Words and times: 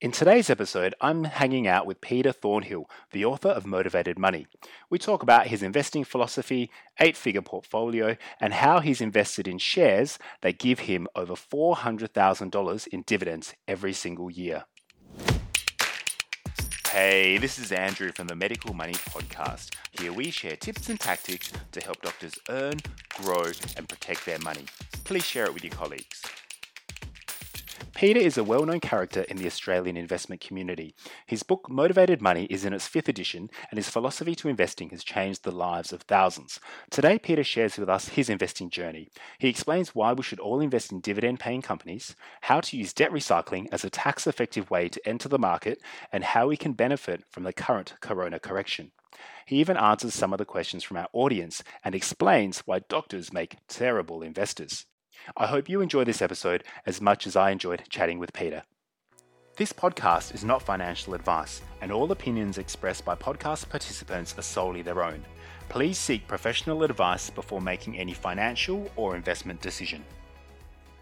In 0.00 0.12
today's 0.12 0.48
episode, 0.48 0.94
I'm 1.00 1.24
hanging 1.24 1.66
out 1.66 1.84
with 1.84 2.00
Peter 2.00 2.30
Thornhill, 2.30 2.88
the 3.10 3.24
author 3.24 3.48
of 3.48 3.66
Motivated 3.66 4.16
Money. 4.16 4.46
We 4.88 4.96
talk 4.96 5.24
about 5.24 5.48
his 5.48 5.60
investing 5.60 6.04
philosophy, 6.04 6.70
eight 7.00 7.16
figure 7.16 7.42
portfolio, 7.42 8.16
and 8.40 8.52
how 8.52 8.78
he's 8.78 9.00
invested 9.00 9.48
in 9.48 9.58
shares 9.58 10.16
that 10.42 10.60
give 10.60 10.78
him 10.80 11.08
over 11.16 11.34
$400,000 11.34 12.86
in 12.86 13.02
dividends 13.08 13.56
every 13.66 13.92
single 13.92 14.30
year. 14.30 14.66
Hey, 16.90 17.36
this 17.38 17.58
is 17.58 17.72
Andrew 17.72 18.12
from 18.12 18.28
the 18.28 18.36
Medical 18.36 18.74
Money 18.74 18.94
Podcast. 18.94 19.74
Here 20.00 20.12
we 20.12 20.30
share 20.30 20.54
tips 20.54 20.88
and 20.88 21.00
tactics 21.00 21.50
to 21.72 21.80
help 21.80 22.02
doctors 22.02 22.38
earn, 22.48 22.74
grow, 23.14 23.50
and 23.76 23.88
protect 23.88 24.24
their 24.26 24.38
money. 24.38 24.66
Please 25.02 25.24
share 25.24 25.46
it 25.46 25.54
with 25.54 25.64
your 25.64 25.74
colleagues. 25.74 26.22
Peter 27.98 28.20
is 28.20 28.38
a 28.38 28.44
well 28.44 28.64
known 28.64 28.78
character 28.78 29.22
in 29.22 29.38
the 29.38 29.46
Australian 29.48 29.96
investment 29.96 30.40
community. 30.40 30.94
His 31.26 31.42
book, 31.42 31.68
Motivated 31.68 32.22
Money, 32.22 32.44
is 32.44 32.64
in 32.64 32.72
its 32.72 32.86
fifth 32.86 33.08
edition, 33.08 33.50
and 33.72 33.76
his 33.76 33.90
philosophy 33.90 34.36
to 34.36 34.48
investing 34.48 34.90
has 34.90 35.02
changed 35.02 35.42
the 35.42 35.50
lives 35.50 35.92
of 35.92 36.02
thousands. 36.02 36.60
Today, 36.92 37.18
Peter 37.18 37.42
shares 37.42 37.76
with 37.76 37.88
us 37.88 38.10
his 38.10 38.30
investing 38.30 38.70
journey. 38.70 39.08
He 39.40 39.48
explains 39.48 39.96
why 39.96 40.12
we 40.12 40.22
should 40.22 40.38
all 40.38 40.60
invest 40.60 40.92
in 40.92 41.00
dividend 41.00 41.40
paying 41.40 41.60
companies, 41.60 42.14
how 42.42 42.60
to 42.60 42.76
use 42.76 42.92
debt 42.92 43.10
recycling 43.10 43.66
as 43.72 43.82
a 43.82 43.90
tax 43.90 44.28
effective 44.28 44.70
way 44.70 44.88
to 44.90 45.04
enter 45.04 45.28
the 45.28 45.36
market, 45.36 45.80
and 46.12 46.22
how 46.22 46.46
we 46.46 46.56
can 46.56 46.74
benefit 46.74 47.24
from 47.28 47.42
the 47.42 47.52
current 47.52 47.94
corona 48.00 48.38
correction. 48.38 48.92
He 49.44 49.56
even 49.56 49.76
answers 49.76 50.14
some 50.14 50.32
of 50.32 50.38
the 50.38 50.44
questions 50.44 50.84
from 50.84 50.98
our 50.98 51.08
audience 51.12 51.64
and 51.82 51.96
explains 51.96 52.60
why 52.60 52.78
doctors 52.78 53.32
make 53.32 53.56
terrible 53.66 54.22
investors. 54.22 54.86
I 55.36 55.46
hope 55.46 55.68
you 55.68 55.80
enjoy 55.80 56.04
this 56.04 56.22
episode 56.22 56.64
as 56.86 57.00
much 57.00 57.26
as 57.26 57.36
I 57.36 57.50
enjoyed 57.50 57.82
chatting 57.88 58.18
with 58.18 58.32
Peter. 58.32 58.62
This 59.56 59.72
podcast 59.72 60.34
is 60.34 60.44
not 60.44 60.62
financial 60.62 61.14
advice, 61.14 61.62
and 61.80 61.90
all 61.90 62.12
opinions 62.12 62.58
expressed 62.58 63.04
by 63.04 63.16
podcast 63.16 63.68
participants 63.68 64.38
are 64.38 64.42
solely 64.42 64.82
their 64.82 65.02
own. 65.02 65.24
Please 65.68 65.98
seek 65.98 66.28
professional 66.28 66.84
advice 66.84 67.28
before 67.28 67.60
making 67.60 67.98
any 67.98 68.14
financial 68.14 68.90
or 68.96 69.16
investment 69.16 69.60
decision. 69.60 70.04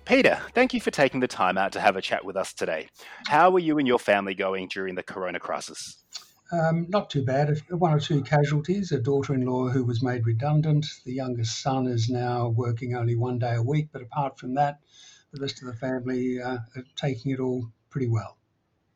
Peter, 0.06 0.40
thank 0.54 0.72
you 0.72 0.80
for 0.80 0.90
taking 0.90 1.20
the 1.20 1.28
time 1.28 1.58
out 1.58 1.72
to 1.72 1.80
have 1.80 1.96
a 1.96 2.00
chat 2.00 2.24
with 2.24 2.36
us 2.36 2.52
today. 2.52 2.88
How 3.26 3.52
are 3.54 3.58
you 3.58 3.78
and 3.78 3.86
your 3.86 3.98
family 3.98 4.34
going 4.34 4.68
during 4.68 4.94
the 4.94 5.02
corona 5.02 5.40
crisis? 5.40 6.04
Um, 6.52 6.86
not 6.88 7.10
too 7.10 7.24
bad. 7.24 7.60
One 7.70 7.92
or 7.92 8.00
two 8.00 8.22
casualties. 8.22 8.92
A 8.92 9.00
daughter-in-law 9.00 9.68
who 9.68 9.84
was 9.84 10.02
made 10.02 10.26
redundant. 10.26 10.86
The 11.04 11.12
youngest 11.12 11.60
son 11.60 11.86
is 11.86 12.08
now 12.08 12.48
working 12.48 12.94
only 12.94 13.16
one 13.16 13.38
day 13.38 13.56
a 13.56 13.62
week. 13.62 13.88
But 13.92 14.02
apart 14.02 14.38
from 14.38 14.54
that, 14.54 14.78
the 15.32 15.40
rest 15.40 15.62
of 15.62 15.68
the 15.68 15.74
family 15.74 16.40
uh, 16.40 16.58
are 16.76 16.84
taking 16.94 17.32
it 17.32 17.40
all 17.40 17.70
pretty 17.90 18.08
well. 18.08 18.38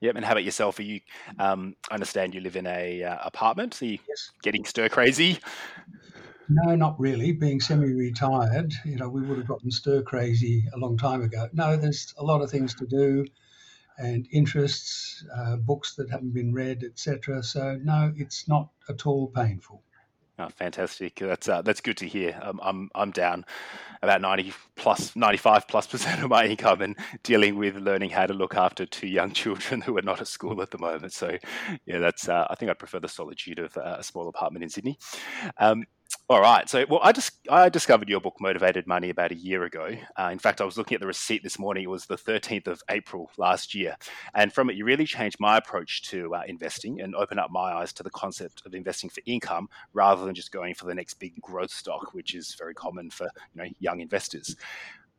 Yep. 0.01 0.17
And 0.17 0.25
how 0.25 0.33
about 0.33 0.45
yourself? 0.45 0.79
Are 0.79 0.83
you? 0.83 1.01
Um, 1.39 1.77
I 1.91 1.95
understand 1.95 2.35
you 2.35 2.41
live 2.41 2.57
in 2.57 2.67
a 2.67 3.03
uh, 3.03 3.19
apartment. 3.23 3.83
Are 3.83 3.87
you 3.87 3.99
yes. 4.09 4.31
getting 4.43 4.65
stir 4.65 4.89
crazy? 4.89 5.39
No, 6.49 6.75
not 6.75 6.99
really. 6.99 7.33
Being 7.33 7.61
semi-retired, 7.61 8.73
you 8.85 8.97
know, 8.97 9.09
we 9.09 9.23
would 9.23 9.39
have 9.39 9.47
gotten 9.47 9.71
stir 9.71 10.03
crazy 10.03 10.65
a 10.75 10.79
long 10.79 10.97
time 10.97 11.23
ago. 11.23 11.49
No, 11.53 11.77
there's 11.77 12.15
a 12.17 12.25
lot 12.25 12.43
of 12.43 12.51
things 12.51 12.75
to 12.77 12.87
do 12.87 13.27
and 14.01 14.27
interests, 14.33 15.25
uh, 15.37 15.57
books 15.57 15.95
that 15.97 16.11
haven't 16.11 16.33
been 16.33 16.53
read, 16.53 16.83
etc. 16.83 17.43
So 17.43 17.79
no, 17.83 18.13
it's 18.17 18.49
not 18.49 18.71
at 18.89 19.07
all 19.07 19.29
painful. 19.29 19.83
Oh, 20.41 20.49
fantastic! 20.49 21.17
That's 21.17 21.51
uh, 21.51 21.61
that's 21.61 21.83
good 21.83 21.99
to 21.99 22.09
hear. 22.09 22.39
Um, 22.43 22.61
I'm 22.63 22.91
I'm 22.95 23.11
down 23.11 23.45
about 24.01 24.23
ninety 24.23 24.55
plus, 24.75 25.15
ninety 25.15 25.37
five 25.37 25.69
plus 25.69 25.87
percent 25.87 26.23
of 26.23 26.31
my 26.31 26.47
income, 26.47 26.81
and 26.81 26.97
dealing 27.23 27.57
with 27.57 27.77
learning 27.77 28.09
how 28.11 28.27
to 28.27 28.33
look 28.33 28.57
after 28.57 28.87
two 28.87 29.07
young 29.07 29.33
children 29.33 29.83
who 29.83 29.97
are 29.99 30.03
not 30.03 30.21
at 30.21 30.29
school 30.29 30.63
at 30.63 30.71
the 30.71 30.79
moment. 30.79 31.13
So, 31.13 31.37
yeah, 31.85 31.99
that's. 31.99 32.27
Uh, 32.29 32.47
I 32.49 32.55
think 32.55 32.71
I 32.71 32.75
prefer 32.75 33.01
the 33.01 33.09
solitude 33.09 33.59
of 33.59 33.77
uh, 33.77 33.97
a 33.99 34.03
small 34.03 34.29
apartment 34.29 34.63
in 34.63 34.71
Sydney. 34.71 34.99
Um, 35.59 35.85
all 36.29 36.41
right. 36.41 36.69
So, 36.69 36.85
well, 36.89 37.01
I 37.03 37.13
just 37.13 37.33
I 37.49 37.69
discovered 37.69 38.09
your 38.09 38.21
book, 38.21 38.37
Motivated 38.41 38.87
Money, 38.87 39.11
about 39.11 39.33
a 39.33 39.37
year 39.37 39.65
ago. 39.65 39.97
Uh, 40.19 40.31
in 40.33 40.39
fact, 40.39 40.61
I 40.61 40.65
was 40.65 40.77
looking 40.77 40.95
at 40.95 41.01
the 41.01 41.07
receipt 41.07 41.43
this 41.43 41.59
morning. 41.59 41.85
It 41.85 41.91
was 41.91 42.07
the 42.07 42.17
13th 42.17 42.67
of 42.67 42.83
April 42.89 43.31
last 43.37 43.75
year, 43.75 43.97
and 44.35 44.53
from 44.53 44.71
it, 44.71 44.77
you 44.77 44.85
really 44.85 45.07
changed 45.07 45.39
my 45.41 45.57
approach 45.57 46.03
to 46.11 46.35
uh, 46.35 46.43
investing 46.47 47.01
and 47.01 47.15
opened 47.15 47.41
up 47.41 47.51
my 47.51 47.73
eyes 47.73 47.93
to 47.95 48.03
the 48.03 48.11
concept 48.11 48.63
of 48.67 48.75
investing 48.75 49.11
for 49.11 49.21
income 49.27 49.69
rather 49.93 50.25
than 50.25 50.35
just 50.35 50.53
going 50.53 50.75
for 50.75 50.87
the 50.87 50.95
next 50.95 51.15
big 51.15 51.41
growth 51.41 51.71
stock, 51.71 52.13
which 52.13 52.35
is 52.35 52.55
very 52.55 52.75
common 52.75 53.11
for 53.11 53.25
you 53.55 53.63
know 53.63 53.69
young 53.79 54.01
investors. 54.01 54.57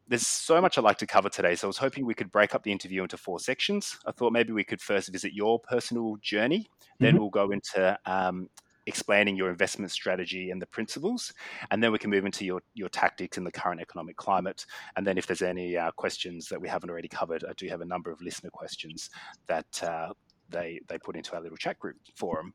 There's 0.07 0.27
so 0.27 0.59
much 0.59 0.77
I'd 0.77 0.83
like 0.83 0.97
to 0.97 1.07
cover 1.07 1.29
today, 1.29 1.55
so 1.55 1.67
I 1.67 1.69
was 1.69 1.77
hoping 1.77 2.05
we 2.05 2.13
could 2.13 2.31
break 2.31 2.53
up 2.53 2.63
the 2.63 2.71
interview 2.71 3.01
into 3.01 3.17
four 3.17 3.39
sections. 3.39 3.97
I 4.05 4.11
thought 4.11 4.33
maybe 4.33 4.51
we 4.51 4.65
could 4.65 4.81
first 4.81 5.09
visit 5.09 5.33
your 5.33 5.59
personal 5.59 6.17
journey, 6.21 6.69
then 6.99 7.13
mm-hmm. 7.13 7.19
we'll 7.19 7.29
go 7.29 7.51
into 7.51 7.97
um, 8.05 8.49
explaining 8.85 9.35
your 9.35 9.49
investment 9.49 9.91
strategy 9.91 10.51
and 10.51 10.61
the 10.61 10.65
principles, 10.65 11.33
and 11.69 11.83
then 11.83 11.91
we 11.91 11.99
can 11.99 12.09
move 12.09 12.25
into 12.25 12.45
your 12.45 12.61
your 12.73 12.89
tactics 12.89 13.37
in 13.37 13.43
the 13.43 13.51
current 13.51 13.81
economic 13.81 14.17
climate. 14.17 14.65
And 14.95 15.05
then, 15.05 15.17
if 15.17 15.27
there's 15.27 15.41
any 15.41 15.77
uh, 15.77 15.91
questions 15.91 16.47
that 16.49 16.61
we 16.61 16.67
haven't 16.67 16.89
already 16.89 17.07
covered, 17.07 17.43
I 17.43 17.53
do 17.53 17.67
have 17.67 17.81
a 17.81 17.85
number 17.85 18.11
of 18.11 18.21
listener 18.21 18.49
questions 18.49 19.09
that 19.47 19.83
uh, 19.83 20.13
they 20.49 20.81
they 20.87 20.97
put 20.97 21.15
into 21.15 21.35
our 21.35 21.41
little 21.41 21.57
chat 21.57 21.79
group 21.79 21.97
forum. 22.15 22.53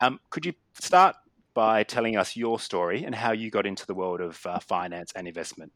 Um, 0.00 0.20
could 0.30 0.46
you 0.46 0.54
start 0.74 1.16
by 1.54 1.82
telling 1.82 2.16
us 2.16 2.36
your 2.36 2.60
story 2.60 3.04
and 3.04 3.14
how 3.14 3.32
you 3.32 3.50
got 3.50 3.66
into 3.66 3.86
the 3.86 3.94
world 3.94 4.20
of 4.20 4.44
uh, 4.46 4.58
finance 4.60 5.12
and 5.16 5.26
investment? 5.26 5.72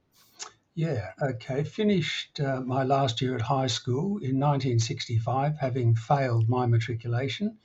Yeah, 0.77 1.11
okay. 1.23 1.63
Finished 1.63 2.41
uh, 2.41 2.61
my 2.61 2.83
last 2.83 3.23
year 3.23 3.37
at 3.37 3.43
high 3.43 3.69
school 3.69 4.19
in 4.19 4.41
1965, 4.41 5.59
having 5.59 5.95
failed 5.95 6.49
my 6.49 6.67
matriculation 6.67 7.59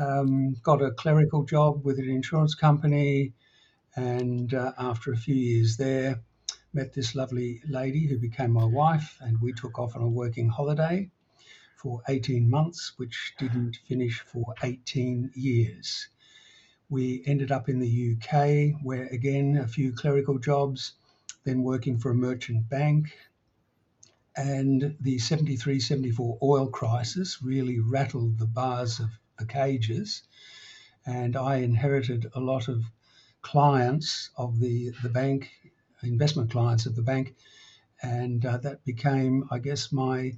um, 0.00 0.54
got 0.62 0.82
a 0.82 0.90
clerical 0.90 1.44
job 1.44 1.84
with 1.84 1.98
an 1.98 2.08
insurance 2.08 2.54
company, 2.54 3.32
and 3.96 4.54
uh, 4.54 4.72
after 4.78 5.12
a 5.12 5.16
few 5.16 5.34
years 5.34 5.76
there, 5.76 6.20
met 6.72 6.92
this 6.92 7.14
lovely 7.14 7.60
lady 7.68 8.06
who 8.06 8.18
became 8.18 8.52
my 8.52 8.64
wife, 8.64 9.18
and 9.20 9.40
we 9.40 9.52
took 9.52 9.78
off 9.78 9.96
on 9.96 10.02
a 10.02 10.08
working 10.08 10.48
holiday 10.48 11.10
for 11.76 12.02
18 12.08 12.50
months, 12.50 12.92
which 12.96 13.34
didn't 13.38 13.78
finish 13.86 14.20
for 14.20 14.54
18 14.62 15.30
years. 15.34 16.08
We 16.90 17.22
ended 17.26 17.52
up 17.52 17.68
in 17.68 17.78
the 17.78 18.16
UK, 18.16 18.82
where 18.82 19.06
again, 19.06 19.56
a 19.56 19.68
few 19.68 19.92
clerical 19.92 20.38
jobs, 20.38 20.94
then 21.44 21.62
working 21.62 21.98
for 21.98 22.10
a 22.10 22.14
merchant 22.14 22.68
bank. 22.68 23.16
And 24.36 24.96
the 25.00 25.18
73 25.18 25.80
74 25.80 26.38
oil 26.42 26.68
crisis 26.68 27.42
really 27.42 27.78
rattled 27.78 28.38
the 28.38 28.46
bars 28.46 29.00
of 29.00 29.10
the 29.38 29.46
cages, 29.46 30.22
and 31.06 31.36
I 31.36 31.56
inherited 31.56 32.26
a 32.34 32.40
lot 32.40 32.68
of 32.68 32.84
clients 33.42 34.30
of 34.36 34.58
the 34.60 34.90
the 35.02 35.08
bank, 35.08 35.50
investment 36.02 36.50
clients 36.50 36.86
of 36.86 36.96
the 36.96 37.02
bank, 37.02 37.34
and 38.02 38.44
uh, 38.44 38.58
that 38.58 38.84
became, 38.84 39.48
I 39.50 39.58
guess, 39.58 39.92
my 39.92 40.34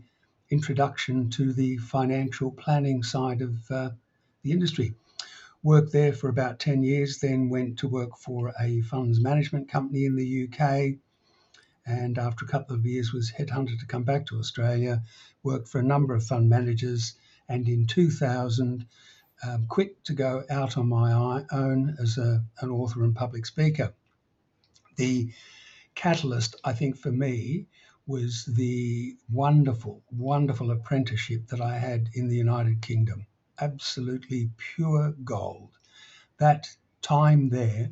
introduction 0.50 1.30
to 1.30 1.52
the 1.52 1.76
financial 1.78 2.50
planning 2.50 3.02
side 3.02 3.40
of 3.40 3.70
uh, 3.70 3.90
the 4.42 4.52
industry. 4.52 4.94
Worked 5.62 5.92
there 5.92 6.12
for 6.12 6.28
about 6.28 6.58
10 6.58 6.82
years, 6.82 7.18
then 7.18 7.50
went 7.50 7.78
to 7.80 7.88
work 7.88 8.16
for 8.16 8.52
a 8.60 8.80
funds 8.80 9.20
management 9.20 9.68
company 9.68 10.06
in 10.06 10.16
the 10.16 10.48
UK. 10.48 10.98
And 11.86 12.18
after 12.18 12.44
a 12.44 12.48
couple 12.48 12.74
of 12.74 12.86
years, 12.86 13.12
was 13.12 13.30
headhunted 13.30 13.78
to 13.80 13.86
come 13.86 14.04
back 14.04 14.26
to 14.26 14.38
Australia. 14.38 15.02
Worked 15.42 15.68
for 15.68 15.78
a 15.78 15.84
number 15.84 16.14
of 16.14 16.24
fund 16.24 16.48
managers, 16.48 17.14
and 17.50 17.68
in 17.68 17.86
2000, 17.86 18.86
um, 19.42 19.66
quit 19.66 20.04
to 20.04 20.12
go 20.12 20.44
out 20.48 20.78
on 20.78 20.88
my 20.88 21.44
own 21.50 21.96
as 22.00 22.16
a, 22.16 22.44
an 22.60 22.70
author 22.70 23.02
and 23.02 23.14
public 23.14 23.44
speaker. 23.44 23.92
The 24.96 25.32
catalyst, 25.94 26.54
I 26.62 26.72
think, 26.72 26.96
for 26.96 27.10
me 27.10 27.66
was 28.06 28.44
the 28.44 29.16
wonderful, 29.30 30.02
wonderful 30.10 30.70
apprenticeship 30.70 31.48
that 31.48 31.60
I 31.60 31.76
had 31.76 32.08
in 32.14 32.28
the 32.28 32.36
United 32.36 32.82
Kingdom. 32.82 33.26
Absolutely 33.60 34.50
pure 34.56 35.12
gold. 35.24 35.70
That 36.38 36.68
time 37.02 37.48
there 37.48 37.90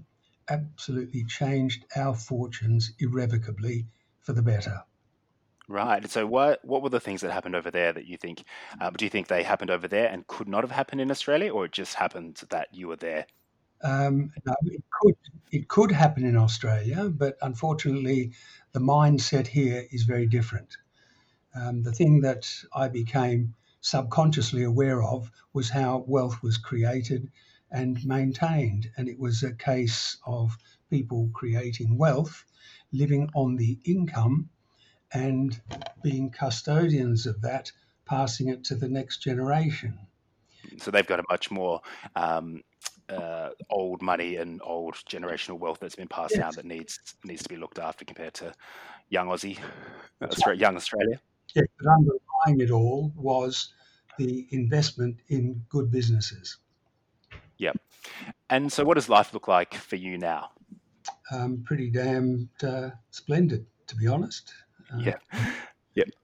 absolutely 0.49 1.25
changed 1.25 1.84
our 1.96 2.14
fortunes 2.14 2.93
irrevocably 3.00 3.87
for 4.20 4.32
the 4.32 4.43
better. 4.43 4.84
Right. 5.70 6.09
So, 6.11 6.26
what 6.26 6.65
what 6.65 6.82
were 6.82 6.88
the 6.88 6.99
things 6.99 7.20
that 7.20 7.31
happened 7.31 7.55
over 7.55 7.70
there 7.70 7.93
that 7.93 8.06
you 8.06 8.17
think? 8.17 8.44
Um, 8.81 8.94
do 8.94 9.05
you 9.05 9.11
think 9.11 9.29
they 9.29 9.43
happened 9.43 9.70
over 9.70 9.87
there 9.87 10.09
and 10.09 10.26
could 10.26 10.49
not 10.49 10.65
have 10.65 10.70
happened 10.70 11.03
in 11.03 11.11
Australia, 11.11 11.53
or 11.53 11.67
it 11.67 11.73
just 11.73 11.94
happened 11.94 12.43
that 12.49 12.69
you 12.73 12.88
were 12.88 12.97
there? 12.97 13.26
Um, 13.82 14.32
no, 14.47 14.55
it 14.65 14.82
could 14.91 15.17
it 15.53 15.69
could 15.69 15.93
happen 15.93 16.25
in 16.25 16.38
Australia, 16.38 17.11
but 17.11 17.37
unfortunately, 17.43 18.32
the 18.73 18.81
mindset 18.81 19.47
here 19.47 19.87
is 19.93 20.05
very 20.05 20.26
different. 20.26 20.75
Um, 21.55 21.82
the 21.82 21.93
thing 21.93 22.23
that 22.23 22.50
I 22.75 22.88
became 22.88 23.55
subconsciously 23.82 24.62
aware 24.62 25.03
of 25.03 25.31
was 25.53 25.69
how 25.69 26.03
wealth 26.09 26.43
was 26.43 26.56
created 26.56 27.31
and 27.71 28.03
maintained, 28.06 28.91
and 28.97 29.06
it 29.06 29.19
was 29.19 29.43
a 29.43 29.53
case 29.53 30.17
of 30.26 30.56
people 30.88 31.29
creating 31.35 31.99
wealth, 31.99 32.47
living 32.91 33.29
on 33.35 33.56
the 33.56 33.79
income 33.85 34.49
and 35.12 35.60
being 36.02 36.31
custodians 36.31 37.26
of 37.26 37.40
that 37.43 37.72
passing 38.05 38.49
it 38.49 38.64
to 38.64 38.75
the 38.75 38.88
next 38.88 39.19
generation. 39.22 39.99
So 40.78 40.90
they've 40.90 41.06
got 41.06 41.20
a 41.20 41.25
much 41.31 41.50
more 41.50 41.81
um, 42.16 42.62
uh, 43.08 43.50
old 43.70 44.02
money 44.02 44.37
and 44.37 44.60
old 44.64 44.94
generational 45.08 45.58
wealth 45.58 45.78
that's 45.81 45.96
been 45.96 46.08
passed 46.08 46.32
yes. 46.32 46.40
down 46.40 46.52
that 46.56 46.64
needs 46.64 46.99
needs 47.25 47.43
to 47.43 47.49
be 47.49 47.56
looked 47.56 47.78
after 47.78 48.05
compared 48.05 48.34
to 48.34 48.52
young 49.08 49.28
Aussie, 49.28 49.58
uh, 50.20 50.52
young 50.52 50.76
Australia. 50.76 51.20
Yeah, 51.54 51.62
but 51.78 51.90
underlying 51.90 52.61
it 52.61 52.70
all 52.70 53.12
was 53.16 53.72
the 54.19 54.46
investment 54.50 55.16
in 55.28 55.62
good 55.69 55.90
businesses. 55.90 56.58
Yep. 57.58 57.78
And 58.50 58.72
so, 58.72 58.84
what 58.84 58.94
does 58.94 59.08
life 59.08 59.32
look 59.32 59.49
like 59.49 59.75
for 59.75 59.96
you 59.96 60.19
now? 60.19 60.50
Um, 61.31 61.62
pretty 61.64 61.90
damn 61.90 62.49
uh, 62.62 62.90
splendid, 63.11 63.66
to 63.87 63.96
be 63.96 64.06
honest. 64.06 64.52
Uh, 64.93 64.99
yeah. 64.99 65.14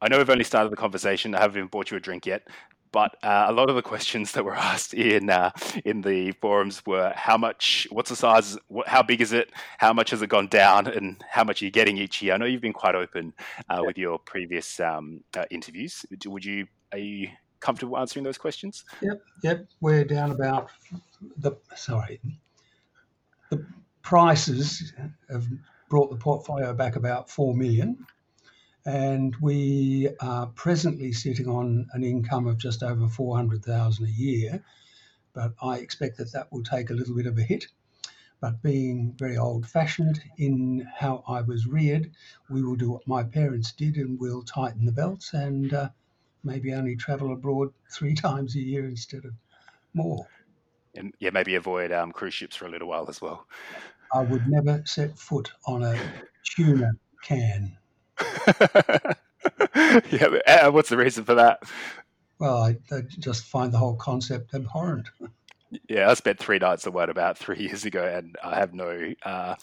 I 0.01 0.09
know 0.09 0.19
we've 0.19 0.31
only 0.31 0.45
started 0.45 0.71
the 0.71 0.77
conversation. 0.77 1.35
I 1.35 1.41
haven't 1.41 1.57
even 1.57 1.69
bought 1.69 1.91
you 1.91 1.97
a 1.97 2.01
drink 2.01 2.27
yet. 2.27 2.47
But 2.93 3.17
uh, 3.25 3.47
a 3.49 3.53
lot 3.53 3.69
of 3.71 3.75
the 3.75 3.83
questions 3.83 4.31
that 4.33 4.45
were 4.45 4.55
asked 4.73 4.95
in 4.95 5.29
uh, 5.29 5.51
in 5.85 6.03
the 6.03 6.31
forums 6.41 6.81
were 6.87 7.13
how 7.17 7.37
much, 7.37 7.89
what's 7.91 8.11
the 8.11 8.17
size, 8.17 8.57
what, 8.69 8.87
how 8.87 9.03
big 9.03 9.21
is 9.21 9.33
it, 9.33 9.51
how 9.79 9.93
much 9.93 10.11
has 10.11 10.23
it 10.23 10.29
gone 10.29 10.47
down, 10.47 10.87
and 10.87 11.25
how 11.29 11.43
much 11.43 11.61
are 11.61 11.65
you 11.65 11.73
getting 11.73 11.99
each 11.99 12.23
year? 12.23 12.35
I 12.35 12.37
know 12.37 12.45
you've 12.45 12.63
been 12.63 12.73
quite 12.73 12.95
open 12.95 13.33
uh, 13.69 13.81
with 13.81 13.99
your 13.99 14.21
previous 14.21 14.79
um, 14.79 15.25
uh, 15.37 15.45
interviews. 15.51 16.07
Would 16.25 16.45
you 16.45 16.69
are 16.93 16.99
you 16.99 17.31
comfortable 17.59 17.99
answering 17.99 18.25
those 18.25 18.39
questions? 18.39 18.85
Yep, 19.01 19.23
yep. 19.43 19.67
We're 19.81 20.05
down 20.05 20.31
about 20.31 20.71
the 21.39 21.57
sorry, 21.75 22.21
the 23.51 23.67
prices 24.03 24.93
have 25.29 25.49
brought 25.91 26.11
the 26.11 26.17
portfolio 26.17 26.73
back 26.73 26.95
about 26.95 27.29
four 27.29 27.57
million 27.57 28.07
and 28.87 29.35
we 29.41 30.09
are 30.21 30.47
presently 30.49 31.13
sitting 31.13 31.49
on 31.49 31.87
an 31.93 32.05
income 32.05 32.47
of 32.47 32.59
just 32.59 32.83
over 32.83 33.09
400,000 33.09 34.05
a 34.07 34.09
year 34.11 34.63
but 35.35 35.53
I 35.61 35.79
expect 35.79 36.17
that 36.19 36.33
that 36.33 36.51
will 36.51 36.63
take 36.63 36.91
a 36.91 36.95
little 36.95 37.15
bit 37.15 37.27
of 37.27 37.37
a 37.37 37.43
hit. 37.43 37.67
But 38.41 38.63
being 38.63 39.15
very 39.19 39.37
old 39.37 39.67
fashioned 39.67 40.23
in 40.39 40.87
how 40.97 41.25
I 41.27 41.41
was 41.41 41.67
reared 41.67 42.11
we 42.49 42.63
will 42.63 42.77
do 42.77 42.91
what 42.91 43.07
my 43.07 43.23
parents 43.25 43.73
did 43.73 43.97
and 43.97 44.19
we'll 44.19 44.43
tighten 44.43 44.85
the 44.85 44.93
belts 44.93 45.33
and 45.33 45.73
uh, 45.73 45.89
maybe 46.43 46.73
only 46.73 46.95
travel 46.95 47.33
abroad 47.33 47.73
three 47.91 48.15
times 48.27 48.55
a 48.55 48.61
year 48.61 48.87
instead 48.87 49.25
of 49.25 49.33
more. 49.93 50.27
And 50.95 51.15
yeah 51.19 51.31
maybe 51.31 51.55
avoid 51.55 51.91
um, 51.91 52.13
cruise 52.13 52.35
ships 52.35 52.57
for 52.57 52.67
a 52.67 52.71
little 52.71 52.89
while 52.89 53.07
as 53.09 53.21
well. 53.21 53.47
I 54.13 54.21
would 54.21 54.47
never 54.47 54.83
set 54.85 55.19
foot 55.19 55.51
on 55.67 55.83
a 55.83 55.99
tuna 56.45 56.93
can 57.23 57.77
yeah, 60.11 60.39
uh, 60.47 60.71
what's 60.71 60.89
the 60.89 60.97
reason 60.97 61.25
for 61.25 61.35
that? 61.35 61.63
Well, 62.39 62.57
I, 62.57 62.77
I, 62.91 63.03
just 63.19 63.45
find 63.45 63.73
the 63.73 63.79
whole 63.79 63.97
concept 63.97 64.55
abhorrent. 64.55 65.09
Yeah, 65.89 66.11
I 66.11 66.15
spent 66.15 66.39
three 66.39 66.59
nights 66.59 66.87
at 66.87 66.93
one 66.93 67.11
about 67.11 67.39
three 67.39 67.59
years 67.61 67.85
ago, 67.85 68.05
and 68.05 68.37
I 68.43 68.57
have 68.57 68.75
no 68.75 69.13
uh, 69.23 69.55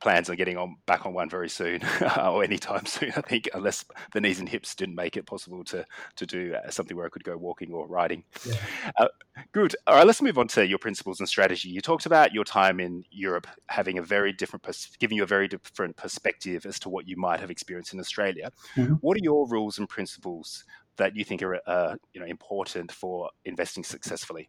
plans 0.00 0.28
on 0.28 0.36
getting 0.36 0.56
on 0.56 0.76
back 0.86 1.06
on 1.06 1.14
one 1.14 1.28
very 1.28 1.48
soon 1.48 1.80
or 2.18 2.44
anytime 2.44 2.86
soon. 2.86 3.12
I 3.16 3.20
think 3.20 3.48
unless 3.54 3.84
the 4.12 4.20
knees 4.20 4.38
and 4.38 4.48
hips 4.48 4.74
didn't 4.74 4.94
make 4.94 5.16
it 5.16 5.26
possible 5.26 5.64
to 5.64 5.86
to 6.16 6.26
do 6.26 6.54
uh, 6.54 6.70
something 6.70 6.96
where 6.96 7.06
I 7.06 7.08
could 7.08 7.24
go 7.24 7.36
walking 7.36 7.72
or 7.72 7.86
riding. 7.86 8.24
Yeah. 8.46 8.54
Uh, 8.98 9.08
good. 9.52 9.74
All 9.86 9.96
right, 9.96 10.06
let's 10.06 10.22
move 10.22 10.38
on 10.38 10.48
to 10.48 10.66
your 10.66 10.78
principles 10.78 11.20
and 11.20 11.28
strategy. 11.28 11.68
You 11.68 11.80
talked 11.80 12.06
about 12.06 12.32
your 12.32 12.44
time 12.44 12.80
in 12.80 13.04
Europe 13.10 13.46
having 13.68 13.98
a 13.98 14.02
very 14.02 14.32
different, 14.32 14.62
pers- 14.62 14.96
giving 14.98 15.16
you 15.16 15.22
a 15.22 15.26
very 15.26 15.48
different 15.48 15.96
perspective 15.96 16.66
as 16.66 16.78
to 16.80 16.88
what 16.88 17.08
you 17.08 17.16
might 17.16 17.40
have 17.40 17.50
experienced 17.50 17.92
in 17.92 18.00
Australia. 18.00 18.50
Mm-hmm. 18.76 18.94
What 18.94 19.16
are 19.16 19.22
your 19.22 19.48
rules 19.48 19.78
and 19.78 19.88
principles 19.88 20.64
that 20.96 21.14
you 21.14 21.24
think 21.24 21.42
are 21.42 21.60
uh, 21.66 21.96
you 22.12 22.20
know 22.20 22.26
important 22.26 22.92
for 22.92 23.30
investing 23.44 23.84
successfully? 23.84 24.48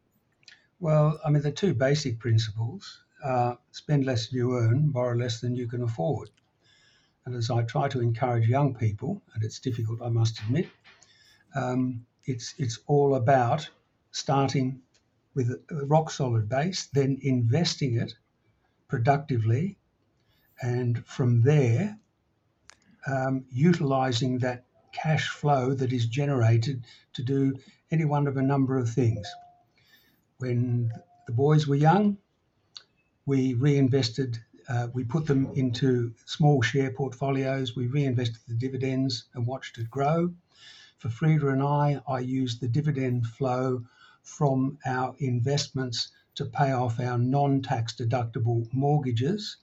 Well, 0.79 1.19
I 1.25 1.31
mean, 1.31 1.41
the 1.41 1.51
two 1.51 1.73
basic 1.73 2.19
principles 2.19 3.03
uh, 3.23 3.55
spend 3.71 4.05
less 4.05 4.27
than 4.27 4.37
you 4.37 4.57
earn, 4.57 4.91
borrow 4.91 5.15
less 5.15 5.41
than 5.41 5.55
you 5.55 5.67
can 5.67 5.81
afford. 5.81 6.29
And 7.25 7.35
as 7.35 7.49
I 7.49 7.63
try 7.63 7.87
to 7.89 7.99
encourage 7.99 8.47
young 8.47 8.75
people, 8.75 9.21
and 9.33 9.43
it's 9.43 9.59
difficult, 9.59 10.01
I 10.01 10.09
must 10.09 10.39
admit, 10.39 10.69
um, 11.55 12.05
it's 12.25 12.53
it's 12.57 12.79
all 12.87 13.15
about 13.15 13.67
starting 14.11 14.81
with 15.33 15.49
a 15.49 15.85
rock 15.85 16.11
solid 16.11 16.47
base, 16.47 16.85
then 16.93 17.17
investing 17.21 17.97
it 17.97 18.13
productively, 18.87 19.77
and 20.61 21.05
from 21.05 21.41
there, 21.41 21.97
um, 23.07 23.45
utilizing 23.51 24.39
that 24.39 24.63
cash 24.91 25.29
flow 25.29 25.73
that 25.73 25.91
is 25.91 26.05
generated 26.05 26.83
to 27.13 27.23
do 27.23 27.55
any 27.91 28.05
one 28.05 28.27
of 28.27 28.37
a 28.37 28.41
number 28.41 28.77
of 28.77 28.89
things. 28.89 29.27
When 30.39 30.91
the 31.25 31.33
boys 31.33 31.65
were 31.65 31.75
young, 31.75 32.19
we 33.25 33.55
reinvested, 33.55 34.37
uh, 34.69 34.87
we 34.93 35.03
put 35.03 35.25
them 35.25 35.51
into 35.55 36.13
small 36.25 36.61
share 36.61 36.91
portfolios, 36.91 37.75
we 37.75 37.87
reinvested 37.87 38.41
the 38.47 38.53
dividends 38.53 39.25
and 39.33 39.47
watched 39.47 39.79
it 39.79 39.89
grow. 39.89 40.35
For 40.99 41.09
Frida 41.09 41.47
and 41.47 41.63
I, 41.63 42.01
I 42.07 42.19
used 42.19 42.61
the 42.61 42.67
dividend 42.67 43.25
flow 43.25 43.85
from 44.21 44.77
our 44.85 45.15
investments 45.17 46.11
to 46.35 46.45
pay 46.45 46.71
off 46.71 46.99
our 46.99 47.17
non 47.17 47.63
tax 47.63 47.95
deductible 47.95 48.71
mortgages 48.71 49.57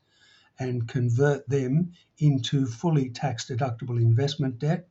and 0.58 0.88
convert 0.88 1.48
them 1.48 1.92
into 2.18 2.66
fully 2.66 3.10
tax 3.10 3.46
deductible 3.46 4.00
investment 4.00 4.58
debt. 4.58 4.88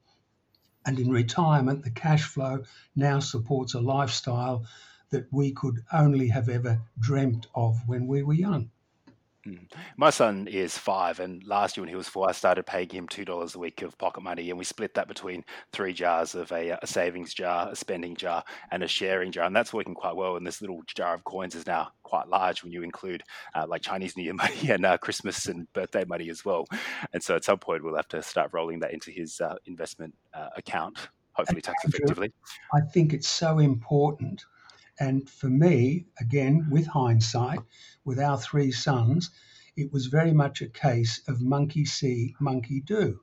And 0.86 0.98
in 0.98 1.12
retirement, 1.12 1.84
the 1.84 1.92
cash 1.92 2.24
flow 2.24 2.64
now 2.96 3.20
supports 3.20 3.74
a 3.74 3.82
lifestyle 3.82 4.66
that 5.14 5.32
we 5.32 5.52
could 5.52 5.80
only 5.94 6.28
have 6.28 6.50
ever 6.50 6.82
dreamt 7.00 7.48
of 7.56 7.78
when 7.88 8.08
we 8.08 8.24
were 8.24 8.34
young. 8.34 8.70
Mm. 9.48 9.70
My 9.98 10.10
son 10.10 10.48
is 10.48 10.78
five, 10.78 11.20
and 11.20 11.46
last 11.46 11.76
year 11.76 11.82
when 11.82 11.90
he 11.90 11.96
was 11.96 12.08
four, 12.08 12.30
I 12.30 12.32
started 12.32 12.66
paying 12.66 12.88
him 12.88 13.10
two 13.10 13.26
dollars 13.26 13.56
a 13.56 13.60
week 13.60 13.82
of 13.82 13.98
pocket 13.98 14.24
money, 14.24 14.50
and 14.50 14.58
we 14.58 14.64
split 14.64 14.94
that 14.94 15.10
between 15.10 15.44
three 15.74 15.92
jars 15.92 16.34
of 16.34 16.50
a, 16.54 16.78
a, 16.82 16.88
savings 16.88 17.34
jar, 17.34 17.70
a 17.70 17.76
spending 17.76 18.16
jar, 18.16 18.44
and 18.72 18.84
a 18.84 18.88
sharing 18.88 19.34
jar, 19.34 19.46
and 19.46 19.56
that's 19.56 19.74
working 19.74 19.96
quite 19.96 20.16
well. 20.16 20.38
And 20.38 20.48
this 20.48 20.62
little 20.62 20.82
jar 20.88 21.14
of 21.14 21.26
coins 21.26 21.56
is 21.56 21.68
now 21.68 21.92
quite 22.04 22.30
large 22.30 22.64
when 22.64 22.72
you 22.72 22.84
include 22.84 23.22
uh, 23.54 23.66
like 23.68 23.82
Chinese 23.82 24.16
New 24.16 24.24
Year 24.24 24.34
money 24.46 24.70
and 24.70 24.86
uh, 24.86 24.98
Christmas 24.98 25.48
and 25.48 25.72
birthday 25.74 26.06
money 26.06 26.30
as 26.30 26.46
well. 26.46 26.66
And 27.12 27.22
so 27.22 27.36
at 27.36 27.44
some 27.44 27.60
point 27.60 27.84
we'll 27.84 27.98
have 27.98 28.08
to 28.10 28.24
start 28.24 28.52
rolling 28.54 28.80
that 28.80 28.94
into 28.94 29.12
his 29.12 29.42
uh, 29.42 29.56
investment 29.66 30.16
uh, 30.34 30.50
account, 30.56 31.10
hopefully 31.34 31.62
tax 31.62 31.84
effectively. 31.84 32.32
I 32.74 32.80
think 32.80 33.12
it's 33.12 33.28
so 33.28 33.60
important 33.60 34.46
and 35.00 35.30
for 35.30 35.50
me, 35.50 36.06
again, 36.20 36.68
with 36.70 36.88
hindsight, 36.88 37.60
with 38.06 38.20
our 38.20 38.38
three 38.38 38.72
sons, 38.72 39.32
it 39.76 39.92
was 39.92 40.08
very 40.08 40.34
much 40.34 40.62
a 40.62 40.68
case 40.68 41.22
of 41.28 41.42
monkey 41.42 41.86
see, 41.86 42.36
monkey 42.40 42.80
do. 42.80 43.20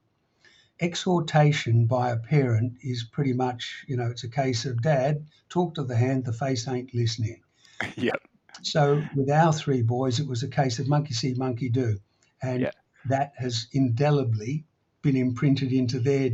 Exhortation 0.81 1.87
by 1.87 2.11
a 2.11 2.17
parent 2.17 2.79
is 2.83 3.05
pretty 3.05 3.33
much, 3.33 3.85
you 3.87 3.97
know, 3.97 4.09
it's 4.09 4.25
a 4.25 4.29
case 4.29 4.65
of 4.65 4.83
dad, 4.83 5.27
talk 5.49 5.75
to 5.75 5.85
the 5.85 5.97
hand, 5.97 6.25
the 6.25 6.33
face 6.33 6.67
ain't 6.69 6.95
listening. 6.95 7.43
Yep. 7.97 8.21
So 8.63 9.03
with 9.15 9.31
our 9.31 9.55
three 9.55 9.81
boys, 9.81 10.21
it 10.21 10.27
was 10.27 10.43
a 10.43 10.49
case 10.49 10.79
of 10.81 10.89
monkey 10.89 11.15
see, 11.15 11.33
monkey 11.33 11.71
do. 11.71 11.99
And 12.43 12.61
yep. 12.63 12.75
that 13.07 13.33
has 13.37 13.69
indelibly 13.73 14.67
been 15.01 15.17
imprinted 15.17 15.73
into 15.73 15.99
their 15.99 16.31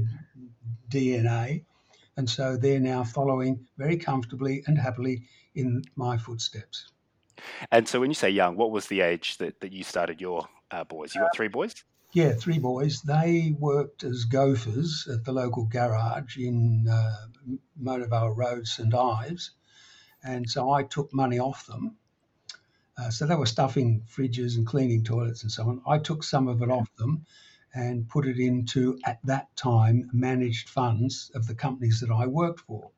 DNA 0.91 1.66
and 2.17 2.29
so 2.29 2.57
they're 2.57 2.81
now 2.81 3.05
following 3.05 3.67
very 3.77 3.97
comfortably 3.97 4.63
and 4.67 4.79
happily 4.79 5.23
in 5.55 5.83
my 5.97 6.17
footsteps. 6.17 6.91
And 7.71 7.87
so 7.87 8.01
when 8.01 8.11
you 8.11 8.15
say 8.15 8.31
young, 8.31 8.57
what 8.57 8.71
was 8.71 8.87
the 8.87 9.03
age 9.03 9.37
that, 9.39 9.61
that 9.61 9.73
you 9.73 9.85
started 9.85 10.21
your 10.21 10.49
uh, 10.71 10.85
boys? 10.85 11.15
You 11.15 11.21
got 11.21 11.37
three 11.37 11.49
boys? 11.49 11.75
Yeah, 12.13 12.33
three 12.33 12.59
boys. 12.59 13.03
They 13.03 13.55
worked 13.59 14.05
as 14.05 14.25
gophers 14.25 15.07
at 15.13 15.25
the 15.25 15.33
local 15.33 15.65
garage 15.65 16.39
in 16.39 16.87
uh, 16.91 17.27
Mona 17.79 18.07
Vale 18.07 18.31
Road, 18.31 18.67
St 18.67 18.95
Ives. 18.95 19.51
And 20.25 20.49
so 20.49 20.71
I 20.71 20.83
took 20.83 21.13
money 21.13 21.39
off 21.39 21.67
them. 21.67 21.97
Uh, 22.97 23.11
so 23.11 23.27
they 23.27 23.35
were 23.35 23.45
stuffing 23.45 24.03
fridges 24.09 24.57
and 24.57 24.67
cleaning 24.67 25.05
toilets 25.05 25.43
and 25.43 25.53
so 25.53 25.65
on. 25.69 25.83
I 25.87 25.99
took 25.99 26.25
some 26.25 26.49
of 26.49 26.63
it 26.63 26.71
off 26.71 26.89
them 26.97 27.27
and 27.77 28.09
put 28.09 28.27
it 28.27 28.39
into, 28.39 28.99
at 29.05 29.21
that 29.25 29.55
time, 29.55 30.09
managed 30.13 30.71
funds 30.71 31.31
of 31.35 31.47
the 31.47 31.55
companies 31.55 32.01
that 32.01 32.11
I 32.11 32.27
worked 32.27 32.61
for. 32.61 32.91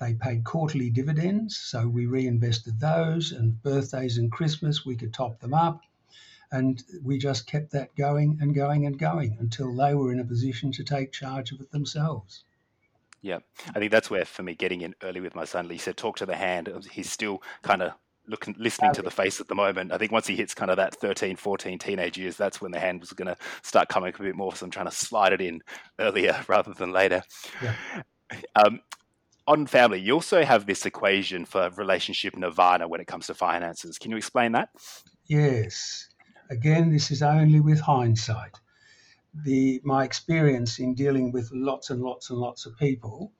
They 0.00 0.14
paid 0.14 0.44
quarterly 0.44 0.90
dividends, 0.90 1.56
so 1.56 1.86
we 1.86 2.06
reinvested 2.06 2.80
those, 2.80 3.30
and 3.30 3.62
birthdays 3.62 4.18
and 4.18 4.30
Christmas, 4.30 4.84
we 4.84 4.96
could 4.96 5.14
top 5.14 5.38
them 5.38 5.54
up. 5.54 5.80
And 6.50 6.82
we 7.02 7.18
just 7.18 7.46
kept 7.46 7.70
that 7.72 7.94
going 7.96 8.38
and 8.40 8.54
going 8.54 8.86
and 8.86 8.98
going 8.98 9.36
until 9.38 9.74
they 9.74 9.94
were 9.94 10.12
in 10.12 10.20
a 10.20 10.24
position 10.24 10.72
to 10.72 10.84
take 10.84 11.12
charge 11.12 11.52
of 11.52 11.60
it 11.60 11.70
themselves. 11.70 12.44
Yeah, 13.22 13.38
I 13.74 13.78
think 13.78 13.90
that's 13.90 14.10
where, 14.10 14.24
for 14.24 14.42
me, 14.42 14.54
getting 14.54 14.82
in 14.82 14.94
early 15.02 15.20
with 15.20 15.34
my 15.34 15.44
son, 15.44 15.68
Lisa, 15.68 15.92
talk 15.92 16.16
to 16.18 16.26
the 16.26 16.36
hand. 16.36 16.70
He's 16.90 17.10
still 17.10 17.42
kind 17.62 17.82
of 17.82 17.92
looking 18.28 18.54
listening 18.58 18.92
to 18.94 19.02
the 19.02 19.10
face 19.10 19.40
at 19.40 19.48
the 19.48 19.54
moment. 19.54 19.92
I 19.92 19.98
think 19.98 20.12
once 20.12 20.26
he 20.26 20.36
hits 20.36 20.54
kind 20.54 20.70
of 20.70 20.76
that 20.76 20.94
13, 20.94 21.36
14 21.36 21.78
teenage 21.78 22.18
years, 22.18 22.36
that's 22.36 22.60
when 22.60 22.72
the 22.72 22.80
hand 22.80 23.00
was 23.00 23.12
going 23.12 23.28
to 23.28 23.36
start 23.62 23.88
coming 23.88 24.12
a 24.16 24.22
bit 24.22 24.36
more. 24.36 24.54
So 24.54 24.64
I'm 24.64 24.70
trying 24.70 24.86
to 24.86 24.92
slide 24.92 25.32
it 25.32 25.40
in 25.40 25.60
earlier 25.98 26.44
rather 26.48 26.72
than 26.72 26.92
later. 26.92 27.22
Yeah. 27.62 27.74
Um, 28.56 28.80
on 29.46 29.68
family, 29.68 30.00
you 30.00 30.14
also 30.14 30.44
have 30.44 30.66
this 30.66 30.84
equation 30.84 31.44
for 31.44 31.70
relationship 31.76 32.36
nirvana 32.36 32.88
when 32.88 33.00
it 33.00 33.06
comes 33.06 33.28
to 33.28 33.34
finances. 33.34 33.98
Can 33.98 34.10
you 34.10 34.16
explain 34.16 34.50
that? 34.52 34.70
Yes. 35.26 36.08
Again, 36.50 36.90
this 36.90 37.12
is 37.12 37.22
only 37.22 37.60
with 37.60 37.78
hindsight. 37.78 38.58
The 39.44 39.80
my 39.84 40.02
experience 40.02 40.80
in 40.80 40.94
dealing 40.94 41.30
with 41.30 41.50
lots 41.52 41.90
and 41.90 42.02
lots 42.02 42.30
and 42.30 42.38
lots 42.40 42.66
of 42.66 42.76
people 42.78 43.32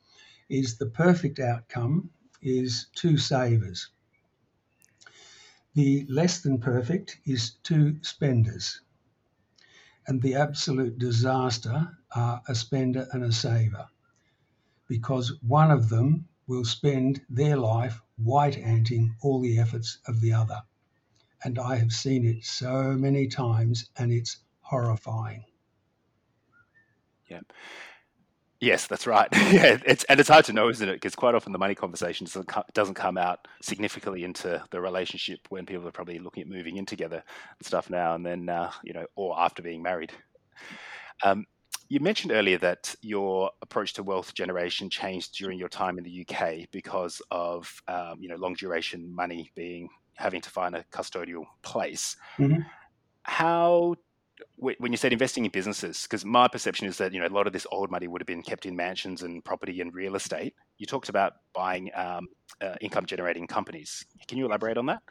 is 0.49 0.77
the 0.77 0.87
perfect 0.87 1.41
outcome 1.41 2.11
is 2.43 2.87
two 2.95 3.17
savers. 3.17 3.91
The 5.77 6.07
less 6.09 6.41
than 6.41 6.59
perfect 6.59 7.21
is 7.27 7.51
two 7.63 8.03
spenders. 8.03 8.81
And 10.07 10.23
the 10.23 10.35
absolute 10.37 10.99
disaster 10.99 11.99
are 12.13 12.41
a 12.49 12.55
spender 12.55 13.07
and 13.13 13.23
a 13.23 13.31
saver 13.31 13.87
because 14.89 15.39
one 15.43 15.71
of 15.71 15.91
them 15.91 16.29
will 16.47 16.65
spend 16.65 17.21
their 17.29 17.59
life 17.59 18.01
white 18.17 18.57
anting 18.57 19.17
all 19.21 19.43
the 19.43 19.59
efforts 19.59 19.99
of 20.07 20.23
the 20.23 20.33
other. 20.33 20.63
And 21.45 21.59
I 21.59 21.77
have 21.77 21.93
seen 21.93 22.25
it 22.25 22.47
so 22.47 22.95
many 22.95 23.29
times 23.29 23.91
and 23.99 24.11
it's 24.11 24.39
horrifying. 24.63 25.45
Yeah. 27.29 27.43
Yes, 28.61 28.87
that's 28.87 29.07
right. 29.07 29.29
yeah, 29.33 29.79
it's 29.85 30.05
and 30.05 30.19
it's 30.19 30.29
hard 30.29 30.47
to 30.47 30.53
know, 30.53 30.69
isn't 30.69 30.89
it? 30.89 30.95
Because 30.95 31.15
quite 31.15 31.35
often 31.35 31.53
the 31.53 31.59
money 31.59 31.75
conversation 31.75 32.27
doesn't 32.73 32.95
come 32.95 33.19
out 33.19 33.47
significantly 33.61 34.25
into 34.25 34.63
the 34.71 34.81
relationship 34.81 35.41
when 35.51 35.67
people 35.67 35.87
are 35.87 35.93
probably 35.93 36.19
looking 36.19 36.43
at 36.43 36.49
moving 36.49 36.77
in 36.79 36.87
together 36.87 37.23
and 37.59 37.67
stuff 37.67 37.91
now, 37.91 38.15
and 38.15 38.25
then 38.25 38.49
uh, 38.49 38.71
you 38.83 38.95
know, 38.95 39.05
or 39.15 39.39
after 39.39 39.63
being 39.63 39.83
married. 39.83 40.13
Um, 41.23 41.45
you 41.89 42.01
mentioned 42.01 42.33
earlier 42.33 42.59
that 42.59 42.95
your 43.03 43.51
approach 43.63 43.93
to 43.95 44.03
wealth 44.03 44.35
generation 44.35 44.91
changed 44.91 45.37
during 45.37 45.59
your 45.59 45.69
time 45.69 45.99
in 45.99 46.05
the 46.05 46.27
UK 46.29 46.67
because 46.73 47.23
of 47.31 47.71
um, 47.89 48.17
you 48.21 48.29
know 48.29 48.37
long 48.37 48.55
duration 48.55 49.15
money 49.15 49.51
being 49.55 49.89
having 50.15 50.41
to 50.41 50.51
find 50.51 50.75
a 50.75 50.85
custodial 50.93 51.45
place. 51.63 52.17
Mm-hmm. 52.39 52.63
How 53.23 53.97
when 54.59 54.91
you 54.91 54.97
said 54.97 55.13
investing 55.13 55.45
in 55.45 55.51
businesses, 55.51 56.03
because 56.03 56.25
my 56.25 56.49
perception 56.49 56.87
is 56.87 56.99
that 56.99 57.13
you 57.13 57.21
know 57.21 57.27
a 57.27 57.29
lot 57.29 57.47
of 57.47 57.53
this 57.53 57.67
old 57.71 57.91
money 57.91 58.09
would 58.09 58.21
have 58.21 58.27
been 58.27 58.43
kept 58.43 58.67
in 58.67 58.75
mansions 58.75 59.23
and 59.23 59.45
property 59.45 59.81
and 59.81 59.95
real 59.95 60.17
estate. 60.17 60.55
You 60.79 60.87
talked 60.87 61.09
about 61.09 61.35
buying 61.55 61.91
um, 61.95 62.29
uh, 62.61 62.75
income 62.81 63.07
generating 63.07 63.47
companies. 63.47 64.07
Can 64.29 64.39
you 64.39 64.47
elaborate 64.47 64.79
on 64.79 64.87
that? 64.87 65.03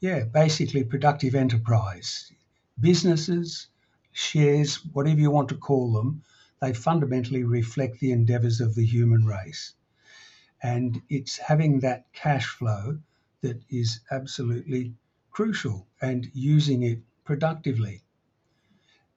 Yeah, 0.00 0.24
basically 0.24 0.84
productive 0.84 1.34
enterprise, 1.34 2.30
businesses 2.78 3.68
shares, 4.12 4.84
whatever 4.92 5.20
you 5.20 5.30
want 5.30 5.48
to 5.48 5.56
call 5.56 5.92
them, 5.92 6.22
they 6.60 6.72
fundamentally 6.72 7.44
reflect 7.44 8.00
the 8.00 8.12
endeavors 8.12 8.60
of 8.60 8.74
the 8.74 8.84
human 8.84 9.24
race. 9.24 9.74
And 10.62 11.00
it's 11.08 11.38
having 11.38 11.80
that 11.80 12.12
cash 12.12 12.46
flow 12.46 12.98
that 13.40 13.62
is 13.70 14.00
absolutely 14.10 14.94
crucial 15.30 15.86
and 16.02 16.28
using 16.34 16.82
it 16.82 16.98
productively. 17.24 18.02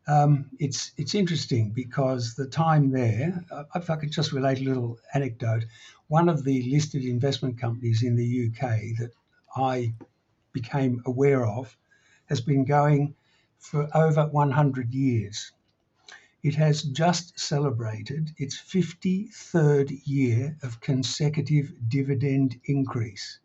Um, 0.06 0.50
it's 0.60 0.92
it's 0.98 1.16
interesting 1.16 1.72
because 1.72 2.36
the 2.36 2.48
time 2.48 2.92
there, 2.92 3.44
uh, 3.50 3.64
if 3.76 3.90
I 3.90 3.96
could 3.96 4.12
just 4.12 4.34
relate 4.34 4.60
a 4.60 4.64
little 4.64 5.00
anecdote, 5.14 5.66
one 6.08 6.28
of 6.28 6.44
the 6.44 6.70
listed 6.70 7.06
investment 7.06 7.58
companies 7.58 8.04
in 8.04 8.16
the 8.16 8.48
UK 8.48 8.98
that 9.00 9.12
I 9.56 9.94
became 10.52 11.02
aware 11.06 11.46
of 11.46 11.78
has 12.26 12.42
been 12.42 12.66
going 12.66 13.16
for 13.60 13.90
over 13.96 14.28
100 14.28 14.94
years. 14.94 15.52
It 16.44 16.56
has 16.56 16.84
just 16.84 17.40
celebrated 17.40 18.32
its 18.38 18.58
53rd 18.58 20.02
year 20.06 20.58
of 20.62 20.82
consecutive 20.82 21.72
dividend 21.88 22.60
increase. 22.66 23.40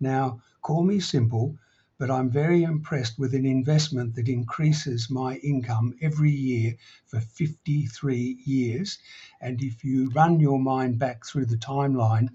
Now, 0.00 0.42
call 0.60 0.82
me 0.82 1.00
simple, 1.00 1.56
but 1.98 2.10
I'm 2.10 2.30
very 2.30 2.62
impressed 2.62 3.18
with 3.18 3.34
an 3.34 3.46
investment 3.46 4.14
that 4.16 4.28
increases 4.28 5.10
my 5.10 5.36
income 5.36 5.94
every 6.02 6.30
year 6.30 6.76
for 7.06 7.20
53 7.20 8.38
years. 8.44 8.98
And 9.40 9.62
if 9.62 9.84
you 9.84 10.10
run 10.10 10.40
your 10.40 10.58
mind 10.58 10.98
back 10.98 11.24
through 11.24 11.46
the 11.46 11.56
timeline, 11.56 12.30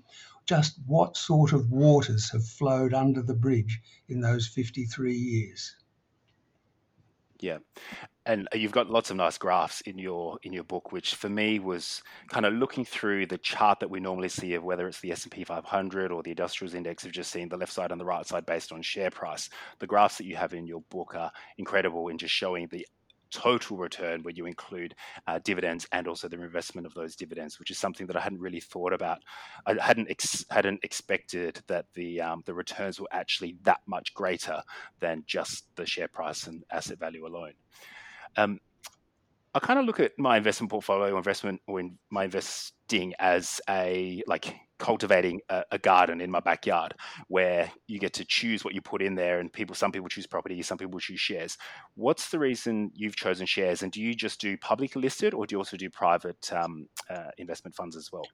just 0.46 0.80
what 0.88 1.18
sort 1.18 1.54
of 1.54 1.72
waters 1.72 2.30
have 2.32 2.46
flowed 2.46 2.94
under 2.94 3.22
the 3.22 3.36
bridge 3.36 3.82
in 4.08 4.22
those 4.22 4.48
53 4.48 5.14
years? 5.14 5.76
Yeah, 7.40 7.60
and 8.30 8.48
you've 8.54 8.72
got 8.72 8.92
lots 8.92 9.10
of 9.10 9.18
nice 9.18 9.40
graphs 9.40 9.82
in 9.82 9.98
your 9.98 10.38
in 10.44 10.54
your 10.54 10.64
book, 10.64 10.92
which 10.92 11.16
for 11.16 11.30
me 11.30 11.58
was 11.58 12.04
kind 12.28 12.46
of 12.46 12.54
looking 12.54 12.86
through 12.86 13.26
the 13.26 13.40
chart 13.40 13.80
that 13.80 13.90
we 13.90 14.00
normally 14.00 14.30
see 14.30 14.54
of 14.54 14.64
whether 14.64 14.88
it's 14.88 15.00
the 15.00 15.12
S 15.12 15.24
and 15.24 15.32
P 15.32 15.44
500 15.44 16.12
or 16.12 16.22
the 16.22 16.30
industrials 16.30 16.76
index 16.76 17.04
of 17.06 17.12
just 17.12 17.32
seeing 17.32 17.50
the 17.50 17.58
left 17.58 17.74
side 17.74 17.92
and 17.92 18.00
the 18.00 18.06
right 18.06 18.28
side 18.28 18.46
based 18.46 18.72
on 18.72 18.84
share 18.84 19.10
price. 19.10 19.50
The 19.80 19.88
graphs 19.88 20.20
that 20.20 20.28
you 20.28 20.36
have 20.36 20.54
in 20.54 20.68
your 20.68 20.82
book 20.92 21.16
are 21.16 21.32
incredible 21.58 22.10
in 22.10 22.20
just 22.20 22.32
showing 22.32 22.68
the 22.68 22.86
total 23.32 23.78
return 23.78 24.22
where 24.22 24.34
you 24.34 24.46
include 24.46 24.94
uh, 25.26 25.40
dividends 25.44 25.88
and 25.92 26.08
also 26.08 26.28
the 26.28 26.40
investment 26.40 26.86
of 26.86 26.94
those 26.94 27.16
dividends, 27.16 27.58
which 27.58 27.72
is 27.72 27.80
something 27.80 28.06
that 28.06 28.16
I 28.16 28.20
hadn't 28.20 28.42
really 28.42 28.60
thought 28.60 28.94
about. 28.94 29.24
I 29.66 29.76
hadn't 29.82 30.12
ex- 30.12 30.46
hadn't 30.52 30.84
expected 30.84 31.64
that 31.66 31.88
the 31.96 32.22
um, 32.22 32.44
the 32.46 32.54
returns 32.54 33.00
were 33.00 33.10
actually 33.12 33.56
that 33.64 33.80
much 33.88 34.14
greater 34.14 34.62
than 35.00 35.24
just 35.26 35.66
the 35.76 35.88
share 35.88 36.08
price 36.08 36.46
and 36.46 36.64
asset 36.72 37.00
value 37.00 37.26
alone. 37.26 37.54
Um, 38.38 38.60
I 39.54 39.60
kind 39.60 39.80
of 39.80 39.86
look 39.86 40.00
at 40.00 40.12
my 40.18 40.38
investment 40.38 40.70
portfolio, 40.70 41.18
investment 41.18 41.62
or 41.68 41.80
in 41.80 41.98
my 42.12 42.26
investing 42.26 43.14
as 43.20 43.60
a 43.68 44.22
like 44.28 44.56
cultivating 44.78 45.42
a, 45.50 45.64
a, 45.72 45.78
garden 45.78 46.22
in 46.22 46.32
my 46.32 46.40
backyard 46.40 46.94
where 47.28 47.70
you 47.88 48.00
get 48.00 48.14
to 48.14 48.24
choose 48.24 48.64
what 48.64 48.74
you 48.74 48.82
put 48.82 49.02
in 49.02 49.16
there 49.16 49.40
and 49.40 49.52
people 49.52 49.76
some 49.76 49.92
people 49.92 50.08
choose 50.08 50.26
property 50.26 50.62
some 50.62 50.78
people 50.78 51.00
choose 51.00 51.20
shares. 51.20 51.58
What's 51.96 52.30
the 52.30 52.40
reason 52.40 52.92
you've 52.94 53.16
chosen 53.16 53.46
shares 53.46 53.82
and 53.82 53.92
do 53.92 54.02
you 54.02 54.14
just 54.14 54.40
do 54.40 54.56
publicly 54.58 55.02
listed 55.02 55.34
or 55.34 55.46
do 55.46 55.56
you 55.56 55.58
also 55.58 55.76
do 55.76 55.90
private 55.90 56.54
um, 56.54 56.88
uh, 57.10 57.32
investment 57.38 57.76
funds 57.76 57.98
as 57.98 58.12
well? 58.12 58.26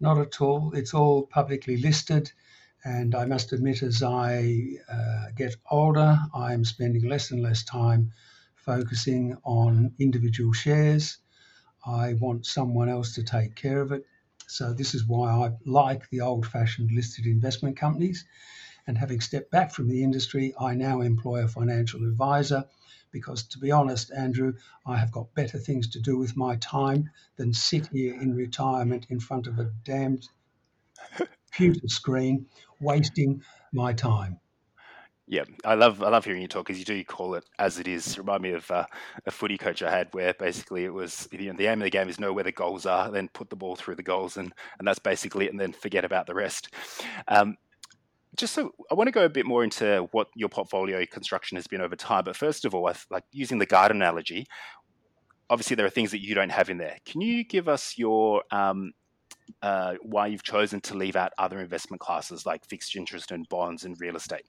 Not 0.00 0.18
at 0.18 0.40
all. 0.40 0.72
It's 0.74 0.94
all 0.94 1.26
publicly 1.26 1.76
listed 1.76 2.32
and 2.84 3.14
i 3.14 3.24
must 3.24 3.52
admit 3.52 3.82
as 3.82 4.02
i 4.02 4.64
uh, 4.90 5.26
get 5.36 5.54
older 5.70 6.18
i'm 6.34 6.64
spending 6.64 7.08
less 7.08 7.30
and 7.30 7.42
less 7.42 7.62
time 7.64 8.10
focusing 8.64 9.36
on 9.44 9.92
individual 9.98 10.52
shares 10.52 11.18
i 11.86 12.14
want 12.14 12.46
someone 12.46 12.88
else 12.88 13.14
to 13.14 13.22
take 13.22 13.54
care 13.54 13.80
of 13.80 13.92
it 13.92 14.04
so 14.52 14.74
this 14.74 14.94
is 14.94 15.06
why 15.06 15.30
I 15.30 15.52
like 15.64 16.10
the 16.10 16.20
old-fashioned 16.20 16.90
listed 16.92 17.24
investment 17.24 17.76
companies. 17.78 18.26
And 18.86 18.98
having 18.98 19.22
stepped 19.22 19.50
back 19.50 19.72
from 19.72 19.88
the 19.88 20.02
industry, 20.02 20.52
I 20.60 20.74
now 20.74 21.00
employ 21.00 21.42
a 21.42 21.48
financial 21.48 22.04
advisor 22.04 22.66
because, 23.12 23.44
to 23.44 23.58
be 23.58 23.70
honest, 23.70 24.10
Andrew, 24.10 24.54
I 24.84 24.98
have 24.98 25.10
got 25.10 25.34
better 25.34 25.58
things 25.58 25.88
to 25.90 26.00
do 26.00 26.18
with 26.18 26.36
my 26.36 26.56
time 26.56 27.10
than 27.36 27.54
sit 27.54 27.86
here 27.86 28.20
in 28.20 28.34
retirement 28.34 29.06
in 29.08 29.20
front 29.20 29.46
of 29.46 29.58
a 29.58 29.72
damned 29.84 30.28
computer 31.16 31.88
screen, 31.88 32.46
wasting 32.78 33.42
my 33.72 33.94
time. 33.94 34.38
Yeah, 35.32 35.44
I 35.64 35.76
love 35.76 36.02
I 36.02 36.10
love 36.10 36.26
hearing 36.26 36.42
you 36.42 36.46
talk 36.46 36.66
because 36.66 36.78
you 36.78 36.84
do 36.84 37.02
call 37.04 37.36
it 37.36 37.44
as 37.58 37.78
it 37.78 37.88
is. 37.88 38.18
Remind 38.18 38.42
me 38.42 38.50
of 38.50 38.70
uh, 38.70 38.84
a 39.24 39.30
footy 39.30 39.56
coach 39.56 39.82
I 39.82 39.90
had 39.90 40.08
where 40.12 40.34
basically 40.34 40.84
it 40.84 40.92
was 40.92 41.26
you 41.32 41.50
know, 41.50 41.56
the 41.56 41.68
aim 41.68 41.80
of 41.80 41.84
the 41.84 41.90
game 41.90 42.10
is 42.10 42.20
know 42.20 42.34
where 42.34 42.44
the 42.44 42.52
goals 42.52 42.84
are, 42.84 43.10
then 43.10 43.30
put 43.32 43.48
the 43.48 43.56
ball 43.56 43.74
through 43.74 43.94
the 43.94 44.02
goals, 44.02 44.36
and 44.36 44.52
and 44.78 44.86
that's 44.86 44.98
basically 44.98 45.46
it, 45.46 45.50
and 45.50 45.58
then 45.58 45.72
forget 45.72 46.04
about 46.04 46.26
the 46.26 46.34
rest. 46.34 46.68
Um, 47.28 47.56
just 48.36 48.52
so 48.52 48.74
I 48.90 48.94
want 48.94 49.08
to 49.08 49.10
go 49.10 49.24
a 49.24 49.30
bit 49.30 49.46
more 49.46 49.64
into 49.64 50.06
what 50.12 50.28
your 50.36 50.50
portfolio 50.50 51.06
construction 51.06 51.56
has 51.56 51.66
been 51.66 51.80
over 51.80 51.96
time. 51.96 52.24
But 52.24 52.36
first 52.36 52.66
of 52.66 52.74
all, 52.74 52.86
I, 52.86 52.94
like 53.08 53.24
using 53.32 53.56
the 53.56 53.64
garden 53.64 54.02
analogy, 54.02 54.46
obviously 55.48 55.76
there 55.76 55.86
are 55.86 55.90
things 55.90 56.10
that 56.10 56.20
you 56.20 56.34
don't 56.34 56.52
have 56.52 56.68
in 56.68 56.76
there. 56.76 56.98
Can 57.06 57.22
you 57.22 57.42
give 57.42 57.68
us 57.68 57.96
your 57.96 58.42
um, 58.50 58.92
uh, 59.62 59.94
why 60.02 60.26
you've 60.26 60.42
chosen 60.42 60.82
to 60.82 60.94
leave 60.94 61.16
out 61.16 61.32
other 61.38 61.58
investment 61.58 62.02
classes 62.02 62.44
like 62.44 62.66
fixed 62.66 62.94
interest 62.96 63.30
and 63.30 63.48
bonds 63.48 63.86
and 63.86 63.98
real 63.98 64.16
estate? 64.16 64.44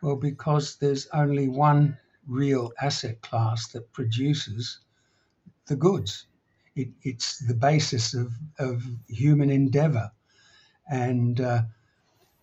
Well, 0.00 0.16
because 0.16 0.76
there's 0.76 1.08
only 1.12 1.48
one 1.48 1.98
real 2.28 2.72
asset 2.80 3.20
class 3.20 3.68
that 3.68 3.92
produces 3.92 4.78
the 5.66 5.76
goods. 5.76 6.26
It, 6.76 6.88
it's 7.02 7.38
the 7.38 7.54
basis 7.54 8.14
of, 8.14 8.32
of 8.58 8.84
human 9.08 9.50
endeavor. 9.50 10.12
And 10.88 11.40
uh, 11.40 11.62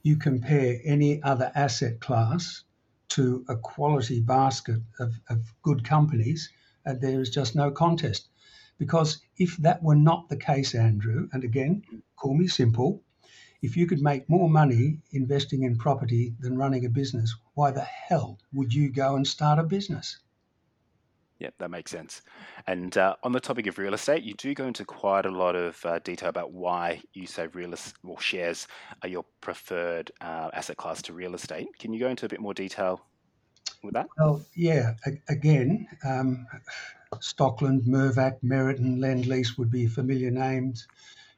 you 0.03 0.17
compare 0.17 0.79
any 0.83 1.23
other 1.23 1.51
asset 1.55 2.01
class 2.01 2.63
to 3.09 3.45
a 3.47 3.55
quality 3.55 4.19
basket 4.19 4.81
of, 4.99 5.13
of 5.29 5.53
good 5.61 5.85
companies, 5.85 6.49
and 6.85 6.99
there 6.99 7.21
is 7.21 7.29
just 7.29 7.55
no 7.55 7.71
contest. 7.71 8.27
Because 8.77 9.21
if 9.37 9.55
that 9.57 9.81
were 9.81 9.95
not 9.95 10.27
the 10.27 10.35
case, 10.37 10.75
Andrew, 10.75 11.29
and 11.31 11.45
again, 11.45 11.83
call 12.17 12.35
me 12.35 12.47
simple, 12.47 13.01
if 13.61 13.77
you 13.77 13.87
could 13.87 14.01
make 14.01 14.29
more 14.29 14.49
money 14.49 14.99
investing 15.13 15.63
in 15.63 15.77
property 15.77 16.35
than 16.41 16.57
running 16.57 16.85
a 16.85 16.89
business, 16.89 17.33
why 17.55 17.71
the 17.71 17.81
hell 17.81 18.37
would 18.53 18.73
you 18.73 18.89
go 18.91 19.15
and 19.15 19.27
start 19.27 19.59
a 19.59 19.63
business? 19.63 20.19
Yeah, 21.39 21.49
that 21.57 21.69
makes 21.69 21.91
sense. 21.91 22.21
And 22.65 22.97
uh, 22.97 23.15
on 23.23 23.33
the 23.33 23.41
topic 23.41 23.67
of 23.67 23.77
real 23.77 23.93
estate, 23.93 24.23
you 24.23 24.33
do 24.35 24.53
go 24.53 24.67
into 24.67 24.85
quite 24.85 25.25
a 25.25 25.31
lot 25.31 25.55
of 25.55 25.85
uh, 25.85 25.99
detail 25.99 26.29
about 26.29 26.53
why 26.53 27.01
you 27.13 27.27
say 27.27 27.47
real 27.47 27.73
estate 27.73 27.95
or 28.05 28.19
shares 28.21 28.67
are 29.01 29.09
your 29.09 29.25
preferred 29.41 30.11
uh, 30.21 30.49
asset 30.53 30.77
class 30.77 31.01
to 31.03 31.13
real 31.13 31.35
estate. 31.35 31.67
Can 31.77 31.93
you 31.93 31.99
go 31.99 32.07
into 32.07 32.25
a 32.25 32.29
bit 32.29 32.39
more 32.39 32.53
detail 32.53 33.01
with 33.83 33.93
that? 33.95 34.07
Well, 34.17 34.45
yeah. 34.55 34.93
A- 35.05 35.33
again, 35.33 35.87
um, 36.05 36.47
Stockland, 37.15 37.85
Mirvac, 37.85 38.37
Meriton, 38.41 38.99
Lendlease 38.99 39.57
would 39.57 39.71
be 39.71 39.87
familiar 39.87 40.31
names 40.31 40.87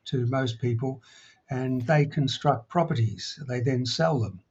to 0.06 0.28
most 0.28 0.60
people, 0.62 1.02
and 1.50 1.82
they 1.82 2.06
construct 2.06 2.70
properties. 2.70 3.40
They 3.48 3.62
then 3.62 3.86
sell 3.86 4.20
them 4.20 4.42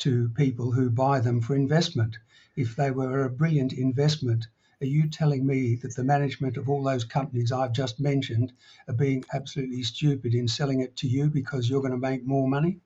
to 0.00 0.28
people 0.30 0.72
who 0.72 0.90
buy 0.90 1.20
them 1.20 1.40
for 1.40 1.54
investment. 1.54 2.18
If 2.56 2.76
they 2.76 2.90
were 2.90 3.24
a 3.24 3.30
brilliant 3.30 3.72
investment, 3.72 4.46
are 4.82 4.86
you 4.86 5.08
telling 5.08 5.46
me 5.46 5.76
that 5.76 5.94
the 5.94 6.04
management 6.04 6.56
of 6.56 6.68
all 6.68 6.82
those 6.82 7.04
companies 7.04 7.52
I've 7.52 7.72
just 7.72 8.00
mentioned 8.00 8.52
are 8.88 8.94
being 8.94 9.24
absolutely 9.32 9.82
stupid 9.82 10.34
in 10.34 10.48
selling 10.48 10.80
it 10.80 10.96
to 10.96 11.08
you 11.08 11.28
because 11.28 11.68
you're 11.68 11.82
going 11.82 11.92
to 11.92 11.98
make 11.98 12.26
more 12.26 12.48
money? 12.48 12.78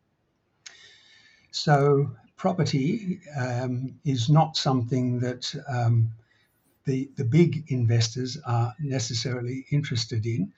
So, 1.53 2.11
property 2.37 3.21
um, 3.37 3.95
is 4.05 4.29
not 4.29 4.57
something 4.57 5.21
that 5.21 5.55
um, 5.69 6.11
the, 6.85 7.09
the 7.17 7.25
big 7.25 7.65
investors 7.69 8.37
are 8.45 8.75
necessarily 8.81 9.65
interested 9.71 10.27
in. 10.27 10.53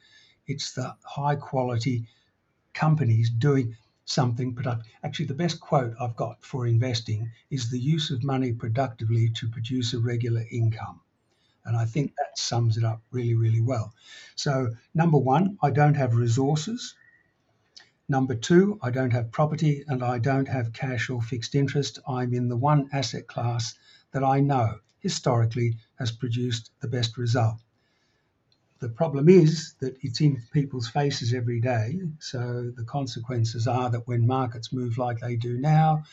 It's 0.46 0.72
the 0.72 0.96
high 1.04 1.36
quality 1.36 2.06
companies 2.72 3.30
doing 3.30 3.76
something 4.06 4.54
productive. 4.54 4.86
Actually, 5.02 5.26
the 5.26 5.34
best 5.34 5.60
quote 5.60 5.94
I've 6.00 6.16
got 6.16 6.42
for 6.42 6.66
investing 6.66 7.30
is 7.50 7.70
the 7.70 7.78
use 7.78 8.10
of 8.10 8.25
money 8.25 8.52
productively 8.52 9.28
to 9.30 9.48
produce 9.48 9.92
a 9.92 9.98
regular 9.98 10.44
income. 10.50 11.00
And 11.64 11.76
I 11.76 11.84
think 11.84 12.14
that 12.16 12.38
sums 12.38 12.78
it 12.78 12.84
up 12.84 13.02
really, 13.10 13.34
really 13.34 13.60
well. 13.60 13.92
So, 14.36 14.75
number 14.94 15.18
one, 15.18 15.58
I 15.60 15.70
don't 15.70 15.96
have 15.96 16.14
resources. 16.14 16.94
Number 18.08 18.36
two, 18.36 18.78
I 18.80 18.90
don't 18.90 19.12
have 19.12 19.32
property 19.32 19.84
and 19.88 20.04
I 20.04 20.18
don't 20.18 20.46
have 20.46 20.72
cash 20.72 21.10
or 21.10 21.20
fixed 21.20 21.56
interest. 21.56 21.98
I'm 22.06 22.32
in 22.32 22.48
the 22.48 22.56
one 22.56 22.88
asset 22.92 23.26
class 23.26 23.75
that 24.12 24.22
I 24.22 24.38
know 24.38 24.78
historically 25.00 25.76
has 25.96 26.12
produced 26.12 26.70
the 26.80 26.88
best 26.88 27.18
result. 27.18 27.58
The 28.78 28.88
problem 28.90 29.28
is 29.28 29.75
that 29.80 29.97
it's 30.02 30.21
in 30.21 30.42
people's 30.52 30.88
faces 30.88 31.33
every 31.33 31.61
day. 31.61 31.99
So 32.18 32.71
the 32.76 32.85
consequences 32.85 33.66
are 33.66 33.90
that 33.90 34.06
when 34.06 34.26
markets 34.26 34.73
move 34.73 34.99
like 34.99 35.21
they 35.21 35.37
do 35.37 35.59
now, 35.59 36.04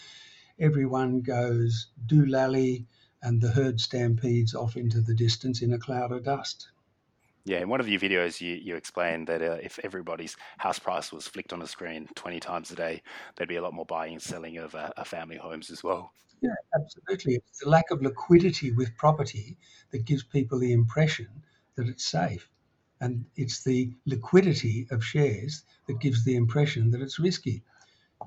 everyone 0.60 1.22
goes 1.22 1.88
doolally 2.06 2.86
and 3.22 3.42
the 3.42 3.52
herd 3.52 3.82
stampedes 3.82 4.56
off 4.56 4.78
into 4.78 5.02
the 5.02 5.16
distance 5.16 5.62
in 5.62 5.74
a 5.74 5.80
cloud 5.80 6.12
of 6.12 6.24
dust. 6.24 6.70
Yeah, 7.46 7.60
in 7.60 7.68
one 7.68 7.82
of 7.82 7.90
your 7.90 8.00
videos, 8.00 8.40
you, 8.40 8.54
you 8.54 8.78
explained 8.78 9.28
that 9.28 9.42
uh, 9.42 9.58
if 9.62 9.78
everybody's 9.84 10.38
house 10.58 10.80
price 10.80 11.12
was 11.12 11.28
flicked 11.28 11.52
on 11.52 11.62
a 11.62 11.68
screen 11.68 12.08
20 12.16 12.40
times 12.40 12.72
a 12.72 12.76
day, 12.76 13.02
there'd 13.36 13.50
be 13.50 13.58
a 13.58 13.62
lot 13.62 13.74
more 13.74 13.86
buying 13.86 14.14
and 14.14 14.22
selling 14.22 14.58
of 14.58 14.74
uh, 14.76 14.92
family 15.04 15.36
homes 15.36 15.70
as 15.70 15.84
well. 15.84 16.14
Yeah, 16.42 16.52
absolutely. 16.76 17.36
It's 17.36 17.60
the 17.60 17.70
lack 17.70 17.92
of 17.92 18.02
liquidity 18.02 18.72
with 18.72 18.96
property 18.96 19.58
that 19.92 20.06
gives 20.06 20.24
people 20.24 20.60
the 20.60 20.72
impression 20.72 21.44
that 21.76 21.88
it's 21.88 22.06
safe. 22.06 22.50
And 23.04 23.26
it's 23.36 23.66
the 23.66 23.92
liquidity 24.06 24.88
of 24.90 25.04
shares 25.04 25.64
that 25.88 26.00
gives 26.00 26.24
the 26.24 26.38
impression 26.38 26.92
that 26.92 27.02
it's 27.02 27.20
risky. 27.20 27.62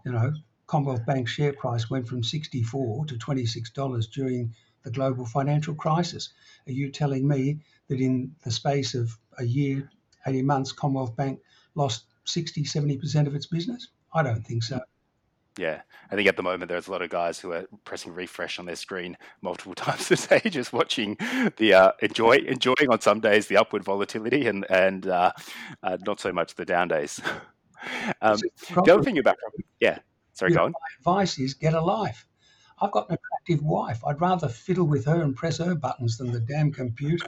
You 0.05 0.13
know, 0.13 0.35
Commonwealth 0.67 1.07
Bank 1.07 1.29
share 1.29 1.55
price 1.55 1.89
went 1.89 2.07
from 2.07 2.23
64 2.23 3.07
to 3.07 3.15
$26 3.15 4.11
during 4.13 4.55
the 4.83 4.91
global 4.91 5.25
financial 5.25 5.75
crisis. 5.75 6.29
Are 6.67 6.73
you 6.73 6.91
telling 6.91 7.27
me 7.27 7.61
that 7.89 8.03
in 8.03 8.37
the 8.43 8.51
space 8.51 8.95
of 8.95 9.19
a 9.39 9.45
year, 9.45 9.91
18 10.27 10.45
months, 10.45 10.73
Commonwealth 10.73 11.17
Bank 11.17 11.41
lost 11.75 12.05
60, 12.25 12.65
70% 12.65 13.27
of 13.27 13.35
its 13.35 13.47
business? 13.47 13.89
I 14.13 14.23
don't 14.23 14.47
think 14.47 14.63
so. 14.63 14.83
Yeah, 15.59 15.83
I 16.11 16.17
think 16.17 16.29
at 16.29 16.37
the 16.37 16.43
moment 16.43 16.69
there's 16.69 16.87
a 16.87 16.91
lot 16.91 17.03
of 17.03 17.09
guys 17.09 17.41
who 17.41 17.53
are 17.53 17.67
pressing 17.85 18.13
refresh 18.13 18.59
on 18.59 18.67
their 18.67 18.77
screen 18.77 19.17
multiple 19.41 19.75
times 19.77 20.11
a 20.11 20.17
day, 20.17 20.51
just 20.51 20.73
watching 20.73 21.17
the 21.57 21.75
uh, 21.75 21.93
enjoy 22.03 22.37
enjoying 22.37 22.91
on 22.91 23.01
some 23.01 23.21
days 23.21 23.47
the 23.47 23.57
upward 23.57 23.85
volatility 23.85 24.47
and 24.47 24.67
and 24.71 25.07
uh, 25.07 25.33
uh, 25.83 25.97
not 26.07 26.21
so 26.21 26.33
much 26.33 26.55
the 26.55 26.65
down 26.65 26.89
days. 26.89 27.21
Um, 28.23 28.39
the 28.85 28.95
other 28.95 29.03
thing 29.03 29.19
about 29.19 29.37
yeah, 29.81 29.99
sorry, 30.33 30.51
yeah, 30.51 30.57
go 30.57 30.65
on. 30.65 30.73
My 30.73 30.79
advice 30.99 31.39
is 31.39 31.55
get 31.55 31.75
a 31.75 31.81
life. 31.81 32.27
I've 32.81 32.91
got 32.91 33.09
an 33.09 33.17
attractive 33.17 33.65
wife. 33.65 34.05
I'd 34.05 34.21
rather 34.21 34.49
fiddle 34.49 34.87
with 34.87 35.05
her 35.05 35.23
and 35.23 35.37
press 35.37 35.59
her 35.59 35.75
buttons 35.75 36.17
than 36.19 36.33
the 36.33 36.41
damn 36.41 36.73
computer. 36.73 37.27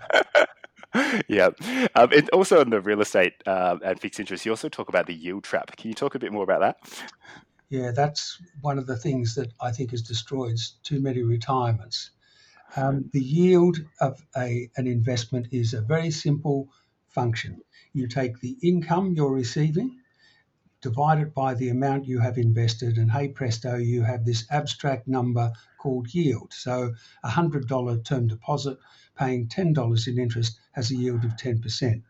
yeah. 1.29 1.51
Um, 1.95 2.11
and 2.13 2.29
also 2.31 2.61
in 2.61 2.71
the 2.71 2.81
real 2.81 3.01
estate 3.01 3.35
uh, 3.47 3.77
and 3.85 4.01
fixed 4.01 4.21
interest, 4.21 4.45
you 4.45 4.53
also 4.53 4.69
talk 4.69 4.89
about 4.89 5.07
the 5.07 5.15
yield 5.15 5.45
trap. 5.45 5.77
Can 5.77 5.89
you 5.89 5.95
talk 5.95 6.15
a 6.15 6.19
bit 6.19 6.33
more 6.33 6.45
about 6.45 6.61
that? 6.61 6.77
Yeah, 7.71 7.91
that's 7.93 8.41
one 8.61 8.79
of 8.79 8.87
the 8.87 8.97
things 8.97 9.35
that 9.35 9.53
I 9.61 9.73
think 9.73 9.91
has 9.91 10.03
destroyed 10.03 10.59
too 10.85 11.01
many 11.01 11.23
retirements. 11.23 12.11
Um, 12.77 13.11
the 13.13 13.23
yield 13.23 13.79
of 14.01 14.25
a, 14.37 14.71
an 14.77 14.87
investment 14.87 15.49
is 15.53 15.75
a 15.75 15.83
very 15.83 16.11
simple 16.11 16.71
function. 17.09 17.63
You 17.93 18.09
take 18.09 18.41
the 18.41 18.57
income 18.63 19.15
you're 19.15 19.33
receiving, 19.33 19.99
divide 20.83 21.21
it 21.21 21.35
by 21.35 21.55
the 21.55 21.71
amount 21.71 22.07
you 22.07 22.21
have 22.21 22.39
invested, 22.39 22.99
and 22.99 23.11
hey 23.11 23.29
presto, 23.29 23.77
you 23.77 24.03
have 24.03 24.25
this 24.25 24.47
abstract 24.51 25.09
number 25.09 25.53
called 25.79 26.15
yield. 26.15 26.53
So 26.55 26.95
a 27.25 27.29
$100 27.31 28.05
term 28.05 28.29
deposit 28.29 28.79
paying 29.19 29.49
$10 29.49 29.75
in 30.09 30.19
interest 30.19 30.59
has 30.73 30.91
a 30.91 30.97
yield 30.97 31.25
of 31.25 31.37
10%. 31.37 32.03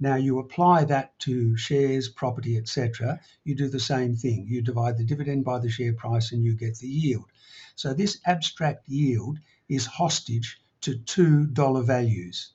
Now 0.00 0.16
you 0.16 0.40
apply 0.40 0.84
that 0.86 1.16
to 1.20 1.56
shares, 1.56 2.08
property, 2.08 2.56
etc. 2.56 3.20
You 3.44 3.54
do 3.54 3.68
the 3.68 3.78
same 3.78 4.16
thing. 4.16 4.46
You 4.48 4.60
divide 4.60 4.98
the 4.98 5.04
dividend 5.04 5.44
by 5.44 5.60
the 5.60 5.70
share 5.70 5.92
price 5.92 6.32
and 6.32 6.42
you 6.42 6.56
get 6.56 6.78
the 6.78 6.88
yield. 6.88 7.30
So 7.76 7.94
this 7.94 8.18
abstract 8.26 8.88
yield 8.88 9.38
is 9.68 9.86
hostage 9.86 10.60
to 10.80 10.96
two 10.98 11.46
dollar 11.46 11.82
values. 11.82 12.52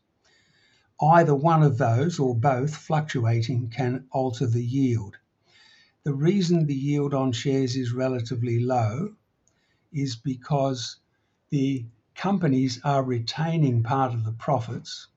Either 1.02 1.34
one 1.34 1.64
of 1.64 1.78
those 1.78 2.20
or 2.20 2.36
both 2.36 2.76
fluctuating 2.76 3.70
can 3.70 4.06
alter 4.12 4.46
the 4.46 4.64
yield. 4.64 5.18
The 6.04 6.14
reason 6.14 6.66
the 6.66 6.76
yield 6.76 7.14
on 7.14 7.32
shares 7.32 7.78
is 7.78 7.94
relatively 7.94 8.60
low 8.60 9.16
is 9.94 10.18
because 10.18 10.98
the 11.52 11.86
companies 12.16 12.82
are 12.84 13.02
retaining 13.02 13.82
part 13.82 14.14
of 14.14 14.26
the 14.26 14.34
profits 14.34 15.08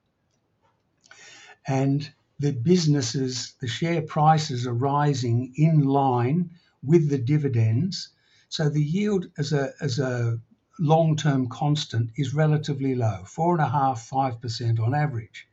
and 1.67 2.11
the 2.39 2.51
businesses, 2.51 3.53
the 3.61 3.67
share 3.67 4.01
prices 4.01 4.67
are 4.67 4.73
rising 4.73 5.53
in 5.55 5.83
line 5.83 6.49
with 6.83 7.09
the 7.09 7.17
dividends. 7.17 8.09
So 8.49 8.69
the 8.69 8.83
yield 8.83 9.29
as 9.37 9.53
a, 9.53 9.73
as 9.81 9.99
a 9.99 10.39
long 10.79 11.15
term 11.15 11.47
constant 11.47 12.11
is 12.17 12.33
relatively 12.33 12.95
low, 12.95 13.23
four 13.25 13.53
and 13.53 13.61
a 13.61 13.69
half, 13.69 14.01
five 14.01 14.41
percent 14.41 14.79
on 14.79 14.93
average. 14.93 15.47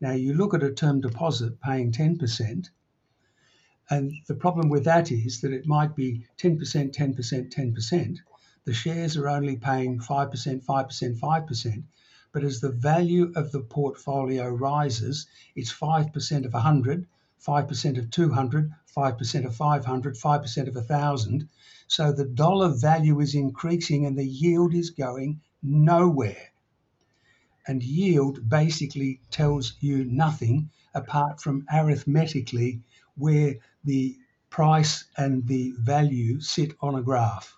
Now 0.00 0.12
you 0.12 0.34
look 0.34 0.52
at 0.52 0.62
a 0.62 0.72
term 0.72 1.00
deposit 1.00 1.60
paying 1.60 1.92
10%, 1.92 2.68
and 3.88 4.12
the 4.26 4.34
problem 4.34 4.68
with 4.68 4.84
that 4.84 5.12
is 5.12 5.40
that 5.40 5.52
it 5.52 5.66
might 5.66 5.94
be 5.94 6.26
10%, 6.38 6.58
10%, 6.58 7.50
10%. 7.50 8.18
The 8.64 8.72
shares 8.72 9.16
are 9.16 9.28
only 9.28 9.56
paying 9.56 10.00
5%, 10.00 10.64
5%, 10.64 11.18
5%. 11.18 11.84
But 12.34 12.42
as 12.42 12.60
the 12.60 12.72
value 12.72 13.32
of 13.36 13.52
the 13.52 13.60
portfolio 13.60 14.48
rises, 14.48 15.28
it's 15.54 15.72
5% 15.72 16.44
of 16.44 16.52
100, 16.52 17.06
5% 17.40 17.98
of 17.98 18.10
200, 18.10 18.72
5% 18.96 19.44
of 19.46 19.54
500, 19.54 20.16
5% 20.16 20.66
of 20.66 20.74
1,000. 20.74 21.48
So 21.86 22.10
the 22.10 22.24
dollar 22.24 22.70
value 22.70 23.20
is 23.20 23.36
increasing 23.36 24.04
and 24.04 24.18
the 24.18 24.26
yield 24.26 24.74
is 24.74 24.90
going 24.90 25.42
nowhere. 25.62 26.50
And 27.68 27.84
yield 27.84 28.48
basically 28.48 29.20
tells 29.30 29.74
you 29.78 30.04
nothing 30.04 30.70
apart 30.92 31.40
from 31.40 31.64
arithmetically 31.72 32.80
where 33.16 33.54
the 33.84 34.18
price 34.50 35.04
and 35.16 35.46
the 35.46 35.72
value 35.78 36.40
sit 36.40 36.74
on 36.80 36.96
a 36.96 37.02
graph. 37.02 37.56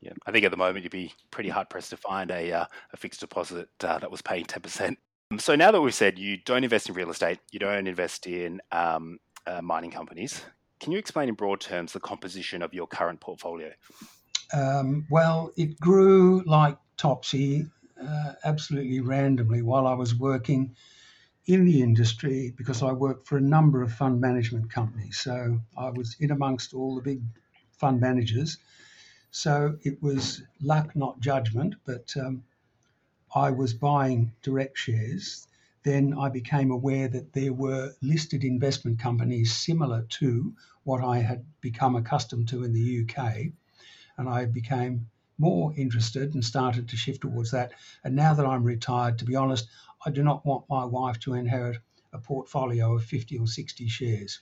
Yeah, 0.00 0.12
I 0.26 0.32
think 0.32 0.44
at 0.44 0.50
the 0.50 0.56
moment 0.56 0.84
you'd 0.84 0.92
be 0.92 1.12
pretty 1.30 1.48
hard 1.48 1.70
pressed 1.70 1.90
to 1.90 1.96
find 1.96 2.30
a, 2.30 2.52
uh, 2.52 2.66
a 2.92 2.96
fixed 2.96 3.20
deposit 3.20 3.68
uh, 3.82 3.98
that 3.98 4.10
was 4.10 4.22
paying 4.22 4.44
10%. 4.44 4.96
Um, 5.30 5.38
so 5.38 5.56
now 5.56 5.70
that 5.72 5.80
we've 5.80 5.94
said 5.94 6.18
you 6.18 6.36
don't 6.36 6.64
invest 6.64 6.88
in 6.88 6.94
real 6.94 7.10
estate, 7.10 7.40
you 7.50 7.58
don't 7.58 7.86
invest 7.86 8.26
in 8.26 8.60
um, 8.70 9.18
uh, 9.46 9.60
mining 9.60 9.90
companies, 9.90 10.42
can 10.80 10.92
you 10.92 10.98
explain 10.98 11.28
in 11.28 11.34
broad 11.34 11.60
terms 11.60 11.92
the 11.92 12.00
composition 12.00 12.62
of 12.62 12.72
your 12.72 12.86
current 12.86 13.20
portfolio? 13.20 13.72
Um, 14.52 15.06
well, 15.10 15.52
it 15.56 15.78
grew 15.80 16.42
like 16.46 16.78
topsy, 16.96 17.66
uh, 18.00 18.32
absolutely 18.44 19.00
randomly 19.00 19.62
while 19.62 19.86
I 19.86 19.94
was 19.94 20.14
working 20.14 20.76
in 21.46 21.64
the 21.64 21.82
industry 21.82 22.52
because 22.56 22.82
I 22.82 22.92
worked 22.92 23.26
for 23.26 23.38
a 23.38 23.40
number 23.40 23.82
of 23.82 23.92
fund 23.92 24.20
management 24.20 24.70
companies. 24.70 25.18
So 25.18 25.58
I 25.76 25.90
was 25.90 26.16
in 26.20 26.30
amongst 26.30 26.74
all 26.74 26.94
the 26.94 27.02
big 27.02 27.22
fund 27.72 28.00
managers. 28.00 28.58
So 29.30 29.78
it 29.82 30.02
was 30.02 30.42
luck, 30.60 30.96
not 30.96 31.20
judgment. 31.20 31.74
But 31.84 32.16
um, 32.16 32.44
I 33.34 33.50
was 33.50 33.74
buying 33.74 34.32
direct 34.42 34.78
shares, 34.78 35.46
then 35.82 36.14
I 36.14 36.28
became 36.28 36.70
aware 36.70 37.08
that 37.08 37.32
there 37.34 37.52
were 37.52 37.94
listed 38.00 38.42
investment 38.42 38.98
companies 38.98 39.54
similar 39.54 40.02
to 40.20 40.54
what 40.84 41.04
I 41.04 41.18
had 41.18 41.44
become 41.60 41.94
accustomed 41.94 42.48
to 42.48 42.64
in 42.64 42.72
the 42.72 43.02
UK. 43.02 43.52
And 44.16 44.28
I 44.28 44.46
became 44.46 45.08
more 45.36 45.72
interested 45.76 46.34
and 46.34 46.44
started 46.44 46.88
to 46.88 46.96
shift 46.96 47.20
towards 47.20 47.50
that. 47.52 47.72
And 48.02 48.16
now 48.16 48.34
that 48.34 48.46
I'm 48.46 48.64
retired, 48.64 49.18
to 49.18 49.24
be 49.24 49.36
honest, 49.36 49.68
I 50.04 50.10
do 50.10 50.22
not 50.22 50.44
want 50.44 50.68
my 50.68 50.84
wife 50.84 51.20
to 51.20 51.34
inherit 51.34 51.78
a 52.12 52.18
portfolio 52.18 52.94
of 52.94 53.04
50 53.04 53.38
or 53.38 53.46
60 53.46 53.88
shares. 53.88 54.40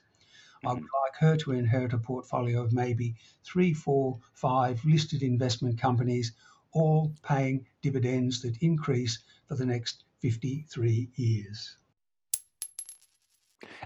I 0.66 0.72
would 0.72 0.82
mm-hmm. 0.82 1.04
like 1.04 1.16
her 1.20 1.36
to 1.36 1.52
inherit 1.52 1.92
a 1.92 1.98
portfolio 1.98 2.62
of 2.62 2.72
maybe 2.72 3.14
three, 3.44 3.72
four, 3.72 4.18
five 4.32 4.84
listed 4.84 5.22
investment 5.22 5.78
companies, 5.78 6.32
all 6.72 7.14
paying 7.22 7.66
dividends 7.82 8.42
that 8.42 8.56
increase 8.60 9.20
for 9.46 9.54
the 9.54 9.64
next 9.64 10.02
53 10.22 11.08
years. 11.14 11.76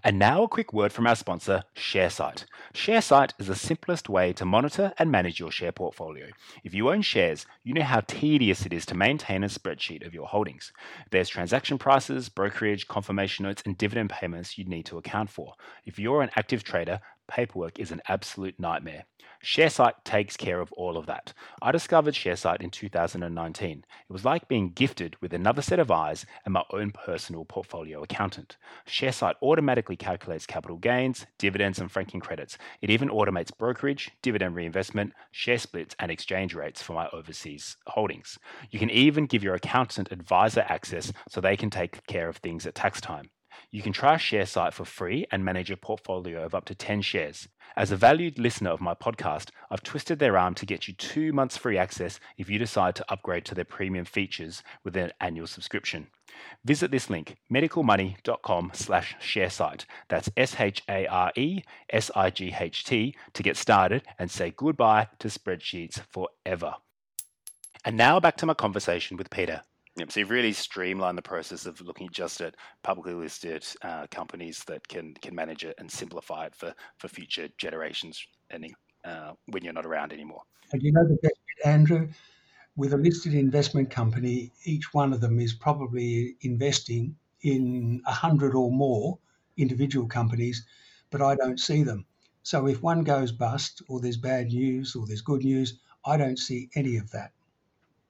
And 0.02 0.18
now 0.18 0.42
a 0.42 0.48
quick 0.48 0.72
word 0.72 0.92
from 0.92 1.06
our 1.06 1.14
sponsor, 1.14 1.62
Sharesight. 1.76 2.44
Sharesight 2.74 3.32
is 3.38 3.46
the 3.46 3.54
simplest 3.54 4.08
way 4.08 4.32
to 4.32 4.44
monitor 4.44 4.92
and 4.98 5.10
manage 5.10 5.38
your 5.38 5.50
share 5.50 5.72
portfolio. 5.72 6.28
If 6.64 6.74
you 6.74 6.90
own 6.90 7.02
shares, 7.02 7.46
you 7.62 7.74
know 7.74 7.82
how 7.82 8.00
tedious 8.00 8.64
it 8.64 8.72
is 8.72 8.86
to 8.86 8.96
maintain 8.96 9.44
a 9.44 9.48
spreadsheet 9.48 10.06
of 10.06 10.14
your 10.14 10.26
holdings. 10.26 10.72
There's 11.10 11.28
transaction 11.28 11.78
prices, 11.78 12.28
brokerage, 12.28 12.88
confirmation 12.88 13.44
notes, 13.44 13.62
and 13.64 13.76
dividend 13.76 14.10
payments 14.10 14.56
you 14.56 14.64
need 14.64 14.86
to 14.86 14.98
account 14.98 15.30
for. 15.30 15.54
If 15.84 15.98
you're 15.98 16.22
an 16.22 16.30
active 16.34 16.64
trader, 16.64 17.00
paperwork 17.30 17.78
is 17.78 17.92
an 17.92 18.02
absolute 18.08 18.58
nightmare. 18.58 19.04
Sharesight 19.42 20.04
takes 20.04 20.36
care 20.36 20.60
of 20.60 20.70
all 20.72 20.98
of 20.98 21.06
that. 21.06 21.32
I 21.62 21.72
discovered 21.72 22.14
Sharesight 22.14 22.60
in 22.60 22.70
2019. 22.70 23.78
It 23.78 24.12
was 24.12 24.24
like 24.24 24.48
being 24.48 24.72
gifted 24.72 25.16
with 25.22 25.32
another 25.32 25.62
set 25.62 25.78
of 25.78 25.90
eyes 25.90 26.26
and 26.44 26.52
my 26.52 26.64
own 26.72 26.90
personal 26.90 27.46
portfolio 27.46 28.02
accountant. 28.02 28.58
Sharesight 28.86 29.34
automatically 29.40 29.96
calculates 29.96 30.44
capital 30.44 30.76
gains, 30.76 31.24
dividends, 31.38 31.78
and 31.78 31.90
franking 31.90 32.20
credits. 32.20 32.58
It 32.82 32.90
even 32.90 33.08
automates 33.08 33.56
brokerage, 33.56 34.10
dividend 34.20 34.56
reinvestment, 34.56 35.14
share 35.30 35.58
splits, 35.58 35.94
and 35.98 36.10
exchange 36.10 36.54
rates 36.54 36.82
for 36.82 36.92
my 36.92 37.08
overseas 37.12 37.76
holdings. 37.86 38.38
You 38.70 38.78
can 38.78 38.90
even 38.90 39.26
give 39.26 39.42
your 39.42 39.54
accountant 39.54 40.12
advisor 40.12 40.66
access 40.68 41.12
so 41.28 41.40
they 41.40 41.56
can 41.56 41.70
take 41.70 42.06
care 42.06 42.28
of 42.28 42.36
things 42.38 42.66
at 42.66 42.74
tax 42.74 43.00
time. 43.00 43.30
You 43.72 43.82
can 43.82 43.92
try 43.92 44.16
Sharesight 44.16 44.72
for 44.72 44.84
free 44.84 45.26
and 45.30 45.44
manage 45.44 45.70
a 45.70 45.76
portfolio 45.76 46.44
of 46.44 46.56
up 46.56 46.64
to 46.64 46.74
10 46.74 47.02
shares. 47.02 47.46
As 47.76 47.92
a 47.92 47.96
valued 47.96 48.36
listener 48.36 48.70
of 48.70 48.80
my 48.80 48.94
podcast, 48.94 49.50
I've 49.70 49.84
twisted 49.84 50.18
their 50.18 50.36
arm 50.36 50.54
to 50.54 50.66
get 50.66 50.88
you 50.88 50.94
two 50.94 51.32
months 51.32 51.56
free 51.56 51.78
access 51.78 52.18
if 52.36 52.50
you 52.50 52.58
decide 52.58 52.96
to 52.96 53.04
upgrade 53.08 53.44
to 53.44 53.54
their 53.54 53.64
premium 53.64 54.04
features 54.04 54.64
with 54.82 54.96
an 54.96 55.12
annual 55.20 55.46
subscription. 55.46 56.08
Visit 56.64 56.90
this 56.90 57.08
link, 57.08 57.36
medicalmoney.com 57.52 58.72
slash 58.74 59.14
sharesight. 59.20 59.84
That's 60.08 60.28
S-H-A-R-E-S-I-G-H-T 60.36 60.76
to 63.32 63.42
get 63.42 63.56
started 63.56 64.02
and 64.18 64.30
say 64.30 64.52
goodbye 64.56 65.06
to 65.20 65.28
spreadsheets 65.28 66.00
forever. 66.10 66.74
And 67.84 67.96
now 67.96 68.18
back 68.18 68.36
to 68.38 68.46
my 68.46 68.54
conversation 68.54 69.16
with 69.16 69.30
Peter. 69.30 69.62
Yep. 70.00 70.12
So 70.12 70.20
you've 70.20 70.30
really 70.30 70.54
streamlined 70.54 71.18
the 71.18 71.22
process 71.22 71.66
of 71.66 71.78
looking 71.82 72.08
just 72.10 72.40
at 72.40 72.54
publicly 72.82 73.12
listed 73.12 73.66
uh, 73.82 74.06
companies 74.10 74.64
that 74.64 74.88
can 74.88 75.12
can 75.20 75.34
manage 75.34 75.62
it 75.62 75.74
and 75.76 75.92
simplify 75.92 76.46
it 76.46 76.54
for 76.54 76.74
for 76.96 77.08
future 77.08 77.50
generations 77.58 78.26
and 78.48 78.74
uh, 79.04 79.32
when 79.48 79.62
you're 79.62 79.74
not 79.74 79.84
around 79.84 80.14
anymore. 80.14 80.40
And 80.72 80.82
you 80.82 80.90
know 80.90 81.06
the 81.06 81.18
best 81.22 81.34
bit, 81.34 81.66
Andrew, 81.66 82.08
with 82.76 82.94
a 82.94 82.96
listed 82.96 83.34
investment 83.34 83.90
company, 83.90 84.52
each 84.64 84.94
one 84.94 85.12
of 85.12 85.20
them 85.20 85.38
is 85.38 85.52
probably 85.52 86.34
investing 86.40 87.14
in 87.42 88.00
a 88.06 88.12
hundred 88.12 88.54
or 88.54 88.72
more 88.72 89.18
individual 89.58 90.08
companies, 90.08 90.64
but 91.10 91.20
I 91.20 91.34
don't 91.34 91.60
see 91.60 91.82
them. 91.82 92.06
So 92.42 92.66
if 92.68 92.82
one 92.82 93.04
goes 93.04 93.32
bust, 93.32 93.82
or 93.86 94.00
there's 94.00 94.16
bad 94.16 94.46
news, 94.46 94.96
or 94.96 95.06
there's 95.06 95.20
good 95.20 95.44
news, 95.44 95.78
I 96.06 96.16
don't 96.16 96.38
see 96.38 96.70
any 96.74 96.96
of 96.96 97.10
that. 97.10 97.32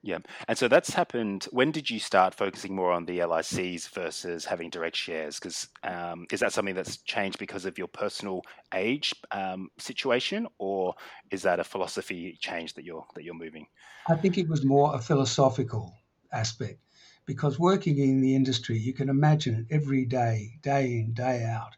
Yeah. 0.03 0.19
And 0.49 0.57
so 0.57 0.67
that's 0.67 0.95
happened. 0.95 1.47
When 1.51 1.71
did 1.71 1.91
you 1.91 1.99
start 1.99 2.35
focusing 2.35 2.75
more 2.75 2.91
on 2.91 3.05
the 3.05 3.19
LICs 3.19 3.89
versus 3.91 4.47
having 4.47 4.71
direct 4.71 4.97
shares? 4.97 5.39
Because 5.39 5.69
um, 5.85 6.27
is 6.33 6.41
that 6.41 6.53
something 6.53 6.75
that's 6.75 6.99
changed 6.99 7.39
because 7.39 7.67
of 7.67 7.77
your 7.77 7.89
personal 7.89 8.43
age 8.73 9.15
um, 9.31 9.69
situation, 9.79 10.47
or 10.59 10.95
is 11.31 11.43
that 11.43 11.61
a 11.61 11.65
philosophy 11.65 12.39
change 12.41 12.75
that 12.75 12.85
you're 12.85 13.05
that 13.15 13.25
you're 13.25 13.35
moving? 13.35 13.67
I 14.09 14.17
think 14.17 14.39
it 14.39 14.49
was 14.49 14.65
more 14.65 14.95
a 14.95 14.99
philosophical 14.99 15.95
aspect 16.33 16.81
because 17.27 17.59
working 17.59 17.99
in 17.99 18.23
the 18.23 18.35
industry, 18.35 18.79
you 18.79 18.95
can 18.95 19.11
imagine 19.11 19.55
it 19.55 19.75
every 19.75 20.07
day, 20.07 20.59
day 20.63 20.87
in, 20.93 21.13
day 21.13 21.45
out 21.45 21.77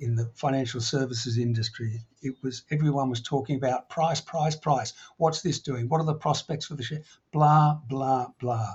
in 0.00 0.16
the 0.16 0.26
financial 0.34 0.80
services 0.80 1.38
industry, 1.38 2.00
it 2.22 2.34
was 2.42 2.64
everyone 2.70 3.10
was 3.10 3.22
talking 3.22 3.56
about 3.56 3.88
price, 3.88 4.20
price, 4.20 4.56
price. 4.56 4.92
What's 5.18 5.42
this 5.42 5.60
doing? 5.60 5.88
What 5.88 6.00
are 6.00 6.06
the 6.06 6.14
prospects 6.14 6.66
for 6.66 6.74
the 6.74 6.82
share? 6.82 7.02
Blah, 7.32 7.80
blah, 7.88 8.28
blah. 8.40 8.74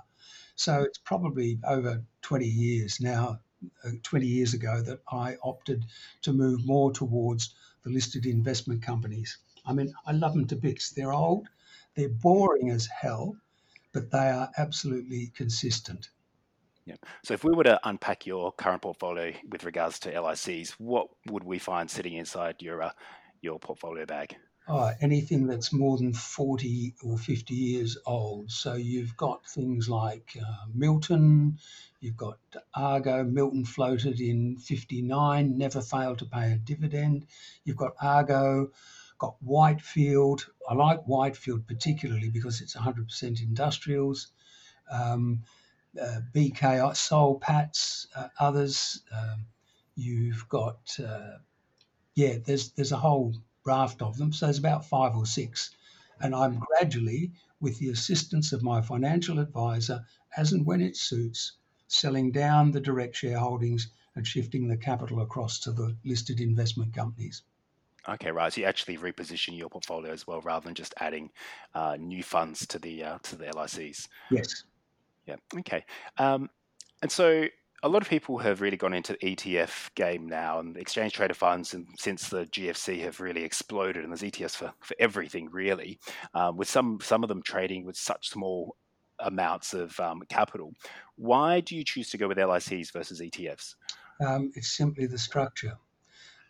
So 0.56 0.82
it's 0.82 0.98
probably 0.98 1.60
over 1.66 2.04
20 2.22 2.46
years 2.46 3.00
now, 3.00 3.40
uh, 3.84 3.92
20 4.04 4.28
years 4.28 4.54
ago, 4.54 4.82
that 4.82 5.02
I 5.12 5.38
opted 5.44 5.86
to 6.24 6.34
move 6.34 6.66
more 6.66 6.92
towards 6.92 7.54
the 7.84 7.90
listed 7.90 8.26
investment 8.26 8.82
companies. 8.82 9.38
I 9.66 9.74
mean, 9.74 9.94
I 10.06 10.12
love 10.12 10.34
them 10.34 10.48
to 10.48 10.56
bits. 10.56 10.90
They're 10.90 11.14
old, 11.14 11.48
they're 11.96 12.10
boring 12.10 12.70
as 12.70 12.88
hell, 12.88 13.36
but 13.94 14.12
they 14.12 14.30
are 14.30 14.52
absolutely 14.58 15.32
consistent. 15.36 16.10
Yeah. 16.90 16.96
So 17.24 17.36
if 17.36 17.44
we 17.44 17.54
were 17.54 17.66
to 17.66 17.80
unpack 17.88 18.26
your 18.26 18.52
current 18.52 18.82
portfolio 18.82 19.32
with 19.48 19.64
regards 19.64 20.00
to 20.00 20.12
LICs, 20.12 20.72
what 20.80 21.08
would 21.28 21.44
we 21.44 21.60
find 21.60 21.90
sitting 21.90 22.14
inside 22.14 22.64
your 22.64 22.82
uh, 22.82 22.92
your 23.42 23.60
portfolio 23.60 24.08
bag? 24.08 24.36
Oh, 24.68 24.92
anything 25.00 25.46
that's 25.46 25.72
more 25.72 25.98
than 25.98 26.14
40 26.14 26.96
or 27.04 27.20
50 27.20 27.54
years 27.54 27.96
old. 28.08 28.50
So 28.50 28.74
you've 28.74 29.16
got 29.16 29.46
things 29.46 29.88
like 29.88 30.36
uh, 30.42 30.66
Milton, 30.74 31.60
you've 32.00 32.18
got 32.18 32.40
Argo. 32.74 33.24
Milton 33.24 33.66
floated 33.66 34.20
in 34.20 34.58
59, 34.58 35.58
never 35.58 35.82
failed 35.82 36.18
to 36.20 36.26
pay 36.26 36.54
a 36.54 36.56
dividend. 36.56 37.28
You've 37.66 37.78
got 37.78 37.94
Argo, 38.02 38.72
got 39.20 39.36
Whitefield. 39.42 40.48
I 40.68 40.74
like 40.74 41.04
Whitefield 41.04 41.68
particularly 41.68 42.30
because 42.30 42.62
it's 42.62 42.76
100% 42.76 43.44
industrials. 43.44 44.32
Um, 44.92 45.44
uh, 46.00 46.22
BK, 46.34 46.96
Soul 46.96 47.40
Patts, 47.40 48.08
uh, 48.16 48.28
others. 48.40 49.02
Um, 49.16 49.46
you've 49.96 50.48
got, 50.50 50.98
uh, 51.00 51.38
yeah, 52.16 52.38
there's 52.46 52.72
there's 52.72 52.92
a 52.92 52.98
whole 52.98 53.36
raft 53.66 54.02
of 54.02 54.18
them. 54.18 54.34
So 54.34 54.46
there's 54.46 54.60
about 54.60 54.86
five 54.86 55.16
or 55.16 55.26
six, 55.26 55.76
and 56.22 56.36
I'm 56.36 56.60
gradually, 56.60 57.32
with 57.60 57.80
the 57.80 57.90
assistance 57.90 58.54
of 58.54 58.64
my 58.64 58.82
financial 58.82 59.40
advisor, 59.40 60.06
as 60.38 60.54
and 60.54 60.66
when 60.66 60.82
it 60.82 60.96
suits, 60.96 61.54
selling 61.88 62.32
down 62.32 62.72
the 62.72 62.80
direct 62.82 63.16
shareholdings 63.16 63.88
and 64.16 64.26
shifting 64.26 64.68
the 64.68 64.78
capital 64.78 65.22
across 65.22 65.60
to 65.60 65.72
the 65.72 65.96
listed 66.04 66.40
investment 66.40 66.94
companies. 66.94 67.44
Okay, 68.08 68.32
right. 68.32 68.52
So 68.52 68.62
you 68.62 68.68
actually 68.68 68.98
reposition 68.98 69.58
your 69.58 69.70
portfolio 69.70 70.12
as 70.12 70.26
well, 70.26 70.42
rather 70.42 70.66
than 70.66 70.74
just 70.74 70.94
adding 70.98 71.32
uh, 71.76 71.98
new 72.00 72.24
funds 72.24 72.66
to 72.68 72.80
the 72.80 73.04
uh, 73.04 73.18
to 73.24 73.36
the 73.36 73.46
LICs. 73.46 74.08
Yes. 74.32 74.64
Yeah. 75.30 75.60
Okay. 75.60 75.86
Um, 76.18 76.50
and 77.02 77.12
so 77.12 77.46
a 77.84 77.90
lot 77.90 78.02
of 78.02 78.10
people 78.10 78.40
have 78.40 78.62
really 78.62 78.78
gone 78.78 78.94
into 78.94 79.14
the 79.14 79.36
ETF 79.36 79.94
game 79.96 80.28
now, 80.28 80.60
and 80.60 80.76
exchange 80.76 81.14
traded 81.14 81.38
funds, 81.38 81.74
and 81.74 81.88
since 81.98 82.30
the 82.30 82.46
GFC 82.48 83.02
have 83.04 83.20
really 83.20 83.44
exploded, 83.44 84.04
and 84.04 84.12
there's 84.12 84.22
ETFs 84.22 84.56
for, 84.56 84.74
for 84.80 84.96
everything 85.00 85.50
really, 85.52 86.00
um, 86.34 86.58
with 86.58 86.70
some 86.70 87.00
some 87.02 87.24
of 87.24 87.30
them 87.30 87.42
trading 87.42 87.86
with 87.86 87.96
such 87.96 88.30
small 88.30 88.76
amounts 89.20 89.74
of 89.74 90.00
um, 90.00 90.22
capital. 90.30 90.74
Why 91.16 91.60
do 91.60 91.76
you 91.76 91.84
choose 91.84 92.10
to 92.12 92.18
go 92.18 92.28
with 92.28 92.38
LICs 92.38 92.92
versus 92.92 93.22
ETFs? 93.22 93.76
Um, 94.26 94.52
it's 94.56 94.72
simply 94.72 95.06
the 95.06 95.18
structure. 95.18 95.78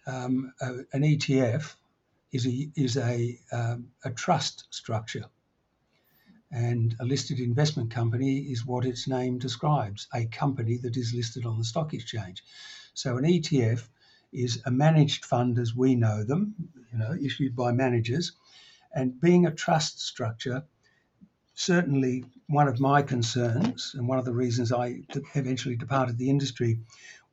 Um, 0.08 0.54
an 0.62 1.02
ETF 1.02 1.76
is 2.32 2.46
a 2.48 2.70
is 2.76 2.98
a 2.98 3.40
um, 3.52 3.90
a 4.04 4.12
trust 4.12 4.66
structure. 4.72 5.26
And 6.52 6.96
a 7.00 7.06
listed 7.06 7.40
investment 7.40 7.92
company 7.92 8.40
is 8.40 8.66
what 8.66 8.86
its 8.86 9.08
name 9.08 9.38
describes 9.38 10.08
a 10.14 10.26
company 10.26 10.78
that 10.78 10.98
is 10.98 11.14
listed 11.14 11.46
on 11.46 11.60
the 11.60 11.64
stock 11.64 11.94
exchange. 11.94 12.44
So 12.96 13.18
an 13.18 13.24
ETF 13.24 13.88
is 14.32 14.62
a 14.66 14.72
managed 14.72 15.26
fund 15.26 15.60
as 15.60 15.76
we 15.76 15.96
know 15.96 16.24
them, 16.24 16.56
you 16.92 16.98
know, 16.98 17.14
issued 17.14 17.56
by 17.56 17.72
managers. 17.72 18.32
And 18.94 19.22
being 19.22 19.46
a 19.46 19.54
trust 19.54 20.02
structure, 20.02 20.64
certainly 21.54 22.26
one 22.48 22.68
of 22.68 22.80
my 22.80 23.02
concerns 23.04 23.94
and 23.96 24.08
one 24.08 24.18
of 24.18 24.26
the 24.26 24.34
reasons 24.34 24.72
I 24.72 25.04
eventually 25.36 25.76
departed 25.76 26.18
the 26.18 26.30
industry 26.30 26.80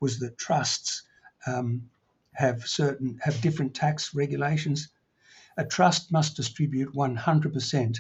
was 0.01 0.19
that 0.19 0.37
trusts 0.37 1.05
um, 1.47 1.89
have 2.33 2.67
certain 2.67 3.19
have 3.23 3.41
different 3.41 3.75
tax 3.75 4.15
regulations. 4.15 4.89
A 5.57 5.65
trust 5.65 6.13
must 6.13 6.37
distribute 6.37 6.93
100% 6.93 7.99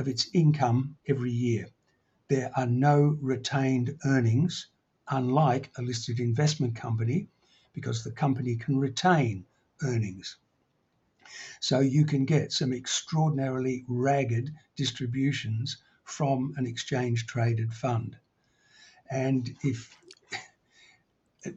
of 0.00 0.08
its 0.08 0.28
income 0.32 0.96
every 1.06 1.30
year. 1.30 1.68
there 2.30 2.50
are 2.56 2.66
no 2.66 3.18
retained 3.20 3.98
earnings, 4.06 4.68
unlike 5.08 5.68
a 5.76 5.82
listed 5.82 6.20
investment 6.20 6.76
company, 6.76 7.26
because 7.72 8.04
the 8.04 8.12
company 8.12 8.54
can 8.54 8.78
retain 8.78 9.44
earnings. 9.82 10.36
So 11.58 11.80
you 11.80 12.04
can 12.04 12.24
get 12.24 12.52
some 12.52 12.72
extraordinarily 12.72 13.84
ragged 13.88 14.54
distributions 14.76 15.78
from 16.04 16.54
an 16.56 16.66
exchange 16.66 17.26
traded 17.26 17.74
fund. 17.74 18.16
And 19.10 19.52
if, 19.64 19.96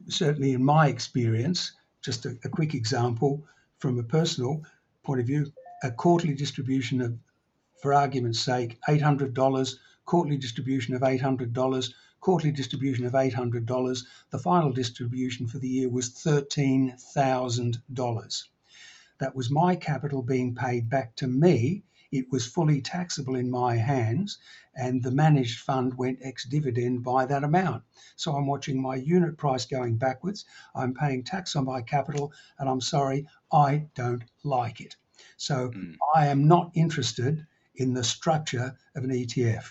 certainly 0.08 0.54
in 0.54 0.64
my 0.64 0.88
experience, 0.88 1.72
just 2.02 2.26
a, 2.26 2.36
a 2.42 2.48
quick 2.48 2.74
example 2.74 3.44
from 3.78 3.98
a 4.00 4.02
personal 4.02 4.64
point 5.04 5.20
of 5.20 5.26
view, 5.26 5.52
a 5.84 5.92
quarterly 5.92 6.34
distribution 6.34 7.00
of, 7.00 7.16
for 7.82 7.94
argument's 7.94 8.40
sake, 8.40 8.78
$800, 8.88 9.76
quarterly 10.04 10.36
distribution 10.36 10.94
of 10.94 11.02
$800, 11.02 11.92
quarterly 12.20 12.52
distribution 12.52 13.04
of 13.04 13.12
$800. 13.12 14.04
The 14.30 14.38
final 14.38 14.72
distribution 14.72 15.46
for 15.46 15.58
the 15.58 15.68
year 15.68 15.90
was 15.90 16.08
$13,000. 16.10 18.44
That 19.18 19.36
was 19.36 19.50
my 19.50 19.76
capital 19.76 20.22
being 20.22 20.54
paid 20.54 20.88
back 20.88 21.16
to 21.16 21.26
me. 21.26 21.82
It 22.10 22.32
was 22.32 22.46
fully 22.46 22.80
taxable 22.80 23.36
in 23.36 23.50
my 23.50 23.76
hands, 23.76 24.38
and 24.74 25.02
the 25.02 25.10
managed 25.10 25.60
fund 25.60 25.98
went 25.98 26.20
ex 26.22 26.44
dividend 26.44 27.04
by 27.04 27.26
that 27.26 27.44
amount. 27.44 27.84
So 28.16 28.34
I'm 28.34 28.46
watching 28.46 28.80
my 28.80 28.96
unit 28.96 29.36
price 29.36 29.66
going 29.66 29.98
backwards. 29.98 30.46
I'm 30.74 30.94
paying 30.94 31.24
tax 31.24 31.54
on 31.56 31.64
my 31.64 31.82
capital, 31.82 32.32
and 32.58 32.68
I'm 32.68 32.80
sorry, 32.80 33.26
I 33.52 33.88
don't 33.94 34.24
like 34.42 34.80
it. 34.80 34.96
So 35.36 35.70
mm. 35.70 35.96
I 36.14 36.28
am 36.28 36.48
not 36.48 36.70
interested 36.74 37.46
in 37.76 37.94
the 37.94 38.04
structure 38.04 38.76
of 38.94 39.04
an 39.04 39.10
ETF. 39.10 39.64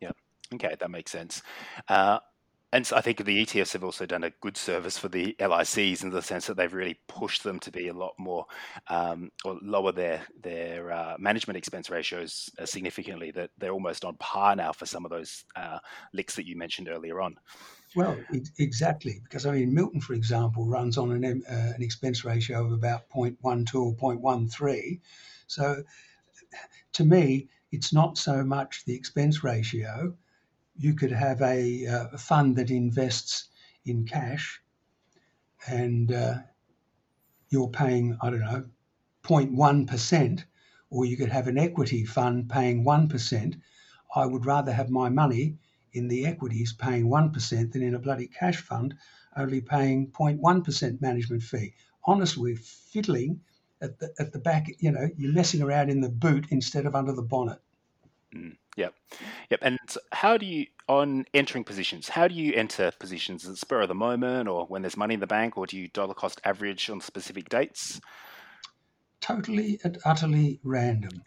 Yeah, 0.00 0.12
okay, 0.54 0.76
that 0.78 0.90
makes 0.90 1.10
sense. 1.10 1.42
Uh, 1.88 2.18
and 2.74 2.86
so 2.86 2.96
I 2.96 3.02
think 3.02 3.22
the 3.22 3.44
ETFs 3.44 3.74
have 3.74 3.84
also 3.84 4.06
done 4.06 4.24
a 4.24 4.30
good 4.40 4.56
service 4.56 4.96
for 4.96 5.08
the 5.08 5.36
LICs 5.38 6.02
in 6.02 6.08
the 6.08 6.22
sense 6.22 6.46
that 6.46 6.56
they've 6.56 6.72
really 6.72 6.98
pushed 7.06 7.44
them 7.44 7.58
to 7.60 7.70
be 7.70 7.88
a 7.88 7.92
lot 7.92 8.14
more 8.18 8.46
um, 8.88 9.30
or 9.44 9.58
lower 9.60 9.92
their 9.92 10.22
their 10.42 10.90
uh, 10.90 11.16
management 11.18 11.58
expense 11.58 11.90
ratios 11.90 12.48
uh, 12.58 12.64
significantly. 12.64 13.30
That 13.30 13.50
they're 13.58 13.72
almost 13.72 14.06
on 14.06 14.16
par 14.16 14.56
now 14.56 14.72
for 14.72 14.86
some 14.86 15.04
of 15.04 15.10
those 15.10 15.44
uh, 15.54 15.80
LICs 16.14 16.34
that 16.36 16.46
you 16.46 16.56
mentioned 16.56 16.88
earlier 16.88 17.20
on. 17.20 17.36
Well, 17.94 18.16
it, 18.30 18.48
exactly, 18.58 19.20
because 19.22 19.44
I 19.44 19.52
mean 19.52 19.74
Milton, 19.74 20.00
for 20.00 20.14
example, 20.14 20.64
runs 20.64 20.96
on 20.96 21.10
an, 21.12 21.44
uh, 21.46 21.72
an 21.74 21.82
expense 21.82 22.24
ratio 22.24 22.64
of 22.64 22.72
about 22.72 23.10
0.12 23.10 23.74
or 23.74 23.94
0.13. 23.94 25.00
So, 25.46 25.82
to 26.92 27.04
me, 27.04 27.48
it's 27.70 27.92
not 27.92 28.18
so 28.18 28.44
much 28.44 28.84
the 28.84 28.94
expense 28.94 29.42
ratio 29.42 30.14
you 30.76 30.94
could 30.94 31.12
have 31.12 31.40
a, 31.42 31.86
uh, 31.86 32.16
fund 32.16 32.56
that 32.56 32.70
invests 32.70 33.48
in 33.84 34.06
cash 34.06 34.60
and 35.66 36.12
uh, 36.12 36.34
you're 37.50 37.68
paying, 37.68 38.16
I 38.22 38.30
don't 38.30 38.40
know, 38.40 38.64
0.1%, 39.22 40.44
or 40.90 41.04
you 41.04 41.16
could 41.16 41.28
have 41.28 41.46
an 41.46 41.58
equity 41.58 42.04
fund 42.04 42.48
paying 42.48 42.84
1%. 42.84 43.60
I 44.14 44.26
would 44.26 44.46
rather 44.46 44.72
have 44.72 44.90
my 44.90 45.08
money 45.08 45.58
in 45.92 46.08
the 46.08 46.26
equities 46.26 46.72
paying 46.72 47.06
1% 47.06 47.72
than 47.72 47.82
in 47.82 47.94
a 47.94 47.98
bloody 47.98 48.26
cash 48.26 48.60
fund 48.60 48.94
only 49.36 49.60
paying 49.60 50.08
0.1% 50.08 51.00
management 51.00 51.42
fee. 51.42 51.74
Honestly, 52.04 52.56
fiddling 52.56 53.40
at 53.82 53.98
the, 53.98 54.14
at 54.18 54.32
the 54.32 54.38
back, 54.38 54.68
you 54.78 54.90
know, 54.90 55.08
you're 55.18 55.32
messing 55.32 55.60
around 55.60 55.90
in 55.90 56.00
the 56.00 56.08
boot 56.08 56.46
instead 56.50 56.86
of 56.86 56.94
under 56.94 57.12
the 57.12 57.22
bonnet. 57.22 57.58
Mm. 58.34 58.56
Yep. 58.76 58.94
Yep. 59.50 59.60
And 59.62 59.78
how 60.12 60.38
do 60.38 60.46
you, 60.46 60.66
on 60.88 61.26
entering 61.34 61.64
positions, 61.64 62.08
how 62.08 62.26
do 62.26 62.34
you 62.34 62.54
enter 62.54 62.90
positions? 62.98 63.44
Is 63.44 63.50
it 63.50 63.58
spur 63.58 63.82
of 63.82 63.88
the 63.88 63.94
moment 63.94 64.48
or 64.48 64.64
when 64.64 64.80
there's 64.80 64.96
money 64.96 65.14
in 65.14 65.20
the 65.20 65.26
bank, 65.26 65.58
or 65.58 65.66
do 65.66 65.76
you 65.76 65.88
dollar 65.88 66.14
cost 66.14 66.40
average 66.44 66.88
on 66.88 67.00
specific 67.00 67.50
dates? 67.50 68.00
Totally 69.20 69.78
and 69.84 69.98
utterly 70.06 70.58
random. 70.64 71.22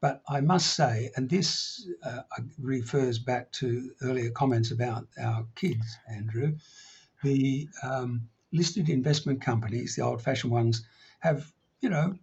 But 0.00 0.22
I 0.28 0.42
must 0.42 0.74
say, 0.74 1.10
and 1.16 1.28
this 1.28 1.88
uh, 2.04 2.20
refers 2.60 3.18
back 3.18 3.50
to 3.52 3.90
earlier 4.02 4.30
comments 4.30 4.70
about 4.70 5.08
our 5.18 5.46
kids, 5.56 5.96
Andrew, 6.08 6.54
the 7.22 7.68
um, 7.82 8.28
listed 8.52 8.90
investment 8.90 9.40
companies, 9.40 9.96
the 9.96 10.02
old 10.02 10.20
fashioned 10.22 10.52
ones, 10.52 10.84
have, 11.20 11.50
you 11.84 11.90
know, 11.90 12.18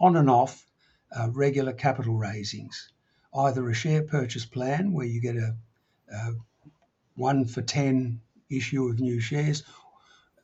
on 0.00 0.16
and 0.16 0.28
off 0.28 0.66
uh, 1.16 1.30
regular 1.30 1.72
capital 1.72 2.16
raisings 2.16 2.90
either 3.32 3.70
a 3.70 3.74
share 3.74 4.02
purchase 4.02 4.44
plan 4.44 4.92
where 4.92 5.06
you 5.06 5.20
get 5.20 5.36
a, 5.36 5.54
a 6.12 6.32
one 7.14 7.44
for 7.44 7.62
10 7.62 8.20
issue 8.50 8.88
of 8.88 8.98
new 8.98 9.20
shares, 9.20 9.62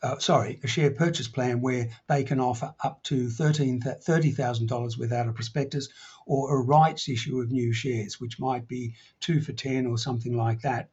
uh, 0.01 0.17
sorry, 0.21 0.61
a 0.63 0.69
share 0.69 0.93
purchase 0.93 1.27
plan 1.27 1.61
where 1.61 1.89
they 2.07 2.23
can 2.23 2.39
offer 2.39 2.73
up 2.85 3.03
to 3.03 3.27
$30,000 3.27 4.99
without 4.99 5.27
a 5.27 5.33
prospectus, 5.33 5.89
or 6.25 6.57
a 6.57 6.63
rights 6.63 7.09
issue 7.09 7.41
of 7.41 7.51
new 7.51 7.73
shares, 7.73 8.21
which 8.21 8.39
might 8.39 8.69
be 8.69 8.95
two 9.19 9.41
for 9.41 9.53
10 9.53 9.87
or 9.87 9.99
something 9.99 10.37
like 10.37 10.61
that. 10.61 10.89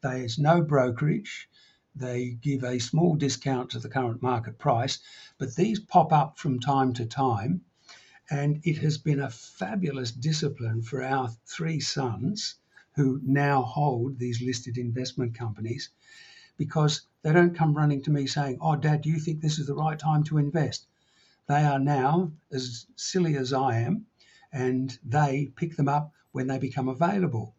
There's 0.00 0.36
no 0.36 0.62
brokerage. 0.62 1.48
They 1.98 2.30
give 2.30 2.62
a 2.62 2.78
small 2.78 3.16
discount 3.16 3.70
to 3.70 3.80
the 3.80 3.88
current 3.88 4.22
market 4.22 4.58
price, 4.58 5.00
but 5.36 5.56
these 5.56 5.80
pop 5.80 6.12
up 6.12 6.38
from 6.38 6.60
time 6.60 6.92
to 6.92 7.06
time 7.06 7.62
and 8.30 8.60
it 8.62 8.78
has 8.78 8.98
been 8.98 9.20
a 9.20 9.30
fabulous 9.30 10.12
discipline 10.12 10.82
for 10.82 11.02
our 11.02 11.28
three 11.46 11.80
sons 11.80 12.56
who 12.94 13.20
now 13.24 13.62
hold 13.62 14.18
these 14.18 14.42
listed 14.42 14.78
investment 14.78 15.34
companies 15.34 15.90
because 16.56 17.02
they 17.22 17.32
don't 17.32 17.56
come 17.56 17.74
running 17.74 18.02
to 18.02 18.10
me 18.10 18.26
saying, 18.26 18.58
Oh, 18.60 18.76
dad, 18.76 19.02
do 19.02 19.08
you 19.10 19.18
think 19.18 19.40
this 19.40 19.58
is 19.58 19.66
the 19.66 19.74
right 19.74 19.98
time 19.98 20.22
to 20.24 20.38
invest? 20.38 20.86
They 21.48 21.64
are 21.64 21.78
now 21.78 22.32
as 22.52 22.86
silly 22.96 23.36
as 23.36 23.52
I 23.52 23.78
am, 23.78 24.06
and 24.52 24.96
they 25.04 25.46
pick 25.56 25.76
them 25.76 25.88
up 25.88 26.12
when 26.32 26.46
they 26.46 26.58
become 26.58 26.88
available. 26.88 27.54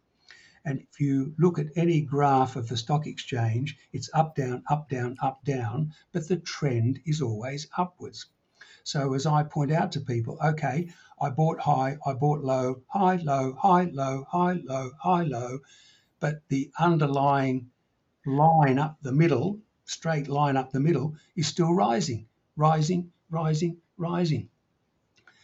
And 0.66 0.80
if 0.80 1.00
you 1.00 1.34
look 1.38 1.58
at 1.60 1.68
any 1.76 2.02
graph 2.02 2.56
of 2.56 2.68
the 2.68 2.78
stock 2.78 3.08
exchange, 3.08 3.78
it's 3.94 4.10
up, 4.14 4.36
down, 4.36 4.64
up, 4.70 4.90
down, 4.90 5.18
up, 5.22 5.44
down, 5.44 5.94
but 6.12 6.28
the 6.28 6.38
trend 6.38 7.00
is 7.06 7.22
always 7.22 7.68
upwards. 7.78 8.26
So 8.84 9.14
as 9.14 9.26
I 9.26 9.44
point 9.44 9.72
out 9.72 9.92
to 9.94 10.02
people, 10.02 10.38
okay, 10.44 10.90
I 11.22 11.30
bought 11.30 11.60
high, 11.60 11.98
I 12.06 12.14
bought 12.14 12.44
low, 12.44 12.82
high, 12.88 13.18
low, 13.18 13.54
high, 13.54 13.86
low, 13.86 14.26
high, 14.30 14.54
low, 14.54 14.92
high, 15.00 15.24
low, 15.24 15.60
but 16.20 16.42
the 16.50 16.72
underlying 16.80 17.70
line 18.26 18.80
up 18.80 18.98
the 19.02 19.12
middle, 19.12 19.60
straight 19.86 20.28
line 20.28 20.58
up 20.58 20.72
the 20.72 20.80
middle, 20.80 21.16
is 21.36 21.48
still 21.48 21.74
rising, 21.74 22.28
rising, 22.56 23.12
rising, 23.30 23.78
rising. 23.98 24.50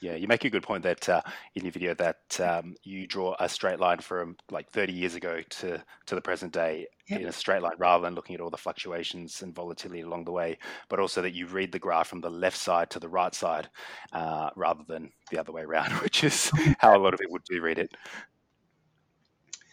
Yeah, 0.05 0.13
you 0.13 0.27
make 0.27 0.45
a 0.45 0.51
good 0.51 0.61
point 0.61 0.83
that 0.83 1.09
uh, 1.09 1.23
in 1.55 1.63
your 1.63 1.71
video 1.71 1.95
that 1.95 2.39
um, 2.39 2.75
you 2.83 3.07
draw 3.07 3.35
a 3.39 3.49
straight 3.49 3.79
line 3.79 3.97
from 3.97 4.37
like 4.51 4.69
30 4.69 4.93
years 4.93 5.15
ago 5.15 5.41
to 5.49 5.83
to 6.05 6.13
the 6.13 6.21
present 6.21 6.53
day 6.53 6.85
yep. 7.07 7.21
in 7.21 7.27
a 7.27 7.31
straight 7.31 7.63
line, 7.63 7.73
rather 7.79 8.03
than 8.03 8.13
looking 8.13 8.35
at 8.35 8.41
all 8.41 8.51
the 8.51 8.57
fluctuations 8.57 9.41
and 9.41 9.55
volatility 9.55 10.01
along 10.01 10.25
the 10.25 10.31
way. 10.31 10.59
But 10.89 10.99
also 10.99 11.23
that 11.23 11.33
you 11.33 11.47
read 11.47 11.71
the 11.71 11.79
graph 11.79 12.07
from 12.07 12.21
the 12.21 12.29
left 12.29 12.55
side 12.55 12.91
to 12.91 12.99
the 12.99 13.09
right 13.09 13.33
side, 13.33 13.67
uh, 14.13 14.51
rather 14.55 14.83
than 14.87 15.11
the 15.31 15.39
other 15.39 15.51
way 15.51 15.63
around, 15.63 15.91
which 16.03 16.23
is 16.23 16.51
how 16.77 16.95
a 16.95 16.99
lot 16.99 17.15
of 17.15 17.19
people 17.19 17.39
do 17.49 17.59
read 17.59 17.79
it. 17.79 17.91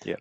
Yeah. 0.07 0.17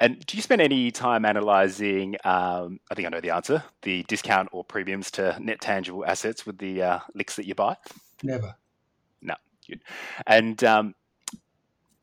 And 0.00 0.26
do 0.26 0.36
you 0.36 0.42
spend 0.42 0.60
any 0.60 0.90
time 0.90 1.24
analysing? 1.24 2.16
Um, 2.24 2.80
I 2.90 2.96
think 2.96 3.06
I 3.06 3.10
know 3.10 3.20
the 3.20 3.30
answer. 3.30 3.62
The 3.82 4.02
discount 4.08 4.48
or 4.50 4.64
premiums 4.64 5.12
to 5.12 5.38
net 5.38 5.60
tangible 5.60 6.04
assets 6.04 6.44
with 6.44 6.58
the 6.58 6.82
uh, 6.82 6.98
LICs 7.16 7.36
that 7.36 7.46
you 7.46 7.54
buy. 7.54 7.76
Never. 8.24 8.56
And 10.26 10.62
um, 10.64 10.94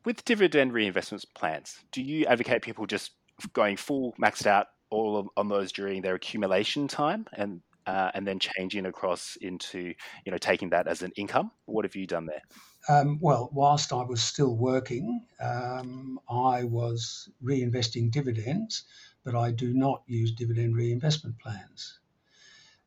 with 0.05 0.25
dividend 0.25 0.73
reinvestment 0.73 1.25
plans, 1.35 1.79
do 1.91 2.01
you 2.01 2.25
advocate 2.25 2.61
people 2.61 2.85
just 2.85 3.11
going 3.53 3.77
full 3.77 4.13
maxed 4.21 4.45
out 4.45 4.67
all 4.89 5.17
of, 5.17 5.27
on 5.37 5.47
those 5.47 5.71
during 5.71 6.01
their 6.01 6.15
accumulation 6.15 6.87
time 6.87 7.25
and 7.33 7.61
uh, 7.85 8.11
and 8.13 8.27
then 8.27 8.37
changing 8.37 8.85
across 8.85 9.35
into 9.41 9.93
you 10.25 10.31
know 10.31 10.37
taking 10.37 10.69
that 10.69 10.87
as 10.87 11.01
an 11.01 11.11
income? 11.15 11.51
What 11.65 11.85
have 11.85 11.95
you 11.95 12.05
done 12.05 12.27
there? 12.27 12.41
Um, 12.87 13.19
well, 13.21 13.49
whilst 13.51 13.91
I 13.91 14.03
was 14.03 14.21
still 14.21 14.55
working, 14.55 15.25
um, 15.41 16.19
I 16.29 16.63
was 16.63 17.29
reinvesting 17.43 18.11
dividends, 18.11 18.83
but 19.23 19.35
I 19.35 19.51
do 19.51 19.73
not 19.73 20.03
use 20.07 20.31
dividend 20.31 20.75
reinvestment 20.75 21.39
plans 21.39 21.99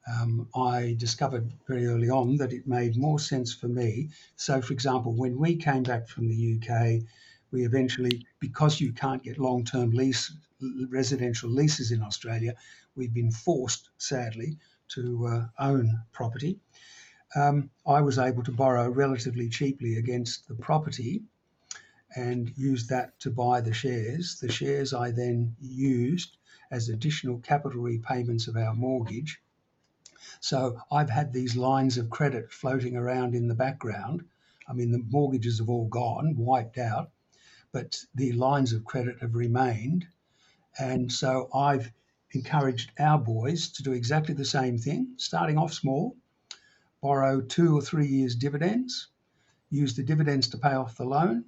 um, 0.06 0.48
I 0.54 0.96
discovered 0.98 1.52
very 1.66 1.86
early 1.86 2.10
on 2.10 2.36
that 2.36 2.52
it 2.52 2.66
made 2.66 2.96
more 2.96 3.18
sense 3.18 3.54
for 3.54 3.68
me. 3.68 4.10
So, 4.36 4.60
for 4.60 4.72
example, 4.72 5.12
when 5.14 5.38
we 5.38 5.56
came 5.56 5.84
back 5.84 6.08
from 6.08 6.28
the 6.28 6.58
UK, 6.58 7.02
we 7.50 7.64
eventually, 7.64 8.26
because 8.40 8.80
you 8.80 8.92
can't 8.92 9.22
get 9.22 9.38
long 9.38 9.64
term 9.64 9.92
lease 9.92 10.32
residential 10.88 11.50
leases 11.50 11.90
in 11.92 12.02
Australia, 12.02 12.54
we've 12.96 13.14
been 13.14 13.30
forced, 13.32 13.90
sadly, 13.98 14.58
to 14.88 15.26
uh, 15.26 15.46
own 15.58 16.02
property. 16.12 16.58
Um, 17.34 17.70
I 17.86 18.00
was 18.00 18.18
able 18.18 18.42
to 18.44 18.52
borrow 18.52 18.88
relatively 18.90 19.48
cheaply 19.48 19.96
against 19.96 20.48
the 20.48 20.54
property. 20.54 21.22
and 22.14 22.52
used 22.56 22.88
that 22.90 23.18
to 23.20 23.30
buy 23.30 23.60
the 23.60 23.72
shares. 23.72 24.38
The 24.40 24.50
shares 24.52 24.92
I 24.92 25.10
then 25.12 25.56
used 25.60 26.36
as 26.70 26.88
additional 26.88 27.38
capital 27.38 27.80
repayments 27.82 28.48
of 28.48 28.56
our 28.56 28.74
mortgage. 28.74 29.40
So 30.42 30.82
I've 30.90 31.08
had 31.08 31.32
these 31.32 31.54
lines 31.54 31.98
of 31.98 32.10
credit 32.10 32.50
floating 32.50 32.96
around 32.96 33.36
in 33.36 33.46
the 33.46 33.54
background. 33.54 34.24
I 34.66 34.72
mean, 34.72 34.90
the 34.90 34.98
mortgages 34.98 35.60
have 35.60 35.70
all 35.70 35.86
gone, 35.86 36.34
wiped 36.36 36.78
out, 36.78 37.12
but 37.70 38.04
the 38.16 38.32
lines 38.32 38.72
of 38.72 38.84
credit 38.84 39.20
have 39.20 39.36
remained. 39.36 40.04
And 40.80 41.12
so 41.12 41.48
I've 41.54 41.92
encouraged 42.32 42.90
our 42.98 43.20
boys 43.20 43.68
to 43.70 43.84
do 43.84 43.92
exactly 43.92 44.34
the 44.34 44.44
same 44.44 44.78
thing, 44.78 45.14
starting 45.16 45.58
off 45.58 45.72
small, 45.72 46.16
borrow 47.00 47.40
two 47.40 47.78
or 47.78 47.80
three 47.80 48.08
years 48.08 48.34
dividends, 48.34 49.10
use 49.70 49.94
the 49.94 50.02
dividends 50.02 50.48
to 50.48 50.58
pay 50.58 50.72
off 50.72 50.96
the 50.96 51.04
loan, 51.04 51.44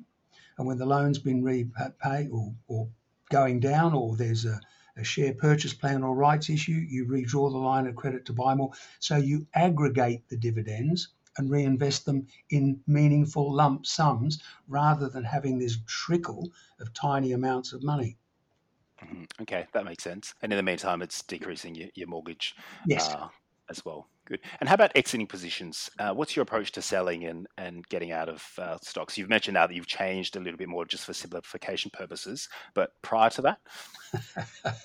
and 0.56 0.68
when 0.68 0.78
the 0.78 0.86
loan's 0.86 1.18
been 1.18 1.42
repaid 1.42 2.30
or, 2.30 2.54
or 2.68 2.88
going 3.28 3.58
down 3.58 3.92
or 3.92 4.14
there's 4.16 4.44
a, 4.44 4.60
a 4.96 5.04
share 5.04 5.34
purchase 5.34 5.74
plan 5.74 6.02
or 6.02 6.14
rights 6.14 6.50
issue, 6.50 6.84
you 6.88 7.06
redraw 7.06 7.50
the 7.50 7.58
line 7.58 7.86
of 7.86 7.96
credit 7.96 8.24
to 8.26 8.32
buy 8.32 8.54
more. 8.54 8.70
So 9.00 9.16
you 9.16 9.46
aggregate 9.54 10.28
the 10.28 10.36
dividends 10.36 11.08
and 11.36 11.50
reinvest 11.50 12.04
them 12.04 12.26
in 12.50 12.80
meaningful 12.86 13.52
lump 13.52 13.86
sums 13.86 14.42
rather 14.68 15.08
than 15.08 15.24
having 15.24 15.58
this 15.58 15.78
trickle 15.86 16.50
of 16.80 16.92
tiny 16.94 17.32
amounts 17.32 17.72
of 17.72 17.82
money. 17.82 18.16
Mm-hmm. 19.02 19.24
Okay, 19.42 19.66
that 19.72 19.84
makes 19.84 20.04
sense. 20.04 20.34
And 20.42 20.52
in 20.52 20.56
the 20.56 20.62
meantime, 20.62 21.02
it's 21.02 21.22
decreasing 21.22 21.74
your, 21.74 21.88
your 21.94 22.06
mortgage 22.06 22.54
yes. 22.86 23.12
Uh, 23.12 23.28
as 23.68 23.84
well. 23.84 24.08
Good. 24.26 24.40
And 24.58 24.68
how 24.70 24.74
about 24.74 24.92
exiting 24.94 25.26
positions? 25.26 25.90
Uh, 25.98 26.14
what's 26.14 26.34
your 26.34 26.44
approach 26.44 26.72
to 26.72 26.82
selling 26.82 27.24
and, 27.24 27.46
and 27.58 27.86
getting 27.88 28.10
out 28.10 28.30
of 28.30 28.42
uh, 28.56 28.78
stocks? 28.80 29.18
You've 29.18 29.28
mentioned 29.28 29.54
now 29.54 29.66
that 29.66 29.74
you've 29.74 29.86
changed 29.86 30.36
a 30.36 30.40
little 30.40 30.56
bit 30.56 30.68
more 30.68 30.86
just 30.86 31.04
for 31.04 31.12
simplification 31.12 31.90
purposes, 31.92 32.48
but 32.72 32.92
prior 33.02 33.28
to 33.30 33.42
that? 33.42 33.58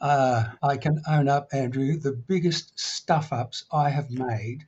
uh, 0.00 0.44
I 0.62 0.76
can 0.76 1.02
own 1.08 1.28
up, 1.28 1.48
Andrew, 1.52 1.98
the 1.98 2.12
biggest 2.12 2.78
stuff 2.78 3.32
ups 3.32 3.64
I 3.72 3.90
have 3.90 4.08
made 4.10 4.64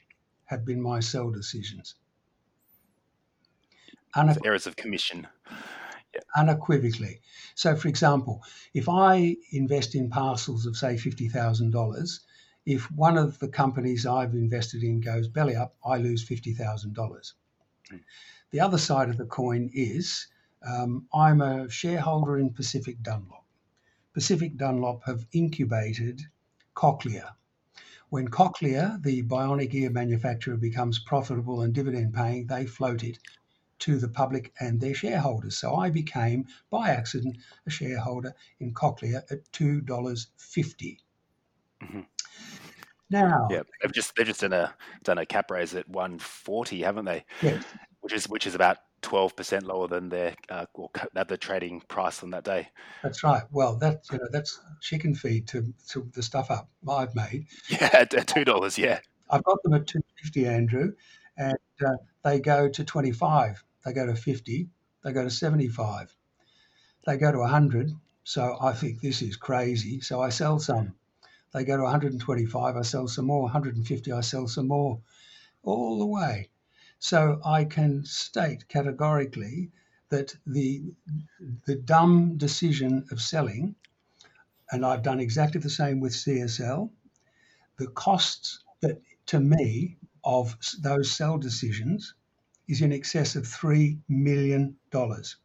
have 0.46 0.64
been 0.64 0.82
my 0.82 0.98
sell 0.98 1.30
decisions. 1.30 1.94
Unequ- 4.16 4.44
errors 4.44 4.66
of 4.66 4.74
commission. 4.74 5.28
Yeah. 6.12 6.20
Unequivocally. 6.36 7.20
So, 7.54 7.76
for 7.76 7.86
example, 7.86 8.42
if 8.74 8.88
I 8.88 9.36
invest 9.52 9.94
in 9.94 10.10
parcels 10.10 10.66
of, 10.66 10.76
say, 10.76 10.94
$50,000, 10.94 12.18
if 12.64 12.90
one 12.92 13.18
of 13.18 13.38
the 13.38 13.48
companies 13.48 14.06
I've 14.06 14.34
invested 14.34 14.82
in 14.82 15.00
goes 15.00 15.28
belly 15.28 15.56
up, 15.56 15.74
I 15.84 15.98
lose 15.98 16.28
$50,000. 16.28 16.94
Mm. 16.94 18.00
The 18.50 18.60
other 18.60 18.78
side 18.78 19.08
of 19.08 19.16
the 19.16 19.26
coin 19.26 19.70
is 19.72 20.28
um, 20.66 21.08
I'm 21.12 21.40
a 21.40 21.68
shareholder 21.68 22.38
in 22.38 22.50
Pacific 22.50 23.02
Dunlop. 23.02 23.44
Pacific 24.12 24.56
Dunlop 24.56 25.02
have 25.04 25.26
incubated 25.32 26.22
Cochlear. 26.76 27.34
When 28.10 28.28
Cochlear, 28.28 29.02
the 29.02 29.22
bionic 29.22 29.72
ear 29.74 29.90
manufacturer, 29.90 30.56
becomes 30.56 30.98
profitable 30.98 31.62
and 31.62 31.74
dividend 31.74 32.14
paying, 32.14 32.46
they 32.46 32.66
float 32.66 33.02
it 33.02 33.18
to 33.80 33.98
the 33.98 34.08
public 34.08 34.52
and 34.60 34.80
their 34.80 34.94
shareholders. 34.94 35.56
So 35.56 35.74
I 35.74 35.90
became, 35.90 36.46
by 36.70 36.90
accident, 36.90 37.38
a 37.66 37.70
shareholder 37.70 38.34
in 38.60 38.74
Cochlear 38.74 39.24
at 39.32 39.50
$2.50. 39.52 40.98
Mm-hmm. 41.82 42.00
Now, 43.12 43.46
yeah, 43.50 43.62
they've 43.80 43.92
just 43.92 44.16
they've 44.16 44.26
just 44.26 44.40
done 44.40 44.54
a 44.54 44.74
done 45.04 45.18
a 45.18 45.26
cap 45.26 45.50
raise 45.50 45.74
at 45.74 45.88
140, 45.88 46.82
haven't 46.82 47.04
they? 47.04 47.24
Yes. 47.42 47.62
Which 48.00 48.14
is 48.14 48.28
which 48.28 48.46
is 48.46 48.54
about 48.54 48.78
12% 49.02 49.64
lower 49.64 49.86
than 49.86 50.08
their 50.08 50.34
uh, 50.48 50.64
or 50.74 50.90
the 51.28 51.36
trading 51.36 51.82
price 51.88 52.22
on 52.22 52.30
that 52.30 52.44
day. 52.44 52.68
That's 53.02 53.22
right. 53.22 53.42
Well, 53.50 53.76
that 53.76 54.02
you 54.10 54.18
know 54.18 54.28
that's 54.30 54.60
chicken 54.80 55.14
feed 55.14 55.46
to, 55.48 55.74
to 55.90 56.08
the 56.14 56.22
stuff 56.22 56.50
up 56.50 56.70
I've 56.88 57.14
made. 57.14 57.46
Yeah, 57.68 57.90
at 57.92 58.26
two 58.26 58.44
dollars. 58.44 58.78
Yeah, 58.78 59.00
I've 59.28 59.44
got 59.44 59.62
them 59.62 59.74
at 59.74 59.86
two 59.86 60.00
fifty, 60.22 60.46
Andrew, 60.46 60.94
and 61.36 61.58
uh, 61.84 61.96
they 62.24 62.40
go 62.40 62.68
to 62.68 62.84
twenty 62.84 63.12
five. 63.12 63.62
They 63.84 63.92
go 63.92 64.06
to 64.06 64.14
fifty. 64.14 64.68
They 65.04 65.12
go 65.12 65.24
to 65.24 65.30
seventy 65.30 65.68
five. 65.68 66.14
They 67.06 67.18
go 67.18 67.30
to 67.30 67.44
hundred. 67.44 67.92
So 68.24 68.56
I 68.60 68.72
think 68.72 69.00
this 69.00 69.20
is 69.20 69.36
crazy. 69.36 70.00
So 70.00 70.20
I 70.22 70.30
sell 70.30 70.60
some. 70.60 70.94
They 71.52 71.64
go 71.64 71.76
to 71.76 71.82
125, 71.82 72.76
I 72.76 72.82
sell 72.82 73.06
some 73.08 73.26
more. 73.26 73.42
150, 73.42 74.12
I 74.12 74.20
sell 74.20 74.48
some 74.48 74.68
more. 74.68 75.00
All 75.62 75.98
the 75.98 76.06
way. 76.06 76.48
So 76.98 77.40
I 77.44 77.64
can 77.64 78.04
state 78.04 78.68
categorically 78.68 79.70
that 80.08 80.34
the 80.46 80.94
the 81.66 81.76
dumb 81.76 82.36
decision 82.36 83.06
of 83.10 83.20
selling, 83.20 83.74
and 84.70 84.84
I've 84.84 85.02
done 85.02 85.20
exactly 85.20 85.60
the 85.60 85.70
same 85.70 86.00
with 86.00 86.12
CSL, 86.12 86.90
the 87.76 87.86
costs 87.88 88.62
that 88.80 89.00
to 89.26 89.40
me 89.40 89.98
of 90.24 90.56
those 90.80 91.10
sell 91.10 91.38
decisions 91.38 92.14
is 92.68 92.82
in 92.82 92.92
excess 92.92 93.36
of 93.36 93.46
three 93.46 93.98
million 94.08 94.76
dollars. 94.90 95.36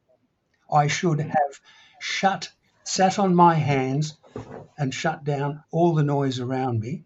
I 0.72 0.88
should 0.88 1.20
have 1.20 1.62
shut 2.00 2.52
sat 2.88 3.20
on 3.20 3.36
my 3.36 3.54
hands 3.54 4.18
and 4.78 4.94
shut 4.94 5.24
down 5.26 5.62
all 5.72 5.94
the 5.94 6.04
noise 6.04 6.40
around 6.40 6.80
me 6.80 7.04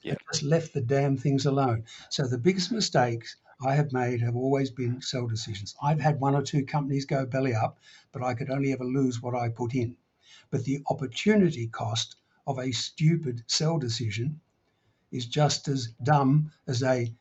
yeah. 0.00 0.14
just 0.30 0.44
left 0.44 0.72
the 0.72 0.80
damn 0.80 1.16
things 1.16 1.44
alone. 1.44 1.84
So 2.08 2.26
the 2.26 2.38
biggest 2.38 2.70
mistakes 2.70 3.36
I 3.60 3.74
have 3.74 3.92
made 3.92 4.20
have 4.20 4.36
always 4.36 4.70
been 4.70 5.02
sell 5.02 5.26
decisions. 5.26 5.74
I've 5.82 6.00
had 6.00 6.20
one 6.20 6.36
or 6.36 6.42
two 6.42 6.64
companies 6.64 7.04
go 7.04 7.26
belly 7.26 7.52
up, 7.52 7.80
but 8.12 8.22
I 8.22 8.34
could 8.34 8.48
only 8.48 8.72
ever 8.72 8.84
lose 8.84 9.20
what 9.20 9.34
I 9.34 9.48
put 9.48 9.74
in. 9.74 9.96
But 10.50 10.64
the 10.64 10.84
opportunity 10.88 11.66
cost 11.66 12.14
of 12.46 12.60
a 12.60 12.70
stupid 12.70 13.42
sell 13.48 13.78
decision 13.78 14.40
is 15.10 15.26
just 15.26 15.66
as 15.66 15.88
dumb 16.00 16.52
as 16.68 16.82
a 16.84 17.12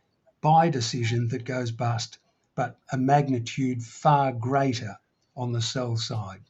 buy 0.42 0.70
decision 0.70 1.30
that 1.30 1.46
goes 1.46 1.72
bust, 1.72 2.20
but 2.54 2.78
a 2.92 2.98
magnitude 2.98 3.84
far 3.84 4.32
greater 4.32 5.00
on 5.36 5.52
the 5.52 5.64
sell 5.64 5.98
side. 5.98 6.44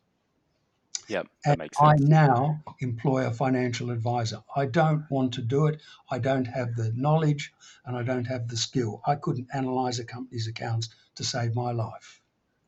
Yeah, 1.10 1.24
and 1.46 1.62
I 1.80 1.96
now 2.00 2.62
employ 2.80 3.28
a 3.28 3.32
financial 3.32 3.91
advisor. 3.91 4.43
I 4.56 4.65
don't 4.65 5.06
want 5.10 5.34
to 5.36 5.41
do 5.41 5.67
it. 5.67 5.82
I 6.12 6.20
don't 6.20 6.46
have 6.46 6.76
the 6.76 6.91
knowledge 6.96 7.54
and 7.86 7.96
I 7.96 8.04
don't 8.04 8.26
have 8.26 8.48
the 8.50 8.58
skill. 8.58 9.02
I 9.08 9.15
couldn't 9.15 9.48
analyze 9.54 10.00
a 10.00 10.06
company's 10.06 10.48
accounts 10.48 10.89
to 11.15 11.24
save 11.24 11.56
my 11.56 11.72
life. 11.72 12.22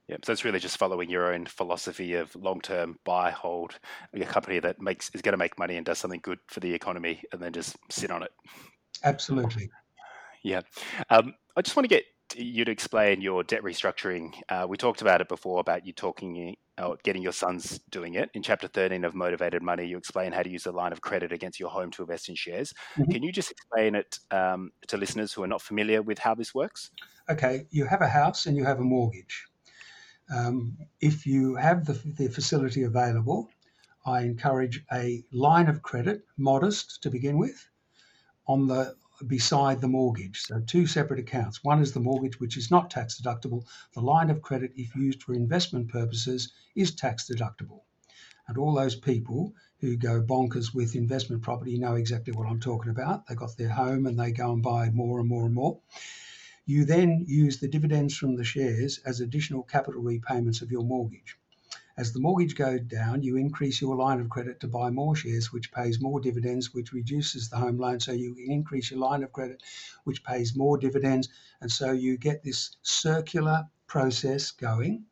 Yeah, 0.07 0.17
so 0.23 0.31
it's 0.31 0.43
really 0.43 0.59
just 0.59 0.77
following 0.77 1.07
your 1.07 1.31
own 1.31 1.45
philosophy 1.45 2.15
of 2.15 2.35
long-term 2.35 2.97
buy, 3.03 3.29
hold, 3.29 3.77
a 4.11 4.25
company 4.25 4.59
that 4.59 4.81
makes 4.81 5.11
is 5.13 5.21
going 5.21 5.33
to 5.33 5.37
make 5.37 5.59
money 5.59 5.75
and 5.75 5.85
does 5.85 5.99
something 5.99 6.21
good 6.23 6.39
for 6.47 6.61
the 6.61 6.73
economy, 6.73 7.21
and 7.31 7.39
then 7.39 7.53
just 7.53 7.77
sit 7.91 8.09
on 8.09 8.23
it. 8.23 8.31
Absolutely. 9.03 9.69
Yeah, 10.41 10.61
um, 11.11 11.35
I 11.55 11.61
just 11.61 11.75
want 11.75 11.83
to 11.83 11.95
get 11.95 12.05
you 12.35 12.65
to 12.65 12.71
explain 12.71 13.21
your 13.21 13.43
debt 13.43 13.63
restructuring. 13.63 14.33
Uh, 14.49 14.65
we 14.67 14.77
talked 14.77 15.01
about 15.01 15.21
it 15.21 15.27
before 15.27 15.59
about 15.59 15.85
you 15.85 15.93
talking, 15.93 16.55
uh, 16.77 16.95
getting 17.03 17.21
your 17.21 17.31
sons 17.31 17.79
doing 17.89 18.15
it. 18.15 18.29
In 18.33 18.43
chapter 18.43 18.67
13 18.67 19.03
of 19.03 19.15
Motivated 19.15 19.61
Money, 19.61 19.85
you 19.85 19.97
explain 19.97 20.31
how 20.31 20.43
to 20.43 20.49
use 20.49 20.65
a 20.65 20.71
line 20.71 20.91
of 20.91 21.01
credit 21.01 21.31
against 21.31 21.59
your 21.59 21.69
home 21.69 21.91
to 21.91 22.01
invest 22.01 22.29
in 22.29 22.35
shares. 22.35 22.73
Mm-hmm. 22.97 23.11
Can 23.11 23.23
you 23.23 23.31
just 23.31 23.51
explain 23.51 23.95
it 23.95 24.19
um, 24.31 24.71
to 24.87 24.97
listeners 24.97 25.33
who 25.33 25.43
are 25.43 25.47
not 25.47 25.61
familiar 25.61 26.01
with 26.01 26.19
how 26.19 26.35
this 26.35 26.53
works? 26.53 26.91
Okay, 27.29 27.65
you 27.71 27.85
have 27.85 28.01
a 28.01 28.07
house 28.07 28.45
and 28.45 28.57
you 28.57 28.65
have 28.65 28.79
a 28.79 28.83
mortgage. 28.83 29.45
Um, 30.35 30.77
if 31.01 31.25
you 31.25 31.55
have 31.55 31.85
the, 31.85 31.99
the 32.17 32.27
facility 32.27 32.83
available, 32.83 33.49
I 34.05 34.21
encourage 34.21 34.83
a 34.91 35.23
line 35.31 35.67
of 35.67 35.81
credit, 35.81 36.23
modest 36.37 37.01
to 37.03 37.09
begin 37.09 37.37
with, 37.37 37.67
on 38.47 38.67
the 38.67 38.95
beside 39.27 39.81
the 39.81 39.87
mortgage. 39.87 40.41
So, 40.41 40.59
two 40.61 40.87
separate 40.87 41.19
accounts. 41.19 41.63
One 41.63 41.81
is 41.81 41.91
the 41.91 41.99
mortgage, 41.99 42.39
which 42.39 42.57
is 42.57 42.71
not 42.71 42.89
tax 42.89 43.19
deductible. 43.19 43.65
The 43.93 44.01
line 44.01 44.29
of 44.29 44.41
credit, 44.41 44.71
if 44.75 44.95
used 44.95 45.23
for 45.23 45.33
investment 45.33 45.89
purposes, 45.89 46.53
is 46.75 46.95
tax 46.95 47.29
deductible. 47.29 47.81
And 48.47 48.57
all 48.57 48.73
those 48.73 48.95
people 48.95 49.53
who 49.79 49.95
go 49.95 50.21
bonkers 50.21 50.73
with 50.73 50.95
investment 50.95 51.41
property 51.41 51.77
know 51.77 51.95
exactly 51.95 52.33
what 52.33 52.47
I'm 52.47 52.59
talking 52.59 52.91
about. 52.91 53.25
They 53.27 53.35
got 53.35 53.55
their 53.57 53.69
home 53.69 54.05
and 54.05 54.19
they 54.19 54.31
go 54.31 54.51
and 54.51 54.61
buy 54.61 54.89
more 54.89 55.19
and 55.19 55.29
more 55.29 55.45
and 55.45 55.55
more. 55.55 55.79
You 56.65 56.85
then 56.85 57.25
use 57.27 57.57
the 57.59 57.67
dividends 57.67 58.15
from 58.15 58.35
the 58.35 58.43
shares 58.43 58.99
as 59.05 59.21
additional 59.21 59.63
capital 59.63 60.01
repayments 60.01 60.61
of 60.61 60.71
your 60.71 60.83
mortgage. 60.83 61.38
As 61.99 62.13
the 62.13 62.21
mortgage 62.21 62.55
goes 62.55 62.79
down, 62.87 63.23
you 63.23 63.35
increase 63.35 63.81
your 63.81 63.97
line 63.97 64.21
of 64.21 64.29
credit 64.29 64.61
to 64.61 64.69
buy 64.69 64.89
more 64.89 65.17
shares, 65.17 65.51
which 65.51 65.73
pays 65.73 65.99
more 65.99 66.21
dividends, 66.21 66.73
which 66.73 66.93
reduces 66.93 67.49
the 67.49 67.57
home 67.57 67.77
loan. 67.77 67.99
So 67.99 68.13
you 68.13 68.37
increase 68.37 68.89
your 68.89 69.01
line 69.01 69.21
of 69.21 69.33
credit, 69.33 69.61
which 70.05 70.23
pays 70.23 70.55
more 70.55 70.77
dividends. 70.77 71.27
And 71.59 71.69
so 71.69 71.91
you 71.91 72.17
get 72.17 72.41
this 72.41 72.77
circular 72.83 73.67
process 73.85 74.49
going. 74.51 75.07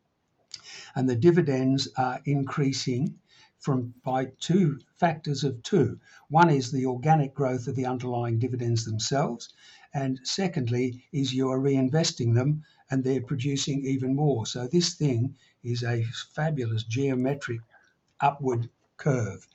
And 0.96 1.10
the 1.10 1.18
dividends 1.18 1.90
are 1.98 2.22
increasing 2.24 3.20
from 3.60 3.94
by 4.06 4.32
two 4.40 4.80
factors 4.96 5.44
of 5.44 5.62
two. 5.64 6.00
One 6.30 6.50
is 6.50 6.72
the 6.72 6.86
organic 6.86 7.34
growth 7.34 7.68
of 7.68 7.76
the 7.76 7.86
underlying 7.86 8.40
dividends 8.40 8.86
themselves, 8.86 9.50
And 9.94 10.22
secondly, 10.24 11.04
is 11.12 11.34
you 11.34 11.50
are 11.50 11.60
reinvesting 11.60 12.34
them 12.34 12.64
and 12.90 13.04
they're 13.04 13.22
producing 13.22 13.84
even 13.84 14.16
more. 14.16 14.46
So 14.46 14.68
this 14.68 14.94
thing 14.94 15.36
is 15.72 15.84
a 15.84 16.04
fabulous 16.34 16.84
geometric 16.84 17.62
upward 18.20 18.70
curve. 18.98 19.48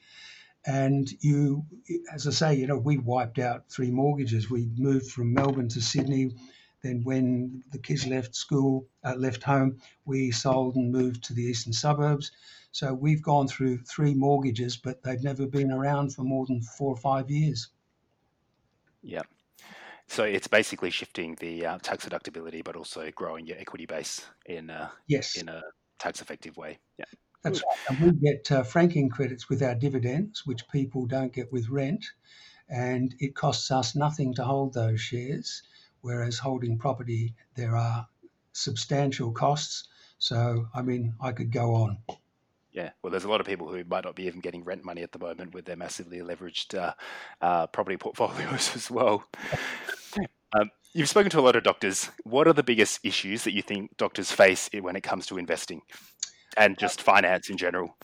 And 0.64 1.10
you, 1.20 1.64
as 2.12 2.26
I 2.26 2.30
say, 2.30 2.54
you 2.54 2.66
know, 2.66 2.78
we 2.78 2.98
wiped 2.98 3.38
out 3.38 3.68
three 3.68 3.90
mortgages. 3.90 4.48
We 4.48 4.70
moved 4.76 5.10
from 5.10 5.34
Melbourne 5.34 5.68
to 5.70 5.80
Sydney. 5.80 6.36
Then, 6.82 7.02
when 7.04 7.64
the 7.72 7.78
kids 7.78 8.06
left 8.06 8.34
school, 8.34 8.86
uh, 9.04 9.14
left 9.16 9.42
home, 9.42 9.78
we 10.04 10.30
sold 10.30 10.76
and 10.76 10.92
moved 10.92 11.24
to 11.24 11.34
the 11.34 11.42
eastern 11.42 11.72
suburbs. 11.72 12.30
So 12.72 12.94
we've 12.94 13.22
gone 13.22 13.48
through 13.48 13.78
three 13.78 14.14
mortgages, 14.14 14.76
but 14.76 15.02
they've 15.02 15.22
never 15.22 15.46
been 15.46 15.70
around 15.70 16.14
for 16.14 16.22
more 16.22 16.46
than 16.46 16.62
four 16.62 16.92
or 16.92 16.96
five 16.96 17.30
years. 17.30 17.68
Yeah. 19.02 19.22
So 20.06 20.24
it's 20.24 20.48
basically 20.48 20.90
shifting 20.90 21.36
the 21.36 21.66
uh, 21.66 21.78
tax 21.82 22.06
deductibility, 22.06 22.62
but 22.62 22.76
also 22.76 23.10
growing 23.14 23.46
your 23.46 23.58
equity 23.58 23.86
base 23.86 24.26
in 24.46 24.70
a, 24.70 24.92
yes 25.06 25.36
in 25.36 25.48
a 25.48 25.62
tax 26.02 26.20
effective 26.20 26.56
way. 26.56 26.78
Yeah. 26.98 27.04
That's 27.42 27.60
right. 27.60 27.98
And 27.98 28.00
we 28.00 28.30
get 28.30 28.50
uh, 28.52 28.62
franking 28.62 29.08
credits 29.08 29.48
with 29.48 29.62
our 29.62 29.74
dividends, 29.74 30.46
which 30.46 30.68
people 30.68 31.06
don't 31.06 31.32
get 31.32 31.52
with 31.52 31.68
rent. 31.68 32.04
And 32.68 33.14
it 33.18 33.34
costs 33.34 33.70
us 33.70 33.94
nothing 33.94 34.34
to 34.34 34.44
hold 34.44 34.74
those 34.74 35.00
shares, 35.00 35.62
whereas 36.00 36.38
holding 36.38 36.78
property, 36.78 37.34
there 37.54 37.76
are 37.76 38.06
substantial 38.52 39.32
costs. 39.32 39.88
So, 40.18 40.68
I 40.74 40.82
mean, 40.82 41.14
I 41.20 41.32
could 41.32 41.52
go 41.52 41.74
on. 41.74 41.98
Yeah, 42.72 42.90
well, 43.02 43.10
there's 43.10 43.24
a 43.24 43.28
lot 43.28 43.40
of 43.40 43.46
people 43.46 43.68
who 43.68 43.84
might 43.84 44.04
not 44.04 44.14
be 44.14 44.24
even 44.24 44.40
getting 44.40 44.64
rent 44.64 44.84
money 44.84 45.02
at 45.02 45.12
the 45.12 45.18
moment 45.18 45.52
with 45.52 45.66
their 45.66 45.76
massively 45.76 46.20
leveraged 46.20 46.78
uh, 46.78 46.94
uh, 47.42 47.66
property 47.66 47.96
portfolios 47.96 48.72
as 48.76 48.90
well. 48.90 49.24
Um, 50.54 50.70
you've 50.94 51.08
spoken 51.08 51.30
to 51.30 51.40
a 51.40 51.42
lot 51.42 51.56
of 51.56 51.62
doctors. 51.62 52.10
What 52.24 52.46
are 52.46 52.52
the 52.52 52.62
biggest 52.62 53.00
issues 53.02 53.44
that 53.44 53.52
you 53.52 53.62
think 53.62 53.96
doctors 53.96 54.32
face 54.32 54.68
when 54.80 54.96
it 54.96 55.02
comes 55.02 55.26
to 55.26 55.38
investing? 55.38 55.82
and 56.56 56.78
just 56.78 57.02
finance 57.02 57.50
in 57.50 57.56
general? 57.56 57.96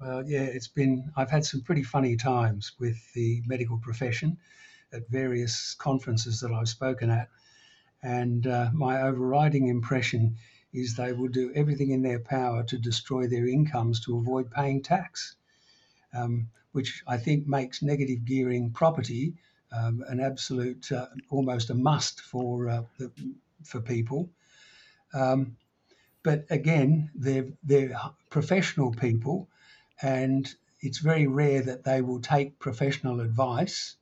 Well, 0.00 0.24
yeah, 0.26 0.42
it's 0.42 0.68
been, 0.68 1.12
I've 1.16 1.30
had 1.30 1.44
some 1.44 1.60
pretty 1.62 1.82
funny 1.82 2.16
times 2.16 2.72
with 2.78 2.96
the 3.14 3.42
medical 3.46 3.78
profession 3.78 4.38
at 4.92 5.08
various 5.08 5.74
conferences 5.74 6.40
that 6.40 6.52
I've 6.52 6.68
spoken 6.68 7.10
at. 7.10 7.28
And 8.02 8.46
uh, 8.46 8.70
my 8.72 9.02
overriding 9.02 9.68
impression 9.68 10.36
is 10.72 10.94
they 10.94 11.12
will 11.12 11.28
do 11.28 11.52
everything 11.54 11.90
in 11.90 12.02
their 12.02 12.20
power 12.20 12.62
to 12.64 12.78
destroy 12.78 13.26
their 13.26 13.46
incomes 13.46 14.00
to 14.00 14.16
avoid 14.16 14.50
paying 14.50 14.82
tax, 14.82 15.36
um, 16.14 16.48
which 16.72 17.02
I 17.06 17.18
think 17.18 17.46
makes 17.46 17.82
negative 17.82 18.24
gearing 18.24 18.70
property 18.70 19.34
um, 19.72 20.04
an 20.08 20.20
absolute, 20.20 20.90
uh, 20.92 21.06
almost 21.30 21.70
a 21.70 21.74
must 21.74 22.20
for 22.20 22.68
uh, 22.68 22.82
the, 22.98 23.10
for 23.64 23.80
people. 23.80 24.30
Um, 25.14 25.56
but 26.22 26.44
again, 26.50 27.10
they're 27.14 27.48
they're 27.62 27.98
professional 28.28 28.92
people, 28.92 29.48
and 30.02 30.52
it's 30.80 30.98
very 30.98 31.26
rare 31.26 31.62
that 31.62 31.84
they 31.84 32.02
will 32.02 32.20
take 32.20 32.58
professional 32.58 33.20
advice. 33.20 33.96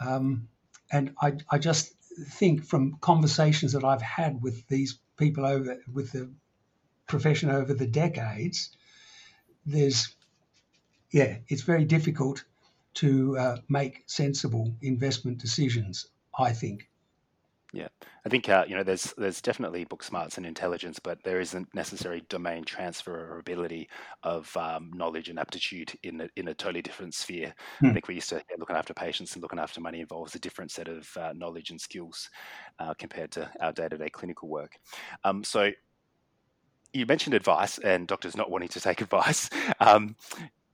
Um, 0.00 0.48
and 0.90 1.14
I, 1.20 1.34
I 1.50 1.58
just 1.58 1.92
think 2.28 2.64
from 2.64 2.98
conversations 3.00 3.72
that 3.72 3.84
I've 3.84 4.02
had 4.02 4.42
with 4.42 4.66
these 4.68 4.98
people 5.16 5.44
over 5.46 5.80
with 5.92 6.12
the 6.12 6.30
profession 7.06 7.50
over 7.50 7.74
the 7.74 7.86
decades, 7.86 8.70
there's 9.66 10.14
yeah, 11.10 11.38
it's 11.48 11.62
very 11.62 11.84
difficult 11.84 12.44
to 12.94 13.36
uh, 13.38 13.56
make 13.68 14.04
sensible 14.06 14.74
investment 14.82 15.38
decisions. 15.38 16.08
I 16.38 16.52
think. 16.52 16.88
Yeah, 17.74 17.88
I 18.24 18.28
think 18.28 18.48
uh, 18.48 18.64
you 18.68 18.76
know 18.76 18.84
there's 18.84 19.12
there's 19.18 19.40
definitely 19.40 19.84
book 19.84 20.04
smarts 20.04 20.36
and 20.36 20.46
intelligence, 20.46 21.00
but 21.00 21.18
there 21.24 21.40
isn't 21.40 21.74
necessary 21.74 22.22
domain 22.28 22.64
transferability 22.64 23.88
of 24.22 24.56
um, 24.56 24.92
knowledge 24.94 25.28
and 25.28 25.40
aptitude 25.40 25.92
in 26.04 26.20
a, 26.20 26.28
in 26.36 26.46
a 26.46 26.54
totally 26.54 26.82
different 26.82 27.14
sphere. 27.14 27.52
Hmm. 27.80 27.86
I 27.86 27.92
think 27.92 28.06
we 28.06 28.14
used 28.14 28.28
to 28.28 28.36
yeah, 28.36 28.56
looking 28.58 28.76
after 28.76 28.94
patients 28.94 29.34
and 29.34 29.42
looking 29.42 29.58
after 29.58 29.80
money 29.80 30.00
involves 30.00 30.36
a 30.36 30.38
different 30.38 30.70
set 30.70 30.86
of 30.86 31.08
uh, 31.16 31.32
knowledge 31.34 31.70
and 31.70 31.80
skills 31.80 32.30
uh, 32.78 32.94
compared 32.96 33.32
to 33.32 33.50
our 33.60 33.72
day 33.72 33.88
to 33.88 33.98
day 33.98 34.08
clinical 34.08 34.48
work. 34.48 34.76
Um, 35.24 35.42
so 35.42 35.72
you 36.92 37.06
mentioned 37.06 37.34
advice 37.34 37.78
and 37.78 38.06
doctors 38.06 38.36
not 38.36 38.52
wanting 38.52 38.68
to 38.68 38.80
take 38.80 39.00
advice. 39.00 39.50
Um, 39.80 40.14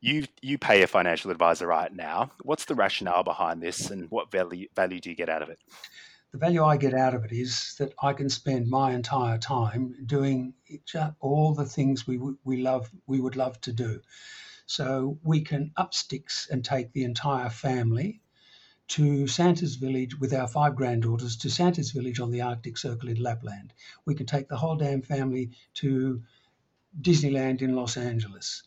you 0.01 0.27
you 0.41 0.59
pay 0.59 0.83
a 0.83 0.87
financial 0.87 1.31
advisor 1.31 1.67
right 1.67 1.95
now. 1.95 2.31
What's 2.43 2.65
the 2.65 2.75
rationale 2.75 3.23
behind 3.23 3.63
this, 3.63 3.91
and 3.91 4.11
what 4.11 4.31
value 4.31 4.69
value 4.75 5.01
do 5.01 5.11
you 5.11 5.17
get 5.17 5.29
out 5.29 5.43
of 5.43 5.51
it? 5.51 5.59
the 6.33 6.39
value 6.39 6.63
I 6.65 6.77
get 6.77 6.95
out 6.95 7.15
of 7.15 7.25
it 7.25 7.33
is 7.33 7.75
that 7.79 7.93
I 8.01 8.13
can 8.13 8.29
spend 8.29 8.69
my 8.69 8.93
entire 8.93 9.39
time 9.39 9.97
doing 10.07 10.55
all 11.19 11.55
the 11.55 11.65
things 11.65 12.07
we 12.07 12.21
we 12.45 12.59
love 12.59 12.91
we 13.07 13.21
would 13.21 13.37
love 13.37 13.61
to 13.63 13.73
do. 13.73 14.01
So 14.67 15.19
we 15.25 15.41
can 15.41 15.73
up 15.77 15.93
sticks 15.93 16.49
and 16.49 16.65
take 16.65 16.93
the 16.93 17.03
entire 17.03 17.51
family 17.51 18.21
to 18.89 19.27
Santa's 19.27 19.75
village 19.75 20.19
with 20.19 20.33
our 20.33 20.47
five 20.47 20.77
granddaughters 20.77 21.37
to 21.39 21.51
Santa's 21.51 21.91
village 21.91 22.21
on 22.21 22.31
the 22.31 22.43
Arctic 22.43 22.79
Circle 22.79 23.09
in 23.09 23.21
Lapland. 23.21 23.73
We 24.05 24.15
can 24.15 24.27
take 24.27 24.49
the 24.49 24.57
whole 24.57 24.77
damn 24.77 25.03
family 25.03 25.51
to 25.75 26.23
Disneyland 27.01 27.63
in 27.63 27.75
Los 27.75 27.97
Angeles. 27.97 28.63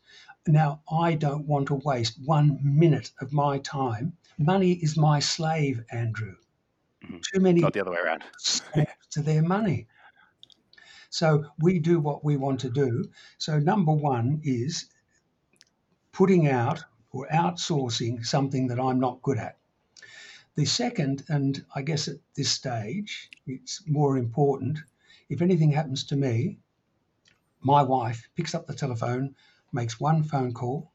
Now, 0.45 0.81
I 0.91 1.15
don't 1.15 1.47
want 1.47 1.67
to 1.67 1.75
waste 1.75 2.19
one 2.25 2.59
minute 2.61 3.11
of 3.21 3.31
my 3.31 3.59
time. 3.59 4.17
Money 4.37 4.73
is 4.73 4.97
my 4.97 5.19
slave, 5.19 5.83
Andrew. 5.89 6.35
Mm-hmm. 7.03 7.17
Too 7.33 7.39
many 7.39 7.61
not 7.61 7.73
the 7.73 7.81
other 7.81 7.91
way 7.91 7.99
around 8.03 8.23
to 9.11 9.21
their 9.21 9.41
money. 9.41 9.87
So 11.09 11.45
we 11.59 11.79
do 11.79 11.99
what 11.99 12.25
we 12.25 12.37
want 12.37 12.59
to 12.61 12.69
do. 12.69 13.05
So 13.37 13.59
number 13.59 13.93
one 13.93 14.41
is 14.43 14.89
putting 16.11 16.47
out 16.47 16.83
or 17.11 17.27
outsourcing 17.27 18.25
something 18.25 18.67
that 18.67 18.79
I'm 18.79 18.99
not 18.99 19.21
good 19.21 19.37
at. 19.37 19.57
The 20.55 20.65
second, 20.65 21.23
and 21.29 21.63
I 21.73 21.83
guess 21.83 22.07
at 22.07 22.17
this 22.35 22.51
stage, 22.51 23.29
it's 23.47 23.83
more 23.87 24.17
important. 24.17 24.79
If 25.29 25.41
anything 25.41 25.71
happens 25.71 26.03
to 26.05 26.15
me, 26.15 26.57
my 27.61 27.81
wife 27.81 28.29
picks 28.35 28.53
up 28.53 28.67
the 28.67 28.73
telephone, 28.73 29.35
makes 29.73 29.99
one 29.99 30.23
phone 30.23 30.53
call, 30.53 30.91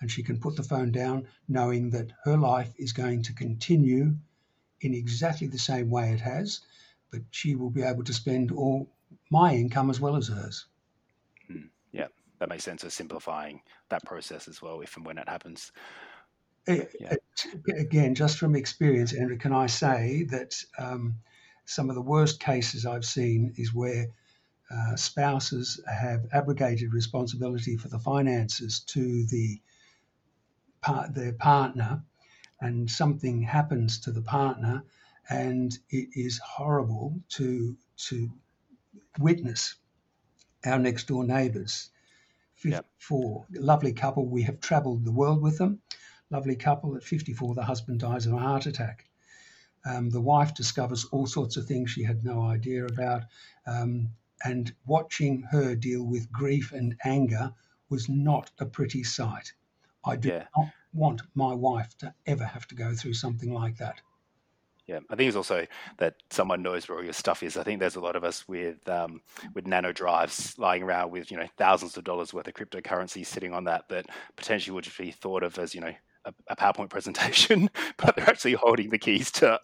and 0.00 0.10
she 0.10 0.22
can 0.22 0.38
put 0.38 0.56
the 0.56 0.62
phone 0.62 0.92
down 0.92 1.26
knowing 1.48 1.90
that 1.90 2.12
her 2.24 2.36
life 2.36 2.72
is 2.76 2.92
going 2.92 3.22
to 3.22 3.32
continue 3.32 4.14
in 4.80 4.94
exactly 4.94 5.46
the 5.46 5.58
same 5.58 5.90
way 5.90 6.12
it 6.12 6.20
has, 6.20 6.60
but 7.10 7.22
she 7.30 7.54
will 7.54 7.70
be 7.70 7.82
able 7.82 8.04
to 8.04 8.12
spend 8.12 8.50
all 8.50 8.88
my 9.30 9.54
income 9.54 9.90
as 9.90 10.00
well 10.00 10.16
as 10.16 10.28
hers. 10.28 10.66
Mm, 11.50 11.68
yeah, 11.92 12.08
that 12.38 12.48
makes 12.48 12.64
sense 12.64 12.84
of 12.84 12.92
simplifying 12.92 13.62
that 13.88 14.04
process 14.04 14.48
as 14.48 14.60
well, 14.60 14.80
if 14.80 14.96
and 14.96 15.06
when 15.06 15.18
it 15.18 15.28
happens. 15.28 15.72
Eh, 16.66 16.84
yeah. 17.00 17.14
Eh, 17.14 17.72
again, 17.78 18.14
just 18.14 18.38
from 18.38 18.54
experience, 18.54 19.12
Andrew, 19.12 19.36
can 19.36 19.52
I 19.52 19.66
say 19.66 20.24
that 20.30 20.54
um, 20.78 21.16
some 21.64 21.88
of 21.88 21.94
the 21.94 22.02
worst 22.02 22.40
cases 22.40 22.86
I've 22.86 23.04
seen 23.04 23.54
is 23.56 23.74
where 23.74 24.08
uh, 24.74 24.96
spouses 24.96 25.80
have 25.86 26.26
abrogated 26.32 26.92
responsibility 26.92 27.76
for 27.76 27.88
the 27.88 27.98
finances 27.98 28.80
to 28.80 29.24
the 29.26 29.60
part, 30.80 31.14
their 31.14 31.32
partner 31.32 32.02
and 32.60 32.90
something 32.90 33.42
happens 33.42 33.98
to 34.00 34.10
the 34.10 34.22
partner 34.22 34.82
and 35.28 35.78
it 35.90 36.08
is 36.14 36.38
horrible 36.38 37.20
to 37.28 37.76
to 37.96 38.30
witness 39.18 39.76
our 40.64 40.78
next 40.78 41.06
door 41.06 41.24
neighbors 41.24 41.90
54 42.54 43.46
yep. 43.50 43.62
lovely 43.62 43.92
couple 43.92 44.26
we 44.26 44.42
have 44.42 44.60
traveled 44.60 45.04
the 45.04 45.12
world 45.12 45.42
with 45.42 45.58
them. 45.58 45.80
Lovely 46.30 46.56
couple 46.56 46.96
at 46.96 47.02
54 47.02 47.54
the 47.54 47.64
husband 47.64 48.00
dies 48.00 48.26
of 48.26 48.32
a 48.32 48.38
heart 48.38 48.66
attack. 48.66 49.04
Um, 49.84 50.08
the 50.08 50.20
wife 50.20 50.54
discovers 50.54 51.04
all 51.06 51.26
sorts 51.26 51.56
of 51.56 51.66
things 51.66 51.90
she 51.90 52.04
had 52.04 52.24
no 52.24 52.42
idea 52.42 52.86
about. 52.86 53.24
Um, 53.66 54.10
and 54.44 54.74
watching 54.86 55.42
her 55.50 55.74
deal 55.74 56.04
with 56.04 56.30
grief 56.32 56.72
and 56.72 56.96
anger 57.04 57.52
was 57.88 58.08
not 58.08 58.50
a 58.58 58.66
pretty 58.66 59.02
sight 59.04 59.52
i 60.04 60.16
do 60.16 60.28
yeah. 60.28 60.46
not 60.56 60.68
want 60.94 61.22
my 61.34 61.52
wife 61.52 61.96
to 61.98 62.14
ever 62.26 62.44
have 62.44 62.66
to 62.68 62.74
go 62.74 62.94
through 62.94 63.14
something 63.14 63.52
like 63.52 63.76
that. 63.78 64.00
Yeah, 64.86 65.00
I 65.08 65.16
think 65.16 65.28
it's 65.28 65.36
also 65.36 65.66
that 65.96 66.16
someone 66.30 66.62
knows 66.62 66.88
where 66.88 66.98
all 66.98 67.04
your 67.04 67.14
stuff 67.14 67.42
is. 67.42 67.56
I 67.56 67.62
think 67.62 67.80
there's 67.80 67.96
a 67.96 68.00
lot 68.00 68.16
of 68.16 68.24
us 68.24 68.46
with 68.46 68.86
um, 68.86 69.22
with 69.54 69.66
nano 69.66 69.92
drives 69.92 70.58
lying 70.58 70.82
around 70.82 71.10
with 71.10 71.30
you 71.30 71.38
know 71.38 71.46
thousands 71.56 71.96
of 71.96 72.04
dollars 72.04 72.34
worth 72.34 72.48
of 72.48 72.54
cryptocurrency 72.54 73.24
sitting 73.24 73.54
on 73.54 73.64
that 73.64 73.88
that 73.88 74.06
potentially 74.36 74.74
would 74.74 74.84
just 74.84 74.98
be 74.98 75.10
thought 75.10 75.42
of 75.42 75.58
as 75.58 75.74
you 75.74 75.80
know 75.80 75.94
a, 76.24 76.32
a 76.48 76.56
PowerPoint 76.56 76.90
presentation, 76.90 77.70
but 77.96 78.16
they're 78.16 78.28
actually 78.28 78.54
holding 78.54 78.90
the 78.90 78.98
keys 78.98 79.30
to 79.32 79.58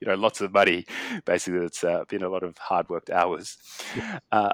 you 0.00 0.06
know 0.06 0.14
lots 0.14 0.40
of 0.40 0.52
money. 0.52 0.86
Basically, 1.24 1.64
it's 1.64 1.84
uh, 1.84 2.04
been 2.08 2.22
a 2.22 2.28
lot 2.28 2.42
of 2.42 2.56
hard 2.58 2.88
worked 2.88 3.10
hours. 3.10 3.56
Uh, 4.30 4.50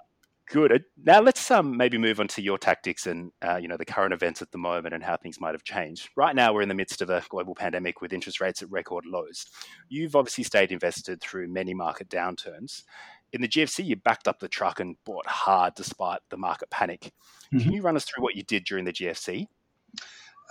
Good. 0.50 0.72
Uh, 0.72 0.78
now 1.04 1.20
let's 1.20 1.50
um, 1.50 1.76
maybe 1.76 1.98
move 1.98 2.20
on 2.20 2.28
to 2.28 2.42
your 2.42 2.56
tactics 2.56 3.06
and 3.06 3.32
uh, 3.46 3.56
you 3.56 3.68
know 3.68 3.76
the 3.76 3.84
current 3.84 4.14
events 4.14 4.40
at 4.40 4.50
the 4.50 4.58
moment 4.58 4.94
and 4.94 5.04
how 5.04 5.16
things 5.16 5.40
might 5.40 5.54
have 5.54 5.64
changed. 5.64 6.08
Right 6.16 6.34
now, 6.34 6.52
we're 6.52 6.62
in 6.62 6.68
the 6.68 6.74
midst 6.74 7.02
of 7.02 7.10
a 7.10 7.22
global 7.28 7.54
pandemic 7.54 8.00
with 8.00 8.12
interest 8.12 8.40
rates 8.40 8.62
at 8.62 8.70
record 8.70 9.04
lows. 9.04 9.46
You've 9.88 10.16
obviously 10.16 10.44
stayed 10.44 10.72
invested 10.72 11.20
through 11.20 11.48
many 11.48 11.74
market 11.74 12.08
downturns. 12.08 12.84
In 13.32 13.42
the 13.42 13.48
GFC, 13.48 13.84
you 13.84 13.96
backed 13.96 14.26
up 14.26 14.38
the 14.38 14.48
truck 14.48 14.80
and 14.80 14.96
bought 15.04 15.26
hard 15.26 15.74
despite 15.74 16.20
the 16.30 16.38
market 16.38 16.70
panic. 16.70 17.12
Mm-hmm. 17.52 17.58
Can 17.58 17.72
you 17.72 17.82
run 17.82 17.96
us 17.96 18.06
through 18.06 18.22
what 18.22 18.34
you 18.34 18.42
did 18.42 18.64
during 18.64 18.86
the 18.86 18.92
GFC? 18.92 19.48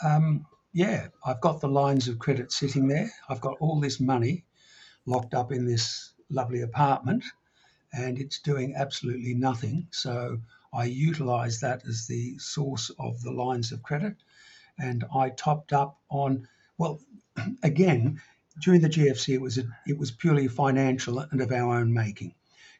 Um, 0.05 0.45
yeah, 0.77 1.07
I've 1.25 1.41
got 1.41 1.59
the 1.59 1.67
lines 1.67 2.07
of 2.07 2.19
credit 2.19 2.51
sitting 2.51 2.87
there. 2.87 3.09
I've 3.27 3.41
got 3.41 3.57
all 3.59 3.79
this 3.79 3.99
money 3.99 4.45
locked 5.07 5.33
up 5.33 5.51
in 5.51 5.65
this 5.65 6.13
lovely 6.29 6.61
apartment 6.61 7.23
and 7.93 8.19
it's 8.19 8.37
doing 8.37 8.75
absolutely 8.77 9.33
nothing. 9.33 9.87
So 9.89 10.37
I 10.71 10.83
utilized 10.83 11.61
that 11.61 11.81
as 11.87 12.05
the 12.05 12.37
source 12.37 12.91
of 12.99 13.19
the 13.23 13.31
lines 13.31 13.71
of 13.71 13.81
credit 13.81 14.17
and 14.77 15.03
I 15.15 15.29
topped 15.31 15.73
up 15.73 15.97
on, 16.09 16.47
well, 16.77 16.99
again, 17.63 18.21
during 18.61 18.81
the 18.81 18.89
GFC, 18.89 19.33
it 19.33 19.41
was, 19.41 19.57
a, 19.57 19.63
it 19.87 19.97
was 19.97 20.11
purely 20.11 20.47
financial 20.47 21.17
and 21.17 21.41
of 21.41 21.51
our 21.51 21.73
own 21.75 21.91
making. 21.91 22.35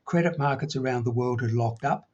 Credit 0.05 0.37
markets 0.37 0.75
around 0.75 1.03
the 1.03 1.09
world 1.09 1.41
had 1.41 1.51
locked 1.51 1.83
up. 1.83 2.07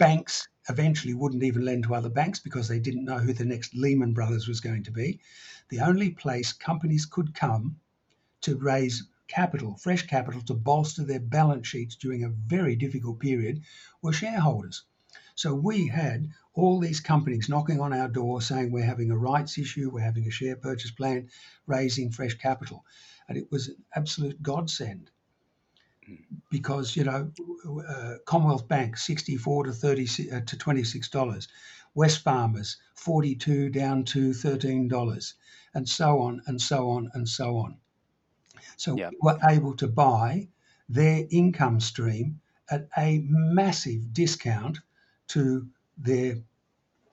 Banks 0.00 0.48
eventually 0.70 1.12
wouldn't 1.12 1.42
even 1.42 1.66
lend 1.66 1.84
to 1.84 1.94
other 1.94 2.08
banks 2.08 2.38
because 2.38 2.68
they 2.68 2.80
didn't 2.80 3.04
know 3.04 3.18
who 3.18 3.34
the 3.34 3.44
next 3.44 3.74
Lehman 3.74 4.14
Brothers 4.14 4.48
was 4.48 4.58
going 4.58 4.82
to 4.84 4.90
be. 4.90 5.20
The 5.68 5.80
only 5.80 6.08
place 6.08 6.54
companies 6.54 7.04
could 7.04 7.34
come 7.34 7.78
to 8.40 8.56
raise 8.56 9.06
capital, 9.28 9.76
fresh 9.76 10.06
capital, 10.06 10.40
to 10.40 10.54
bolster 10.54 11.04
their 11.04 11.20
balance 11.20 11.66
sheets 11.66 11.96
during 11.96 12.24
a 12.24 12.30
very 12.30 12.76
difficult 12.76 13.20
period 13.20 13.60
were 14.00 14.14
shareholders. 14.14 14.84
So 15.34 15.54
we 15.54 15.88
had 15.88 16.30
all 16.54 16.80
these 16.80 17.00
companies 17.00 17.50
knocking 17.50 17.78
on 17.78 17.92
our 17.92 18.08
door 18.08 18.40
saying 18.40 18.72
we're 18.72 18.84
having 18.84 19.10
a 19.10 19.18
rights 19.18 19.58
issue, 19.58 19.90
we're 19.90 20.00
having 20.00 20.26
a 20.26 20.30
share 20.30 20.56
purchase 20.56 20.92
plan, 20.92 21.28
raising 21.66 22.10
fresh 22.10 22.38
capital. 22.38 22.86
And 23.28 23.36
it 23.36 23.52
was 23.52 23.68
an 23.68 23.84
absolute 23.94 24.42
godsend 24.42 25.10
because, 26.50 26.96
you 26.96 27.04
know, 27.04 27.30
uh, 27.88 28.14
Commonwealth 28.24 28.68
Bank, 28.68 28.96
64 28.96 29.64
to 29.64 29.72
30 29.72 30.32
uh, 30.32 30.40
to 30.40 30.56
$26. 30.56 31.48
Wesfarmers 31.96 32.76
42 32.94 33.70
down 33.70 34.04
to 34.04 34.30
$13 34.30 35.34
and 35.74 35.88
so 35.88 36.20
on 36.20 36.40
and 36.46 36.60
so 36.60 36.90
on 36.90 37.10
and 37.14 37.28
so 37.28 37.56
on. 37.56 37.76
So 38.76 38.94
we 38.94 39.08
were 39.20 39.38
able 39.48 39.74
to 39.76 39.88
buy 39.88 40.48
their 40.88 41.24
income 41.30 41.80
stream 41.80 42.40
at 42.70 42.88
a 42.96 43.22
massive 43.28 44.12
discount 44.12 44.78
to 45.28 45.68
their 45.98 46.36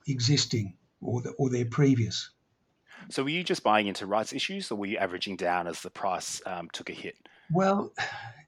existing 0.08 0.76
or, 1.02 1.22
the, 1.22 1.30
or 1.32 1.50
their 1.50 1.66
previous. 1.66 2.30
So 3.10 3.24
were 3.24 3.30
you 3.30 3.44
just 3.44 3.64
buying 3.64 3.88
into 3.88 4.06
rights 4.06 4.34
issues, 4.34 4.72
or 4.72 4.76
were 4.76 4.86
you 4.86 4.98
averaging 4.98 5.36
down 5.36 5.68
as 5.68 5.82
the 5.82 5.90
price 5.90 6.42
um, 6.46 6.70
took 6.74 6.90
a 6.90 6.94
hit? 6.94 7.16
Well, 7.52 7.94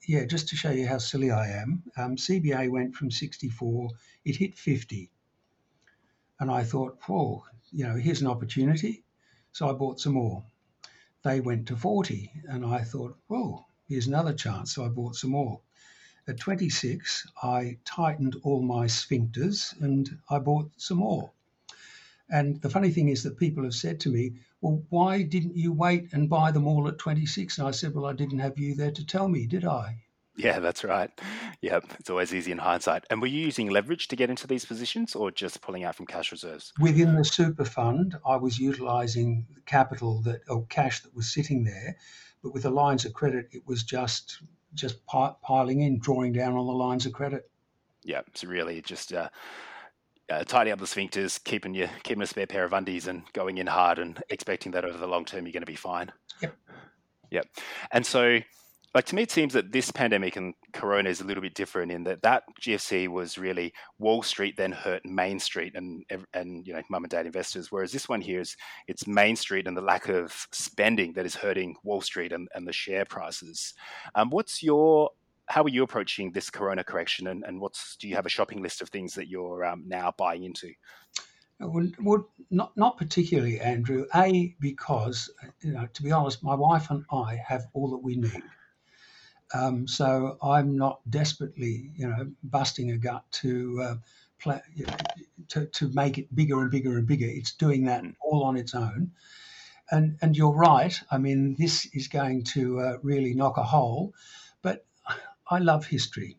yeah, 0.08 0.26
just 0.26 0.50
to 0.50 0.56
show 0.56 0.72
you 0.72 0.88
how 0.88 0.98
silly 0.98 1.32
I 1.32 1.48
am, 1.48 1.84
um, 1.98 2.16
CBA 2.16 2.70
went 2.70 2.96
from 2.96 3.12
64, 3.12 3.90
it 4.26 4.36
hit 4.36 4.58
50. 4.58 5.10
And 6.40 6.52
I 6.52 6.64
thought, 6.64 6.98
oh, 7.10 7.46
you 7.72 7.86
know, 7.86 7.96
here's 7.96 8.22
an 8.22 8.28
opportunity. 8.28 9.04
So 9.52 9.70
I 9.70 9.74
bought 9.74 10.00
some 10.00 10.14
more 10.14 10.44
they 11.24 11.40
went 11.40 11.68
to 11.68 11.76
40. 11.76 12.32
And 12.48 12.66
I 12.66 12.84
thought, 12.84 13.18
whoa, 13.28 13.66
here's 13.88 14.08
another 14.08 14.34
chance. 14.34 14.74
So 14.74 14.86
I 14.86 14.90
bought 14.90 15.16
some 15.16 15.32
more. 15.32 15.60
At 16.28 16.40
26, 16.40 17.28
I 17.42 17.78
tightened 17.86 18.36
all 18.44 18.62
my 18.62 18.86
sphincters 18.86 19.80
and 19.82 20.20
I 20.30 20.40
bought 20.40 20.72
some 20.78 21.00
more. 21.00 21.32
And 22.30 22.62
the 22.62 22.70
funny 22.70 22.92
thing 22.92 23.10
is 23.10 23.24
that 23.24 23.38
people 23.40 23.64
have 23.64 23.74
said 23.74 24.00
to 24.02 24.10
me, 24.10 24.34
well, 24.62 24.84
why 24.90 25.22
didn't 25.24 25.56
you 25.56 25.72
wait 25.72 26.12
and 26.12 26.30
buy 26.30 26.52
them 26.52 26.68
all 26.68 26.88
at 26.88 26.98
26? 26.98 27.58
And 27.58 27.68
I 27.68 27.72
said, 27.72 27.94
well, 27.94 28.06
I 28.06 28.14
didn't 28.14 28.40
have 28.40 28.58
you 28.58 28.76
there 28.76 28.92
to 28.92 29.06
tell 29.06 29.28
me, 29.28 29.46
did 29.46 29.66
I? 29.66 30.04
Yeah, 30.36 30.60
that's 30.60 30.86
right. 30.86 31.12
Yeah, 31.62 31.80
it's 32.00 32.10
always 32.10 32.34
easy 32.34 32.54
in 32.54 32.60
hindsight. 32.60 33.04
And 33.10 33.22
were 33.22 33.28
you 33.28 33.42
using 33.42 33.70
leverage 33.70 34.08
to 34.08 34.16
get 34.16 34.30
into 34.30 34.48
these 34.48 34.64
positions 34.64 35.14
or 35.14 35.32
just 35.32 35.62
pulling 35.62 35.84
out 35.84 35.96
from 35.96 36.06
cash 36.06 36.32
reserves? 36.32 36.72
Within 36.80 37.16
the 37.16 37.26
super 37.26 37.66
fund, 37.66 38.18
I 38.26 38.38
was 38.38 38.58
utilizing 38.58 39.46
capital 39.66 40.22
that 40.22 40.42
or 40.48 40.66
cash 40.68 41.02
that 41.02 41.14
was 41.14 41.34
sitting 41.34 41.66
there, 41.66 41.98
but 42.42 42.54
with 42.54 42.64
the 42.64 42.70
lines 42.70 43.04
of 43.04 43.14
credit, 43.14 43.50
it 43.52 43.64
was 43.68 43.84
just 43.84 44.42
just 44.74 45.06
piling 45.06 45.82
in, 45.82 46.00
drawing 46.00 46.32
down 46.32 46.56
on 46.56 46.68
the 46.68 46.74
lines 46.74 47.06
of 47.06 47.12
credit. 47.12 47.50
Yeah, 48.04 48.22
it's 48.28 48.44
really 48.46 48.82
just 48.82 49.12
uh, 49.12 49.30
uh, 50.30 50.44
tidying 50.44 50.74
up 50.74 50.80
the 50.80 50.86
sphincters, 50.86 51.44
keeping 51.44 51.74
your 51.74 51.90
keeping 52.04 52.22
a 52.22 52.28
spare 52.28 52.48
pair 52.48 52.64
of 52.64 52.74
undies, 52.74 53.08
and 53.08 53.24
going 53.34 53.58
in 53.58 53.68
hard, 53.68 54.00
and 54.00 54.22
expecting 54.30 54.72
that 54.74 54.86
over 54.86 54.98
the 54.98 55.08
long 55.08 55.26
term 55.26 55.46
you're 55.46 55.54
going 55.54 55.62
to 55.62 55.66
be 55.68 55.76
fine. 55.76 56.12
Yep. 56.42 56.56
Yep. 57.32 57.46
And 57.92 58.06
so 58.06 58.40
like 58.96 59.06
to 59.06 59.16
me, 59.16 59.22
it 59.22 59.30
seems 59.30 59.54
that 59.54 59.72
this 59.72 59.92
pandemic 59.92 60.36
and 60.36 60.56
Corona 60.74 61.10
is 61.10 61.22
a 61.22 61.24
little 61.24 61.42
bit 61.42 61.54
different 61.54 61.92
in 61.92 62.04
that 62.06 62.24
that 62.24 62.44
GFC 62.60 63.08
was 63.08 63.38
really 63.38 63.72
Wall 64.00 64.24
Street 64.24 64.58
then 64.58 64.72
hurt 64.72 65.06
Main 65.06 65.40
Street 65.40 65.74
and 65.76 66.04
and 66.34 66.66
you 66.66 66.74
know 66.74 66.82
mum 66.90 67.04
and 67.04 67.12
dad 67.12 67.28
investors, 67.28 67.72
whereas 67.72 67.92
this 67.92 68.10
one 68.10 68.22
here 68.22 68.42
is 68.42 68.56
it's 68.88 69.06
Main 69.06 69.36
Street 69.36 69.68
and 69.68 69.78
the 69.78 69.82
lack 69.82 70.10
of 70.10 70.48
spending 70.52 71.14
that 71.14 71.26
is 71.26 71.36
hurting 71.36 71.76
Wall 71.84 72.02
Street 72.02 72.32
and, 72.32 72.48
and 72.56 72.68
the 72.68 72.74
share 72.74 73.06
prices. 73.06 73.76
Um, 74.16 74.32
what's 74.32 74.64
your 74.64 75.12
how 75.50 75.64
are 75.64 75.70
you 75.70 75.84
approaching 75.84 76.32
this 76.32 76.50
Corona 76.50 76.84
correction, 76.84 77.28
and, 77.28 77.44
and 77.44 77.60
what's 77.60 77.96
do 77.98 78.08
you 78.08 78.16
have 78.16 78.26
a 78.26 78.30
shopping 78.30 78.62
list 78.62 78.82
of 78.82 78.90
things 78.90 79.16
that 79.16 79.28
you're 79.28 79.66
um, 79.66 79.84
now 79.88 80.14
buying 80.18 80.44
into? 80.44 80.72
Well, 81.60 81.88
well, 82.02 82.30
not 82.52 82.78
not 82.78 82.98
particularly, 82.98 83.60
Andrew. 83.60 84.06
A 84.16 84.56
because 84.60 85.30
you 85.62 85.74
know, 85.74 85.88
to 85.92 86.04
be 86.04 86.12
honest, 86.12 86.44
my 86.44 86.56
wife 86.56 86.90
and 86.92 87.04
I 87.12 87.38
have 87.46 87.66
all 87.74 87.90
that 87.92 87.98
we 87.98 88.16
need. 88.16 88.44
Um, 89.54 89.88
so 89.88 90.38
I'm 90.44 90.78
not 90.78 91.02
desperately, 91.10 91.92
you 91.96 92.08
know, 92.08 92.32
busting 92.44 92.92
a 92.92 92.98
gut 92.98 93.24
to, 93.32 93.82
uh, 93.82 93.96
play, 94.40 94.62
you 94.76 94.86
know, 94.86 94.94
to 95.50 95.66
to 95.66 95.92
make 95.94 96.18
it 96.20 96.34
bigger 96.36 96.62
and 96.62 96.70
bigger 96.70 96.98
and 96.98 97.08
bigger. 97.08 97.26
It's 97.26 97.54
doing 97.54 97.86
that 97.86 98.04
mm. 98.04 98.14
all 98.22 98.44
on 98.44 98.56
its 98.56 98.76
own. 98.76 99.12
And 99.92 100.18
and 100.22 100.38
you're 100.38 100.54
right. 100.54 100.98
I 101.10 101.18
mean, 101.18 101.56
this 101.58 101.88
is 101.94 102.08
going 102.08 102.44
to 102.56 102.80
uh, 102.80 102.98
really 103.02 103.34
knock 103.34 103.58
a 103.58 103.64
hole. 103.64 104.14
I 105.50 105.60
love 105.60 105.88
history. 105.88 106.38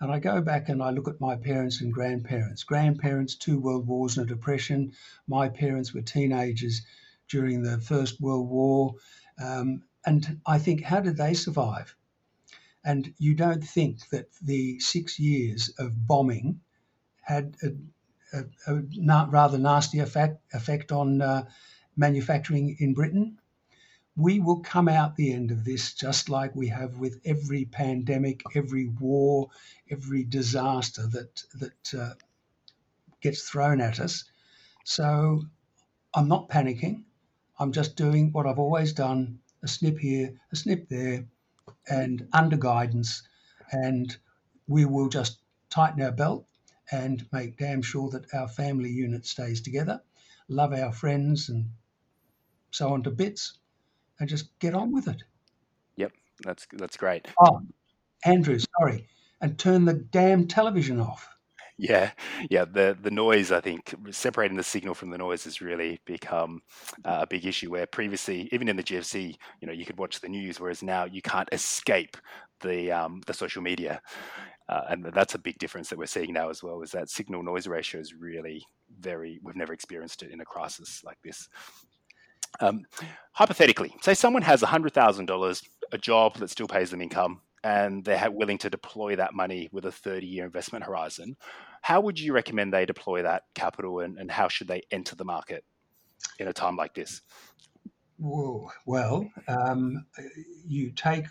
And 0.00 0.12
I 0.12 0.18
go 0.20 0.40
back 0.40 0.68
and 0.68 0.82
I 0.82 0.90
look 0.90 1.08
at 1.08 1.20
my 1.20 1.36
parents 1.36 1.80
and 1.80 1.92
grandparents. 1.92 2.64
Grandparents, 2.64 3.34
two 3.34 3.58
world 3.58 3.86
wars 3.86 4.18
and 4.18 4.30
a 4.30 4.34
depression. 4.34 4.92
My 5.26 5.48
parents 5.48 5.92
were 5.92 6.02
teenagers 6.02 6.82
during 7.28 7.62
the 7.62 7.80
First 7.80 8.20
World 8.20 8.48
War. 8.48 8.94
Um, 9.42 9.82
and 10.04 10.40
I 10.46 10.58
think, 10.58 10.82
how 10.82 11.00
did 11.00 11.16
they 11.16 11.34
survive? 11.34 11.96
And 12.84 13.12
you 13.18 13.34
don't 13.34 13.64
think 13.64 14.08
that 14.10 14.28
the 14.42 14.78
six 14.78 15.18
years 15.18 15.70
of 15.78 16.06
bombing 16.06 16.60
had 17.22 17.56
a, 17.62 18.38
a, 18.38 18.44
a 18.74 19.26
rather 19.28 19.58
nasty 19.58 19.98
effect, 19.98 20.40
effect 20.52 20.92
on 20.92 21.20
uh, 21.20 21.44
manufacturing 21.96 22.76
in 22.78 22.94
Britain? 22.94 23.38
We 24.16 24.40
will 24.40 24.60
come 24.60 24.88
out 24.88 25.16
the 25.16 25.32
end 25.32 25.50
of 25.50 25.64
this 25.64 25.92
just 25.92 26.30
like 26.30 26.56
we 26.56 26.68
have 26.68 26.96
with 26.96 27.20
every 27.24 27.66
pandemic, 27.66 28.42
every 28.54 28.88
war, 28.88 29.50
every 29.90 30.24
disaster 30.24 31.06
that 31.08 31.42
that 31.54 31.94
uh, 31.94 32.14
gets 33.20 33.48
thrown 33.48 33.80
at 33.80 34.00
us. 34.00 34.24
So 34.84 35.42
I'm 36.14 36.28
not 36.28 36.48
panicking. 36.48 37.04
I'm 37.58 37.72
just 37.72 37.96
doing 37.96 38.32
what 38.32 38.46
I've 38.46 38.58
always 38.58 38.94
done: 38.94 39.40
a 39.62 39.68
snip 39.68 39.98
here, 39.98 40.32
a 40.50 40.56
snip 40.56 40.88
there, 40.88 41.26
and 41.88 42.26
under 42.32 42.56
guidance, 42.56 43.22
and 43.70 44.16
we 44.66 44.86
will 44.86 45.08
just 45.08 45.40
tighten 45.68 46.02
our 46.02 46.12
belt 46.12 46.46
and 46.90 47.26
make 47.32 47.58
damn 47.58 47.82
sure 47.82 48.08
that 48.10 48.32
our 48.32 48.48
family 48.48 48.90
unit 48.90 49.26
stays 49.26 49.60
together, 49.60 50.00
love 50.48 50.72
our 50.72 50.92
friends, 50.92 51.48
and 51.50 51.70
so 52.70 52.92
on 52.94 53.02
to 53.02 53.10
bits, 53.10 53.58
and 54.20 54.28
just 54.28 54.58
get 54.58 54.74
on 54.74 54.92
with 54.92 55.08
it. 55.08 55.22
Yep, 55.96 56.12
that's 56.44 56.66
that's 56.72 56.96
great. 56.96 57.28
Oh, 57.40 57.60
Andrew, 58.24 58.58
sorry, 58.78 59.06
and 59.40 59.58
turn 59.58 59.84
the 59.84 59.94
damn 59.94 60.46
television 60.46 61.00
off. 61.00 61.28
Yeah, 61.78 62.12
yeah. 62.48 62.64
The 62.64 62.96
the 63.00 63.10
noise, 63.10 63.52
I 63.52 63.60
think, 63.60 63.94
separating 64.10 64.56
the 64.56 64.62
signal 64.62 64.94
from 64.94 65.10
the 65.10 65.18
noise 65.18 65.44
has 65.44 65.60
really 65.60 66.00
become 66.06 66.62
uh, 67.04 67.18
a 67.22 67.26
big 67.26 67.44
issue. 67.44 67.70
Where 67.70 67.86
previously, 67.86 68.48
even 68.50 68.68
in 68.68 68.76
the 68.76 68.82
GFC, 68.82 69.36
you 69.60 69.66
know, 69.66 69.74
you 69.74 69.84
could 69.84 69.98
watch 69.98 70.20
the 70.20 70.28
news, 70.28 70.58
whereas 70.58 70.82
now 70.82 71.04
you 71.04 71.20
can't 71.20 71.48
escape 71.52 72.16
the 72.60 72.90
um, 72.92 73.20
the 73.26 73.34
social 73.34 73.60
media, 73.60 74.00
uh, 74.70 74.82
and 74.88 75.04
that's 75.04 75.34
a 75.34 75.38
big 75.38 75.58
difference 75.58 75.90
that 75.90 75.98
we're 75.98 76.06
seeing 76.06 76.32
now 76.32 76.48
as 76.48 76.62
well. 76.62 76.80
Is 76.80 76.92
that 76.92 77.10
signal 77.10 77.42
noise 77.42 77.66
ratio 77.66 78.00
is 78.00 78.14
really 78.14 78.64
very. 78.98 79.38
We've 79.42 79.54
never 79.54 79.74
experienced 79.74 80.22
it 80.22 80.30
in 80.30 80.40
a 80.40 80.46
crisis 80.46 81.02
like 81.04 81.18
this. 81.22 81.46
Um, 82.60 82.84
hypothetically, 83.32 83.94
say 84.02 84.14
someone 84.14 84.42
has 84.42 84.62
hundred 84.62 84.94
thousand 84.94 85.26
dollars, 85.26 85.62
a 85.92 85.98
job 85.98 86.36
that 86.36 86.50
still 86.50 86.68
pays 86.68 86.90
them 86.90 87.02
income, 87.02 87.40
and 87.66 88.04
they're 88.04 88.30
willing 88.30 88.58
to 88.58 88.70
deploy 88.70 89.16
that 89.16 89.34
money 89.34 89.68
with 89.72 89.84
a 89.86 89.90
30 89.90 90.24
year 90.24 90.44
investment 90.44 90.84
horizon, 90.84 91.36
how 91.82 92.00
would 92.00 92.18
you 92.18 92.32
recommend 92.32 92.72
they 92.72 92.86
deploy 92.86 93.22
that 93.22 93.42
capital 93.54 93.98
and, 94.00 94.18
and 94.18 94.30
how 94.30 94.46
should 94.46 94.68
they 94.68 94.82
enter 94.92 95.16
the 95.16 95.24
market 95.24 95.64
in 96.38 96.46
a 96.46 96.52
time 96.52 96.76
like 96.76 96.94
this? 96.94 97.22
Whoa. 98.18 98.70
Well, 98.86 99.28
um, 99.48 100.06
you 100.64 100.92
take, 100.92 101.26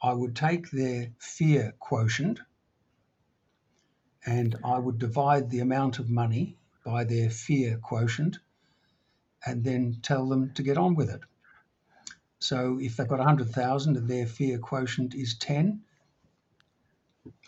I 0.00 0.12
would 0.12 0.36
take 0.36 0.70
their 0.70 1.10
fear 1.18 1.74
quotient 1.80 2.38
and 4.24 4.56
I 4.64 4.78
would 4.78 4.98
divide 4.98 5.50
the 5.50 5.58
amount 5.58 5.98
of 5.98 6.08
money 6.08 6.56
by 6.84 7.02
their 7.02 7.30
fear 7.30 7.78
quotient 7.82 8.38
and 9.46 9.62
then 9.64 9.98
tell 10.02 10.28
them 10.28 10.52
to 10.54 10.62
get 10.62 10.78
on 10.78 10.94
with 10.94 11.10
it. 11.10 11.20
So 12.38 12.78
if 12.80 12.96
they've 12.96 13.08
got 13.08 13.18
100,000 13.18 13.96
and 13.96 14.08
their 14.08 14.26
fear 14.26 14.58
quotient 14.58 15.14
is 15.14 15.34
10, 15.38 15.80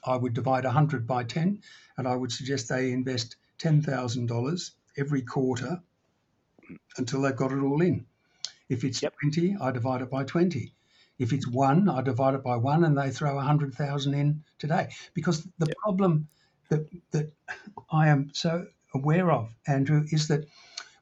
I 0.05 0.17
would 0.17 0.35
divide 0.35 0.65
100 0.65 1.07
by 1.07 1.25
10 1.25 1.61
and 1.99 2.09
I 2.09 2.17
would 2.17 2.33
suggest 2.33 2.69
they 2.69 2.93
invest 2.93 3.37
$10,000 3.59 4.71
every 4.97 5.23
quarter 5.23 5.83
until 6.97 7.23
they've 7.23 7.37
got 7.37 7.53
it 7.53 7.63
all 7.63 7.83
in. 7.83 8.07
If 8.69 8.85
it's 8.85 9.03
yep. 9.03 9.15
20, 9.21 9.57
I 9.61 9.71
divide 9.71 10.03
it 10.03 10.11
by 10.11 10.25
20. 10.25 10.73
If 11.19 11.33
it's 11.33 11.47
one, 11.47 11.89
I 11.89 12.03
divide 12.03 12.35
it 12.35 12.43
by 12.43 12.57
one 12.57 12.85
and 12.85 12.97
they 12.97 13.11
throw 13.11 13.37
100,000 13.37 14.15
in 14.15 14.45
today. 14.59 14.89
Because 15.15 15.43
the 15.59 15.67
yep. 15.67 15.77
problem 15.79 16.29
that, 16.69 16.87
that 17.11 17.33
I 17.91 18.09
am 18.09 18.31
so 18.33 18.67
aware 18.95 19.31
of, 19.31 19.51
Andrew, 19.67 20.05
is 20.11 20.29
that 20.29 20.47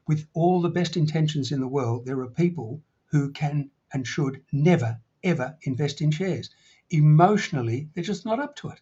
with 0.07 0.27
all 0.33 0.61
the 0.61 0.69
best 0.69 0.97
intentions 0.97 1.51
in 1.51 1.59
the 1.59 1.67
world, 1.67 2.05
there 2.05 2.19
are 2.19 2.27
people 2.27 2.81
who 3.05 3.31
can 3.31 3.69
and 3.93 4.05
should 4.05 4.41
never, 4.51 4.99
ever 5.23 5.57
invest 5.63 6.01
in 6.01 6.11
shares. 6.11 6.49
Emotionally, 6.89 7.89
they're 7.93 8.03
just 8.03 8.25
not 8.25 8.39
up 8.39 8.55
to 8.57 8.69
it. 8.69 8.81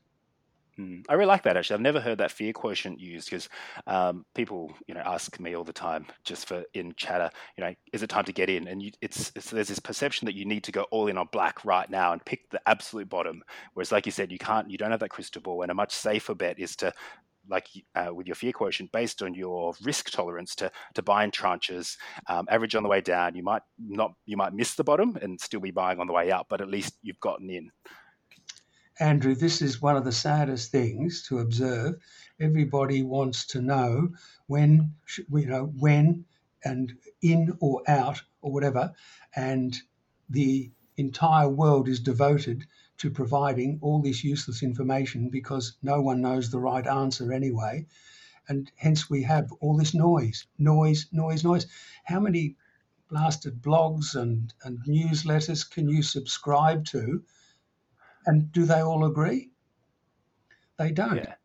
Mm. 0.79 1.05
I 1.07 1.13
really 1.13 1.27
like 1.27 1.43
that 1.43 1.55
actually. 1.55 1.75
I've 1.75 1.81
never 1.81 1.99
heard 1.99 2.17
that 2.17 2.31
fear 2.31 2.51
quotient 2.51 2.99
used 2.99 3.29
because 3.29 3.47
um, 3.85 4.25
people, 4.33 4.73
you 4.87 4.95
know, 4.95 5.03
ask 5.05 5.39
me 5.39 5.55
all 5.55 5.63
the 5.63 5.71
time 5.71 6.07
just 6.23 6.47
for 6.47 6.63
in 6.73 6.93
chatter, 6.95 7.29
you 7.57 7.63
know, 7.63 7.75
is 7.91 8.01
it 8.01 8.09
time 8.09 8.25
to 8.25 8.33
get 8.33 8.49
in? 8.49 8.67
And 8.67 8.81
you, 8.81 8.91
it's, 8.99 9.31
it's, 9.35 9.51
there's 9.51 9.67
this 9.67 9.79
perception 9.79 10.25
that 10.25 10.35
you 10.35 10.45
need 10.45 10.63
to 10.63 10.71
go 10.71 10.83
all 10.89 11.07
in 11.07 11.17
on 11.17 11.27
black 11.31 11.63
right 11.63 11.89
now 11.89 12.11
and 12.11 12.25
pick 12.25 12.49
the 12.49 12.61
absolute 12.67 13.07
bottom. 13.07 13.43
Whereas, 13.73 13.91
like 13.91 14.07
you 14.07 14.11
said, 14.11 14.31
you 14.31 14.39
can't, 14.39 14.71
you 14.71 14.79
don't 14.79 14.91
have 14.91 14.99
that 15.01 15.09
crystal 15.09 15.43
ball, 15.43 15.61
and 15.61 15.69
a 15.69 15.75
much 15.75 15.93
safer 15.93 16.33
bet 16.33 16.57
is 16.59 16.75
to 16.77 16.91
like 17.49 17.67
uh, 17.95 18.13
with 18.13 18.27
your 18.27 18.35
fear 18.35 18.51
quotient 18.51 18.91
based 18.91 19.21
on 19.21 19.33
your 19.33 19.73
risk 19.83 20.09
tolerance 20.09 20.55
to 20.55 20.71
to 20.93 21.01
buy 21.01 21.23
in 21.23 21.31
tranches 21.31 21.97
um, 22.27 22.47
average 22.49 22.75
on 22.75 22.83
the 22.83 22.89
way 22.89 23.01
down 23.01 23.35
you 23.35 23.43
might 23.43 23.61
not 23.77 24.13
you 24.25 24.37
might 24.37 24.53
miss 24.53 24.75
the 24.75 24.83
bottom 24.83 25.17
and 25.21 25.39
still 25.39 25.59
be 25.59 25.71
buying 25.71 25.99
on 25.99 26.07
the 26.07 26.13
way 26.13 26.31
up 26.31 26.47
but 26.49 26.61
at 26.61 26.69
least 26.69 26.97
you've 27.01 27.19
gotten 27.19 27.49
in 27.49 27.71
Andrew, 28.99 29.33
this 29.33 29.61
is 29.61 29.81
one 29.81 29.97
of 29.97 30.05
the 30.05 30.11
saddest 30.11 30.71
things 30.71 31.23
to 31.23 31.39
observe. 31.39 31.95
Everybody 32.39 33.01
wants 33.01 33.47
to 33.47 33.61
know 33.61 34.09
when, 34.45 34.93
you 35.17 35.47
know, 35.47 35.73
when 35.79 36.25
and 36.63 36.95
in 37.21 37.57
or 37.59 37.81
out 37.87 38.21
or 38.41 38.51
whatever, 38.51 38.93
and 39.35 39.75
the 40.29 40.71
entire 40.97 41.49
world 41.49 41.87
is 41.87 41.99
devoted 41.99 42.65
to 42.97 43.09
providing 43.09 43.79
all 43.81 44.01
this 44.01 44.23
useless 44.23 44.63
information 44.63 45.29
because 45.29 45.77
no 45.81 46.01
one 46.01 46.21
knows 46.21 46.49
the 46.49 46.59
right 46.59 46.85
answer 46.85 47.33
anyway. 47.33 47.85
And 48.47 48.71
hence 48.75 49.09
we 49.09 49.23
have 49.23 49.51
all 49.61 49.77
this 49.77 49.93
noise, 49.93 50.45
noise, 50.57 51.07
noise, 51.11 51.43
noise. 51.43 51.67
How 52.03 52.19
many 52.19 52.55
blasted 53.09 53.61
blogs 53.61 54.15
and, 54.15 54.53
and 54.63 54.79
newsletters 54.85 55.69
can 55.69 55.87
you 55.87 56.01
subscribe 56.03 56.85
to 56.85 57.23
and 58.25 58.51
do 58.51 58.65
they 58.65 58.81
all 58.81 59.05
agree? 59.05 59.51
They 60.77 60.91
don't. 60.91 61.17
Yeah. 61.17 61.35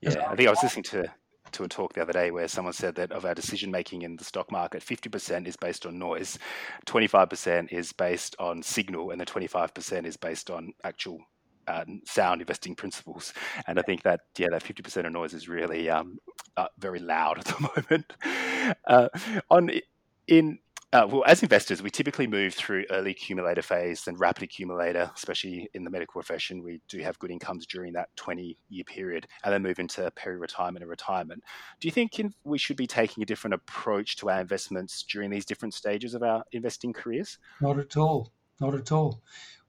Yeah, 0.00 0.30
I 0.30 0.36
think 0.36 0.46
I 0.46 0.52
was 0.52 0.62
listening 0.62 0.84
to 0.84 1.10
to 1.52 1.64
a 1.64 1.68
talk 1.68 1.94
the 1.94 2.02
other 2.02 2.12
day 2.12 2.30
where 2.30 2.48
someone 2.48 2.72
said 2.72 2.94
that 2.96 3.12
of 3.12 3.24
our 3.24 3.34
decision 3.34 3.70
making 3.70 4.02
in 4.02 4.16
the 4.16 4.24
stock 4.24 4.50
market, 4.50 4.82
50% 4.82 5.46
is 5.46 5.56
based 5.56 5.86
on 5.86 5.98
noise, 5.98 6.38
25% 6.86 7.72
is 7.72 7.92
based 7.92 8.36
on 8.38 8.62
signal, 8.62 9.10
and 9.10 9.20
the 9.20 9.26
25% 9.26 10.04
is 10.04 10.16
based 10.16 10.50
on 10.50 10.72
actual 10.84 11.20
uh, 11.66 11.84
sound 12.04 12.40
investing 12.40 12.74
principles. 12.74 13.32
And 13.66 13.78
I 13.78 13.82
think 13.82 14.02
that 14.02 14.20
yeah, 14.36 14.48
that 14.50 14.64
50% 14.64 15.06
of 15.06 15.12
noise 15.12 15.34
is 15.34 15.48
really 15.48 15.90
um, 15.90 16.18
uh, 16.56 16.68
very 16.78 16.98
loud 16.98 17.38
at 17.38 17.44
the 17.44 17.60
moment. 17.76 18.12
Uh, 18.86 19.08
on 19.50 19.70
in 20.26 20.58
uh, 20.94 21.06
well, 21.10 21.22
as 21.26 21.42
investors, 21.42 21.82
we 21.82 21.90
typically 21.90 22.26
move 22.26 22.54
through 22.54 22.84
early 22.90 23.10
accumulator 23.10 23.60
phase 23.60 24.06
and 24.06 24.18
rapid 24.18 24.44
accumulator, 24.44 25.10
especially 25.14 25.68
in 25.74 25.84
the 25.84 25.90
medical 25.90 26.14
profession. 26.14 26.62
We 26.62 26.80
do 26.88 26.98
have 27.00 27.18
good 27.18 27.30
incomes 27.30 27.66
during 27.66 27.92
that 27.92 28.08
20 28.16 28.56
year 28.70 28.84
period 28.84 29.26
and 29.44 29.52
then 29.52 29.62
move 29.62 29.78
into 29.78 30.10
peri 30.12 30.38
retirement 30.38 30.82
and 30.82 30.88
retirement. 30.88 31.44
Do 31.78 31.88
you 31.88 31.92
think 31.92 32.18
in, 32.18 32.32
we 32.44 32.56
should 32.56 32.78
be 32.78 32.86
taking 32.86 33.22
a 33.22 33.26
different 33.26 33.52
approach 33.52 34.16
to 34.16 34.30
our 34.30 34.40
investments 34.40 35.02
during 35.02 35.28
these 35.28 35.44
different 35.44 35.74
stages 35.74 36.14
of 36.14 36.22
our 36.22 36.42
investing 36.52 36.94
careers? 36.94 37.36
Not 37.60 37.78
at 37.78 37.98
all. 37.98 38.32
Not 38.58 38.74
at 38.74 38.90
all. 38.90 39.20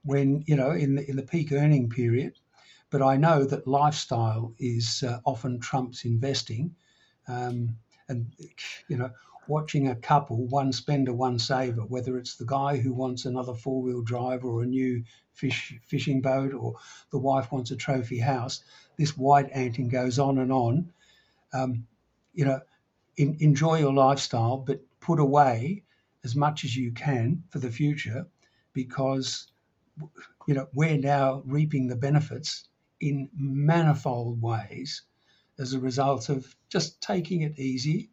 When, 0.02 0.42
you 0.46 0.56
know, 0.56 0.70
in 0.70 0.94
the, 0.94 1.10
in 1.10 1.16
the 1.16 1.22
peak 1.22 1.52
earning 1.52 1.90
period, 1.90 2.38
but 2.88 3.02
I 3.02 3.18
know 3.18 3.44
that 3.44 3.66
lifestyle 3.66 4.54
is 4.58 5.04
uh, 5.06 5.18
often 5.26 5.60
trumps 5.60 6.06
investing. 6.06 6.74
Um, 7.28 7.76
and, 8.08 8.32
you 8.88 8.96
know, 8.96 9.10
watching 9.50 9.88
a 9.88 9.96
couple, 9.96 10.46
one 10.46 10.72
spender, 10.72 11.12
one 11.12 11.36
saver, 11.36 11.82
whether 11.82 12.16
it's 12.16 12.36
the 12.36 12.46
guy 12.46 12.76
who 12.76 12.94
wants 12.94 13.24
another 13.24 13.52
four 13.52 13.82
wheel 13.82 14.00
drive 14.00 14.44
or 14.44 14.62
a 14.62 14.66
new 14.66 15.02
fish 15.32 15.74
fishing 15.86 16.20
boat 16.20 16.54
or 16.54 16.76
the 17.10 17.18
wife 17.18 17.50
wants 17.50 17.72
a 17.72 17.76
trophy 17.76 18.20
house, 18.20 18.62
this 18.96 19.16
white 19.16 19.50
anting 19.52 19.88
goes 19.88 20.20
on 20.20 20.38
and 20.38 20.52
on. 20.52 20.92
Um, 21.52 21.86
you 22.32 22.44
know, 22.44 22.60
in, 23.16 23.36
enjoy 23.40 23.80
your 23.80 23.92
lifestyle, 23.92 24.58
but 24.58 24.80
put 25.00 25.18
away 25.18 25.82
as 26.22 26.36
much 26.36 26.64
as 26.64 26.76
you 26.76 26.92
can 26.92 27.42
for 27.50 27.58
the 27.58 27.72
future 27.72 28.26
because, 28.72 29.50
you 30.46 30.54
know, 30.54 30.68
we're 30.74 30.96
now 30.96 31.42
reaping 31.44 31.88
the 31.88 31.96
benefits 31.96 32.68
in 33.00 33.28
manifold 33.34 34.40
ways 34.40 35.02
as 35.58 35.72
a 35.72 35.80
result 35.80 36.28
of 36.28 36.54
just 36.68 37.00
taking 37.00 37.40
it 37.40 37.58
easy 37.58 38.10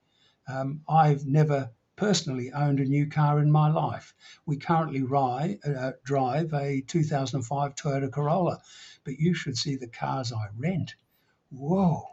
um, 0.48 0.82
I've 0.88 1.26
never 1.26 1.70
personally 1.98 2.52
owned 2.54 2.80
a 2.80 2.86
new 2.86 3.08
car 3.08 3.40
in 3.40 3.52
my 3.52 3.70
life. 3.70 4.14
We 4.46 4.58
currently 4.58 5.02
ride, 5.02 5.60
uh, 5.66 5.94
drive 6.04 6.54
a 6.54 6.82
2005 6.88 7.76
Toyota 7.76 8.12
Corolla, 8.12 8.62
but 9.04 9.20
you 9.20 9.34
should 9.34 9.58
see 9.58 9.76
the 9.76 9.88
cars 9.88 10.32
I 10.32 10.46
rent. 10.58 10.96
Whoa. 11.50 12.04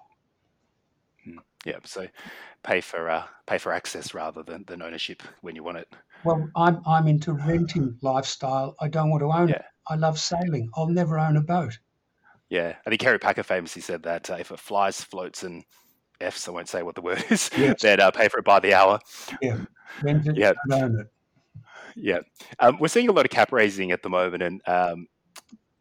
Hmm. 1.23 1.39
Yeah, 1.65 1.79
so 1.85 2.09
pay 2.63 2.81
for 2.81 3.11
uh, 3.11 3.25
pay 3.47 3.59
for 3.59 3.73
access 3.73 4.15
rather 4.15 4.43
than, 4.43 4.65
than 4.67 4.83
ownership 4.83 5.23
when 5.43 5.55
you 5.55 5.63
want 5.63 5.79
it. 5.79 5.95
Well, 6.25 6.49
I'm 6.57 6.81
I'm 6.87 7.07
into 7.07 7.33
renting 7.33 7.99
lifestyle. 8.03 8.75
I 8.81 8.89
don't 8.89 9.11
want 9.11 9.21
to 9.21 9.33
own 9.33 9.49
yeah. 9.49 9.57
it. 9.57 9.65
I 9.87 9.97
love 9.97 10.19
sailing. 10.19 10.71
I'll 10.75 10.89
never 10.89 11.19
own 11.19 11.37
a 11.37 11.43
boat. 11.43 11.79
Yeah, 12.49 12.75
I 12.87 12.91
think 12.91 13.01
Kerry 13.01 13.19
Packer 13.19 13.43
famously 13.43 13.83
said 13.83 14.03
that 14.05 14.31
uh, 14.31 14.35
if 14.35 14.51
it 14.51 14.61
flies, 14.61 15.03
floats, 15.03 15.43
and 15.43 15.65
Fs, 16.21 16.49
I 16.49 16.51
won't 16.53 16.69
say 16.69 16.83
what 16.83 16.95
the 16.95 17.03
word 17.03 17.25
is, 17.31 17.51
yes. 17.57 17.83
that 17.83 18.01
uh, 18.01 18.11
pay 18.11 18.29
for 18.29 18.39
it 18.39 18.45
by 18.45 18.61
the 18.61 18.75
hour. 18.75 18.99
Yeah. 19.41 19.59
yeah. 20.05 20.53
Yeah. 21.97 22.19
Um, 22.59 22.79
we're 22.81 22.89
seeing 22.89 23.09
a 23.09 23.13
lot 23.13 23.25
of 23.25 23.31
cap 23.31 23.53
raising 23.53 23.93
at 23.93 24.03
the 24.03 24.11
moment 24.11 24.43
and 24.43 24.61
um, 24.67 25.07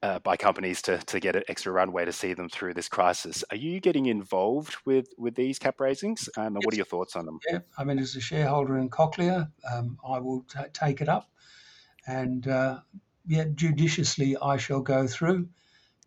uh, 0.03 0.19
by 0.19 0.35
companies 0.35 0.81
to, 0.81 0.97
to 0.97 1.19
get 1.19 1.35
an 1.35 1.43
extra 1.47 1.71
runway 1.71 2.05
to 2.05 2.11
see 2.11 2.33
them 2.33 2.49
through 2.49 2.73
this 2.73 2.89
crisis. 2.89 3.43
Are 3.51 3.57
you 3.57 3.79
getting 3.79 4.07
involved 4.07 4.75
with, 4.85 5.07
with 5.17 5.35
these 5.35 5.57
cap 5.57 5.79
raisings? 5.79 6.29
Um, 6.37 6.47
and 6.47 6.55
yes. 6.57 6.65
what 6.65 6.73
are 6.73 6.77
your 6.77 6.85
thoughts 6.85 7.15
on 7.15 7.25
them? 7.25 7.39
Yeah, 7.49 7.59
I 7.77 7.83
mean, 7.83 7.99
as 7.99 8.15
a 8.15 8.21
shareholder 8.21 8.77
in 8.77 8.89
Cochlear, 8.89 9.49
um, 9.71 9.97
I 10.07 10.19
will 10.19 10.41
t- 10.41 10.59
take 10.73 11.01
it 11.01 11.09
up. 11.09 11.29
And 12.05 12.47
uh, 12.47 12.81
yeah, 13.25 13.45
judiciously, 13.55 14.35
I 14.41 14.57
shall 14.57 14.81
go 14.81 15.07
through 15.07 15.47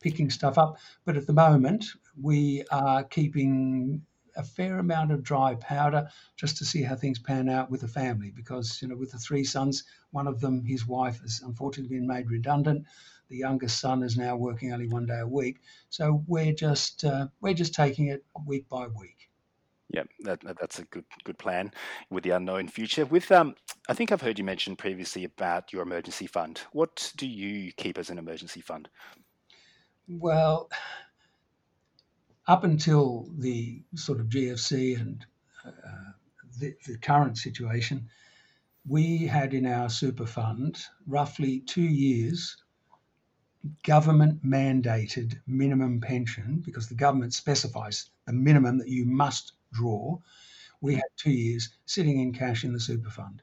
picking 0.03 0.29
stuff 0.29 0.59
up. 0.59 0.77
But 1.07 1.17
at 1.17 1.27
the 1.27 1.33
moment, 1.33 1.87
we 2.21 2.65
are 2.71 3.03
keeping 3.03 4.03
a 4.37 4.45
fair 4.45 4.79
amount 4.79 5.13
of 5.13 5.23
dry 5.23 5.55
powder 5.57 6.09
just 6.37 6.57
to 6.59 6.65
see 6.65 6.83
how 6.83 6.95
things 6.95 7.19
pan 7.19 7.49
out 7.49 7.71
with 7.71 7.81
the 7.81 7.89
family. 7.89 8.31
Because 8.31 8.81
you 8.81 8.89
know, 8.89 8.97
with 8.97 9.13
the 9.13 9.19
three 9.19 9.45
sons, 9.45 9.85
one 10.11 10.27
of 10.27 10.41
them, 10.41 10.65
his 10.65 10.87
wife, 10.87 11.21
has 11.21 11.41
unfortunately 11.45 11.97
been 11.97 12.07
made 12.07 12.31
redundant. 12.31 12.85
The 13.29 13.37
youngest 13.37 13.81
son 13.81 14.03
is 14.03 14.17
now 14.17 14.37
working 14.37 14.73
only 14.73 14.87
one 14.87 15.07
day 15.07 15.19
a 15.21 15.27
week. 15.27 15.59
So 15.91 16.23
we're 16.27 16.53
just 16.53 17.05
uh, 17.05 17.29
we're 17.41 17.55
just 17.55 17.75
taking 17.75 18.09
it 18.09 18.25
week 18.47 18.69
by 18.69 18.87
week. 18.87 19.29
Yeah, 19.89 20.03
that, 20.21 20.41
that's 20.61 20.81
a 20.81 20.85
good 20.85 21.05
good 21.25 21.39
plan 21.39 21.73
with 22.11 22.25
the 22.25 22.31
unknown 22.31 22.69
future. 22.69 23.05
With 23.05 23.31
um, 23.31 23.55
I 23.89 23.95
think 23.95 24.11
I've 24.11 24.21
heard 24.21 24.39
you 24.39 24.45
mention 24.45 24.77
previously 24.77 25.25
about 25.25 25.73
your 25.73 25.83
emergency 25.83 26.27
fund. 26.27 26.61
What 26.73 27.13
do 27.17 27.27
you 27.27 27.73
keep 27.73 27.99
as 27.99 28.11
an 28.11 28.19
emergency 28.19 28.61
fund? 28.61 28.89
Well, 30.09 30.69
up 32.47 32.65
until 32.65 33.29
the 33.39 33.83
sort 33.95 34.21
of 34.21 34.27
GFC 34.27 35.01
and 35.01 35.25
uh, 35.65 36.13
the, 36.59 36.75
the 36.87 36.99
current 36.99 37.39
situation, 37.39 38.09
we 38.89 39.27
had 39.27 39.53
in 39.53 39.67
our 39.67 39.89
super 39.89 40.27
fund 40.27 40.79
roughly 41.07 41.61
two 41.61 41.83
years 41.83 42.57
government 43.83 44.45
mandated 44.45 45.39
minimum 45.47 46.01
pension, 46.01 46.63
because 46.65 46.89
the 46.89 46.95
government 46.95 47.35
specifies 47.35 48.11
the 48.27 48.33
minimum 48.33 48.79
that 48.79 48.89
you 48.89 49.05
must 49.05 49.53
draw, 49.73 50.19
we 50.81 50.95
had 50.95 51.05
two 51.17 51.31
years 51.31 51.71
sitting 51.87 52.21
in 52.21 52.33
cash 52.33 52.65
in 52.65 52.73
the 52.73 52.81
super 52.81 53.11
fund. 53.11 53.43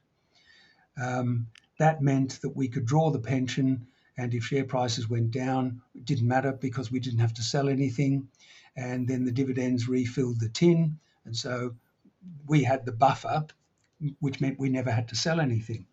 Um, 0.96 1.48
that 1.78 2.02
meant 2.02 2.40
that 2.42 2.56
we 2.56 2.68
could 2.68 2.86
draw 2.86 3.10
the 3.10 3.18
pension, 3.18 3.86
and 4.16 4.32
if 4.32 4.44
share 4.44 4.64
prices 4.64 5.08
went 5.08 5.30
down, 5.30 5.82
it 5.94 6.04
didn't 6.04 6.28
matter 6.28 6.52
because 6.52 6.90
we 6.90 7.00
didn't 7.00 7.18
have 7.18 7.34
to 7.34 7.42
sell 7.42 7.68
anything. 7.68 8.28
And 8.76 9.06
then 9.06 9.24
the 9.24 9.32
dividends 9.32 9.88
refilled 9.88 10.40
the 10.40 10.48
tin. 10.48 10.98
And 11.24 11.36
so 11.36 11.74
we 12.46 12.64
had 12.64 12.84
the 12.84 12.92
buffer, 12.92 13.46
which 14.20 14.40
meant 14.40 14.58
we 14.58 14.68
never 14.68 14.90
had 14.90 15.08
to 15.08 15.16
sell 15.16 15.40
anything. 15.40 15.86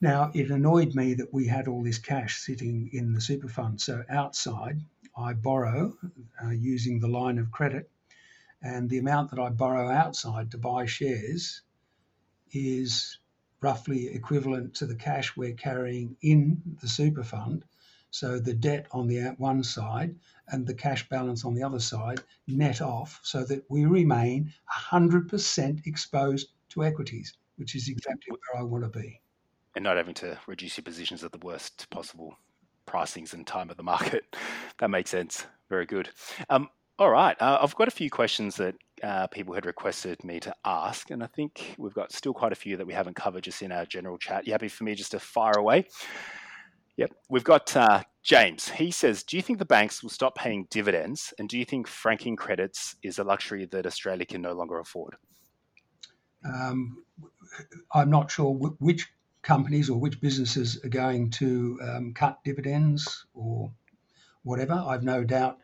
Now, 0.00 0.30
it 0.34 0.50
annoyed 0.50 0.94
me 0.94 1.14
that 1.14 1.32
we 1.32 1.46
had 1.46 1.68
all 1.68 1.82
this 1.82 1.98
cash 1.98 2.38
sitting 2.38 2.88
in 2.92 3.12
the 3.12 3.20
super 3.20 3.48
fund. 3.48 3.80
So 3.80 4.02
outside, 4.08 4.80
I 5.16 5.34
borrow 5.34 5.96
uh, 6.42 6.50
using 6.50 7.00
the 7.00 7.08
line 7.08 7.38
of 7.38 7.50
credit, 7.52 7.90
and 8.62 8.88
the 8.88 8.98
amount 8.98 9.30
that 9.30 9.38
I 9.38 9.50
borrow 9.50 9.90
outside 9.90 10.50
to 10.52 10.58
buy 10.58 10.86
shares 10.86 11.62
is 12.52 13.18
roughly 13.60 14.08
equivalent 14.08 14.74
to 14.74 14.86
the 14.86 14.94
cash 14.94 15.36
we're 15.36 15.52
carrying 15.52 16.16
in 16.22 16.62
the 16.80 16.88
super 16.88 17.22
fund. 17.22 17.64
So 18.10 18.38
the 18.38 18.54
debt 18.54 18.86
on 18.92 19.06
the 19.06 19.34
one 19.38 19.62
side 19.62 20.16
and 20.48 20.66
the 20.66 20.74
cash 20.74 21.08
balance 21.08 21.44
on 21.44 21.54
the 21.54 21.62
other 21.62 21.78
side 21.78 22.20
net 22.46 22.80
off 22.80 23.20
so 23.22 23.44
that 23.44 23.64
we 23.68 23.84
remain 23.84 24.52
100% 24.90 25.86
exposed 25.86 26.48
to 26.70 26.84
equities, 26.84 27.34
which 27.56 27.74
is 27.74 27.88
exactly 27.88 28.30
where 28.30 28.60
I 28.60 28.64
want 28.64 28.84
to 28.84 28.98
be. 28.98 29.20
And 29.76 29.84
not 29.84 29.96
having 29.96 30.14
to 30.14 30.38
reduce 30.46 30.76
your 30.76 30.82
positions 30.82 31.22
at 31.22 31.32
the 31.32 31.38
worst 31.38 31.88
possible 31.90 32.36
pricings 32.86 33.32
and 33.32 33.46
time 33.46 33.70
of 33.70 33.76
the 33.76 33.82
market. 33.82 34.24
That 34.78 34.88
makes 34.88 35.10
sense. 35.10 35.46
Very 35.68 35.84
good. 35.84 36.08
Um, 36.48 36.70
all 36.98 37.10
right. 37.10 37.36
Uh, 37.38 37.58
I've 37.60 37.74
got 37.74 37.86
a 37.86 37.90
few 37.90 38.08
questions 38.08 38.56
that 38.56 38.76
uh, 39.02 39.26
people 39.26 39.54
had 39.54 39.66
requested 39.66 40.24
me 40.24 40.40
to 40.40 40.54
ask, 40.64 41.10
and 41.10 41.22
I 41.22 41.26
think 41.26 41.74
we've 41.76 41.92
got 41.92 42.12
still 42.12 42.32
quite 42.32 42.52
a 42.52 42.54
few 42.54 42.78
that 42.78 42.86
we 42.86 42.94
haven't 42.94 43.14
covered 43.14 43.44
just 43.44 43.60
in 43.60 43.72
our 43.72 43.84
general 43.84 44.16
chat. 44.16 44.46
You 44.46 44.52
happy 44.52 44.68
for 44.68 44.84
me 44.84 44.94
just 44.94 45.10
to 45.10 45.20
fire 45.20 45.58
away? 45.58 45.86
Yep. 47.00 47.14
We've 47.30 47.44
got 47.44 47.74
uh, 47.74 48.02
James. 48.22 48.68
He 48.68 48.90
says, 48.90 49.22
Do 49.22 49.38
you 49.38 49.42
think 49.42 49.58
the 49.58 49.64
banks 49.64 50.02
will 50.02 50.10
stop 50.10 50.34
paying 50.34 50.66
dividends? 50.68 51.32
And 51.38 51.48
do 51.48 51.58
you 51.58 51.64
think 51.64 51.86
franking 51.86 52.36
credits 52.36 52.94
is 53.02 53.18
a 53.18 53.24
luxury 53.24 53.64
that 53.64 53.86
Australia 53.86 54.26
can 54.26 54.42
no 54.42 54.52
longer 54.52 54.78
afford? 54.78 55.16
Um, 56.44 57.02
I'm 57.94 58.10
not 58.10 58.30
sure 58.30 58.52
which 58.52 59.08
companies 59.40 59.88
or 59.88 59.98
which 59.98 60.20
businesses 60.20 60.78
are 60.84 60.90
going 60.90 61.30
to 61.30 61.78
um, 61.82 62.12
cut 62.12 62.44
dividends 62.44 63.24
or 63.32 63.72
whatever. 64.42 64.74
I've 64.74 65.02
no 65.02 65.24
doubt 65.24 65.56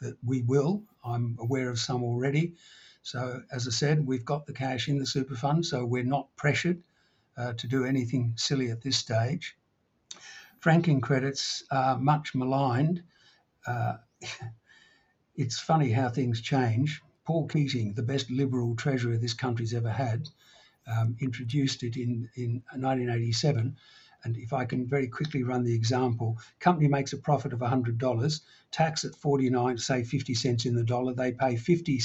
that 0.00 0.16
we 0.24 0.42
will. 0.42 0.84
I'm 1.04 1.36
aware 1.40 1.70
of 1.70 1.80
some 1.80 2.04
already. 2.04 2.54
So, 3.02 3.42
as 3.50 3.66
I 3.66 3.72
said, 3.72 4.06
we've 4.06 4.24
got 4.24 4.46
the 4.46 4.52
cash 4.52 4.86
in 4.86 5.00
the 5.00 5.06
super 5.06 5.34
fund, 5.34 5.66
so 5.66 5.84
we're 5.84 6.04
not 6.04 6.28
pressured 6.36 6.80
uh, 7.36 7.54
to 7.54 7.66
do 7.66 7.84
anything 7.84 8.34
silly 8.36 8.70
at 8.70 8.80
this 8.80 8.96
stage. 8.96 9.56
Franking 10.64 11.02
credits 11.02 11.62
are 11.70 11.98
much 11.98 12.34
maligned. 12.34 13.02
Uh, 13.66 13.98
it's 15.36 15.60
funny 15.60 15.92
how 15.92 16.08
things 16.08 16.40
change. 16.40 17.02
Paul 17.26 17.46
Keating, 17.48 17.92
the 17.92 18.02
best 18.02 18.30
Liberal 18.30 18.74
treasurer 18.74 19.18
this 19.18 19.34
country's 19.34 19.74
ever 19.74 19.90
had, 19.90 20.26
um, 20.86 21.18
introduced 21.20 21.82
it 21.82 21.98
in, 21.98 22.30
in 22.36 22.62
1987 22.72 23.76
and 24.24 24.38
if 24.38 24.54
I 24.54 24.64
can 24.64 24.86
very 24.86 25.06
quickly 25.06 25.42
run 25.42 25.64
the 25.64 25.74
example, 25.74 26.38
company 26.60 26.88
makes 26.88 27.12
a 27.12 27.18
profit 27.18 27.52
of 27.52 27.58
$100, 27.58 28.40
tax 28.70 29.04
at 29.04 29.14
49, 29.14 29.76
say 29.76 30.02
50 30.02 30.32
cents 30.32 30.64
in 30.64 30.74
the 30.74 30.82
dollar, 30.82 31.12
they 31.12 31.32
pay 31.32 31.56
50 31.56 32.00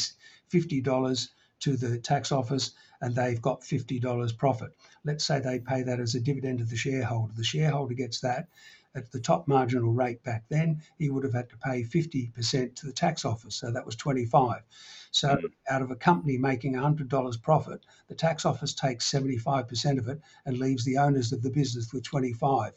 $50 0.51 1.29
to 1.59 1.75
the 1.75 1.97
tax 1.97 2.31
office 2.31 2.71
and 3.01 3.15
they've 3.15 3.41
got 3.41 3.61
$50 3.61 4.37
profit. 4.37 4.75
Let's 5.03 5.25
say 5.25 5.39
they 5.39 5.59
pay 5.59 5.83
that 5.83 5.99
as 5.99 6.15
a 6.15 6.19
dividend 6.19 6.59
to 6.59 6.65
the 6.65 6.75
shareholder. 6.75 7.33
The 7.33 7.43
shareholder 7.43 7.93
gets 7.93 8.19
that 8.21 8.47
at 8.95 9.11
the 9.11 9.19
top 9.19 9.47
marginal 9.47 9.91
rate 9.91 10.23
back 10.23 10.45
then, 10.49 10.81
he 10.97 11.09
would 11.09 11.23
have 11.23 11.33
had 11.33 11.49
to 11.49 11.57
pay 11.57 11.83
50% 11.83 12.75
to 12.75 12.85
the 12.85 12.91
tax 12.91 13.23
office. 13.23 13.55
So 13.55 13.71
that 13.71 13.85
was 13.85 13.95
25. 13.95 14.63
So 15.11 15.29
mm. 15.29 15.51
out 15.69 15.81
of 15.81 15.91
a 15.91 15.95
company 15.95 16.37
making 16.37 16.73
$100 16.73 17.41
profit, 17.41 17.85
the 18.07 18.15
tax 18.15 18.45
office 18.45 18.73
takes 18.73 19.09
75% 19.11 19.99
of 19.99 20.07
it 20.07 20.19
and 20.45 20.57
leaves 20.57 20.85
the 20.85 20.97
owners 20.97 21.31
of 21.31 21.41
the 21.43 21.51
business 21.51 21.93
with 21.93 22.03
25. 22.03 22.73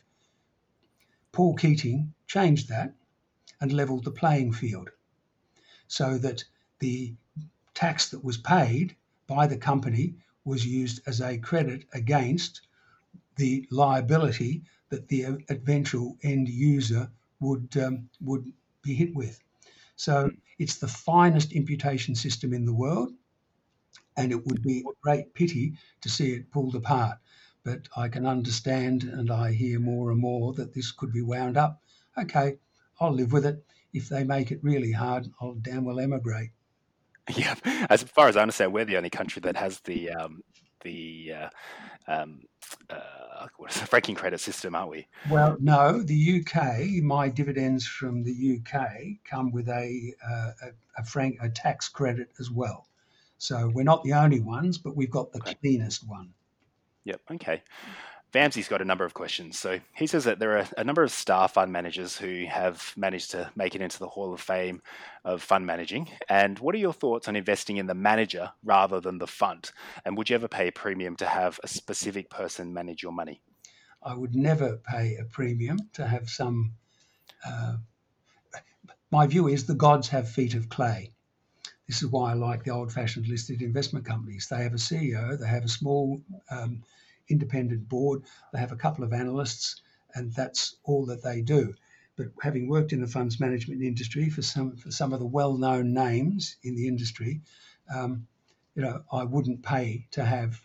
Paul 1.33 1.55
Keating 1.55 2.13
changed 2.27 2.69
that 2.69 2.95
and 3.61 3.73
leveled 3.73 4.05
the 4.05 4.11
playing 4.11 4.53
field 4.53 4.91
so 5.87 6.19
that 6.19 6.45
the 6.79 7.15
tax 7.75 8.11
that 8.11 8.25
was 8.25 8.37
paid 8.37 8.97
by 9.27 9.47
the 9.47 9.57
company 9.57 10.15
was 10.45 10.67
used 10.67 11.01
as 11.07 11.21
a 11.21 11.39
credit 11.39 11.85
against 11.93 12.63
the 13.37 13.67
liability 13.71 14.63
that 14.89 15.09
the 15.09 15.25
eventual 15.49 16.19
end 16.23 16.49
user 16.49 17.11
would 17.41 17.77
um, 17.77 18.09
would 18.21 18.53
be 18.83 18.95
hit 18.95 19.15
with. 19.15 19.41
So 19.97 20.31
it's 20.59 20.77
the 20.77 20.89
finest 20.89 21.53
imputation 21.53 22.15
system 22.15 22.53
in 22.53 22.65
the 22.65 22.75
world, 22.75 23.13
and 24.17 24.33
it 24.33 24.47
would 24.47 24.63
be 24.63 24.81
a 24.81 25.01
great 25.01 25.33
pity 25.35 25.75
to 26.03 26.09
see 26.09 26.33
it 26.33 26.51
pulled 26.51 26.75
apart. 26.75 27.19
But 27.65 27.89
I 27.97 28.09
can 28.09 28.27
understand, 28.27 29.05
and 29.05 29.31
I 29.31 29.53
hear 29.53 29.79
more 29.79 30.11
and 30.11 30.21
more 30.21 30.53
that 30.55 30.75
this 30.75 30.91
could 30.91 31.13
be 31.13 31.23
wound 31.23 31.57
up. 31.57 31.81
Okay, 32.19 32.59
I'll 33.01 33.13
live 33.13 33.33
with 33.33 33.47
it. 33.47 33.65
If 33.93 34.09
they 34.09 34.25
make 34.25 34.51
it 34.51 34.63
really 34.63 34.93
hard, 34.93 35.29
I'll 35.41 35.55
damn 35.55 35.85
well 35.85 36.01
emigrate. 36.01 36.51
Yeah, 37.37 37.55
as 37.89 38.03
far 38.03 38.29
as 38.29 38.37
I 38.37 38.43
understand, 38.43 38.73
we're 38.73 38.85
the 38.85 38.97
only 38.97 39.11
country 39.11 39.41
that 39.43 39.57
has 39.57 39.79
the 39.81 40.11
um, 40.11 40.43
the 40.83 41.33
uh, 41.37 41.49
um, 42.09 42.41
uh, 42.91 43.47
what 43.57 43.75
is 43.75 43.81
the 43.81 43.87
franking 43.87 44.15
credit 44.15 44.41
system, 44.41 44.75
aren't 44.75 44.91
we? 44.91 45.07
Well, 45.31 45.57
no. 45.61 46.03
The 46.03 46.41
UK, 46.41 47.03
my 47.03 47.29
dividends 47.29 47.87
from 47.87 48.23
the 48.23 48.59
UK 48.59 49.25
come 49.25 49.51
with 49.51 49.69
a, 49.69 50.15
uh, 50.25 50.51
a, 50.63 51.01
a 51.01 51.05
frank 51.05 51.39
a 51.41 51.49
tax 51.49 51.89
credit 51.89 52.29
as 52.39 52.51
well. 52.51 52.89
So 53.39 53.71
we're 53.75 53.83
not 53.83 54.05
the 54.05 54.13
only 54.13 54.41
ones, 54.41 54.79
but 54.79 54.97
we've 54.97 55.11
got 55.11 55.33
the 55.33 55.41
okay. 55.41 55.55
cleanest 55.55 56.09
one. 56.09 56.31
Yep. 57.05 57.21
Okay. 57.33 57.63
Vamsy's 58.33 58.69
got 58.69 58.81
a 58.81 58.85
number 58.85 59.05
of 59.05 59.13
questions. 59.13 59.59
So 59.59 59.79
he 59.95 60.07
says 60.07 60.25
that 60.25 60.39
there 60.39 60.57
are 60.59 60.67
a 60.79 60.85
number 60.85 61.03
of 61.03 61.11
star 61.11 61.49
fund 61.49 61.71
managers 61.71 62.17
who 62.17 62.47
have 62.47 62.95
managed 62.97 63.33
to 63.33 63.51
make 63.55 63.75
it 63.75 63.83
into 63.83 63.99
the 63.99 64.09
Hall 64.09 64.33
of 64.33 64.41
Fame 64.41 64.81
of 65.25 65.43
fund 65.43 65.67
managing. 65.67 66.09
And 66.31 66.59
what 66.59 66.75
are 66.75 66.79
your 66.79 66.95
thoughts 66.95 67.29
on 67.29 67.37
investing 67.37 67.77
in 67.77 67.87
the 67.87 67.95
manager 67.95 68.51
rather 68.65 69.01
than 69.01 69.19
the 69.19 69.27
fund? 69.27 69.71
And 70.05 70.17
would 70.17 70.31
you 70.31 70.37
ever 70.37 70.49
pay 70.49 70.69
a 70.69 70.73
premium 70.73 71.15
to 71.17 71.27
have 71.27 71.61
a 71.63 71.69
specific 71.69 72.31
person 72.31 72.73
manage 72.73 73.03
your 73.03 73.13
money? 73.13 73.43
I 74.03 74.15
would 74.15 74.35
never 74.35 74.79
pay 74.79 75.17
a 75.17 75.25
premium 75.25 75.79
to 75.93 76.07
have 76.07 76.31
some. 76.31 76.73
Uh, 77.47 77.77
my 79.11 79.27
view 79.27 79.47
is 79.47 79.67
the 79.67 79.75
gods 79.75 80.09
have 80.09 80.29
feet 80.29 80.55
of 80.55 80.71
clay. 80.71 81.13
This 81.87 82.03
is 82.03 82.09
why 82.09 82.31
I 82.31 82.35
like 82.35 82.65
the 82.65 82.71
old 82.71 82.91
fashioned 82.91 83.29
listed 83.29 83.61
investment 83.61 84.07
companies. 84.07 84.49
They 84.49 84.63
have 84.63 84.73
a 84.73 84.77
CEO, 84.77 85.39
they 85.39 85.47
have 85.47 85.65
a 85.65 85.69
small 85.69 86.23
um, 86.51 86.83
independent 87.29 87.89
board. 87.89 88.23
They 88.53 88.59
have 88.59 88.73
a 88.73 88.77
couple 88.77 89.05
of 89.05 89.13
analysts, 89.13 89.81
and 90.15 90.33
that's 90.33 90.77
all 90.85 91.07
that 91.07 91.23
they 91.23 91.41
do. 91.43 91.75
But 92.17 92.27
having 92.43 92.69
worked 92.69 92.93
in 92.93 93.01
the 93.01 93.07
funds 93.07 93.41
management 93.41 93.83
industry 93.83 94.29
for 94.29 94.43
some 94.43 94.77
for 94.77 94.91
some 94.91 95.13
of 95.13 95.21
the 95.21 95.27
well-known 95.27 95.95
names 95.95 96.57
in 96.63 96.77
the 96.77 96.87
industry, 96.87 97.41
um, 97.93 98.27
you 98.75 98.83
know, 98.83 99.03
I 99.11 99.25
wouldn't 99.25 99.63
pay 99.63 100.07
to 100.13 100.25
have 100.25 100.61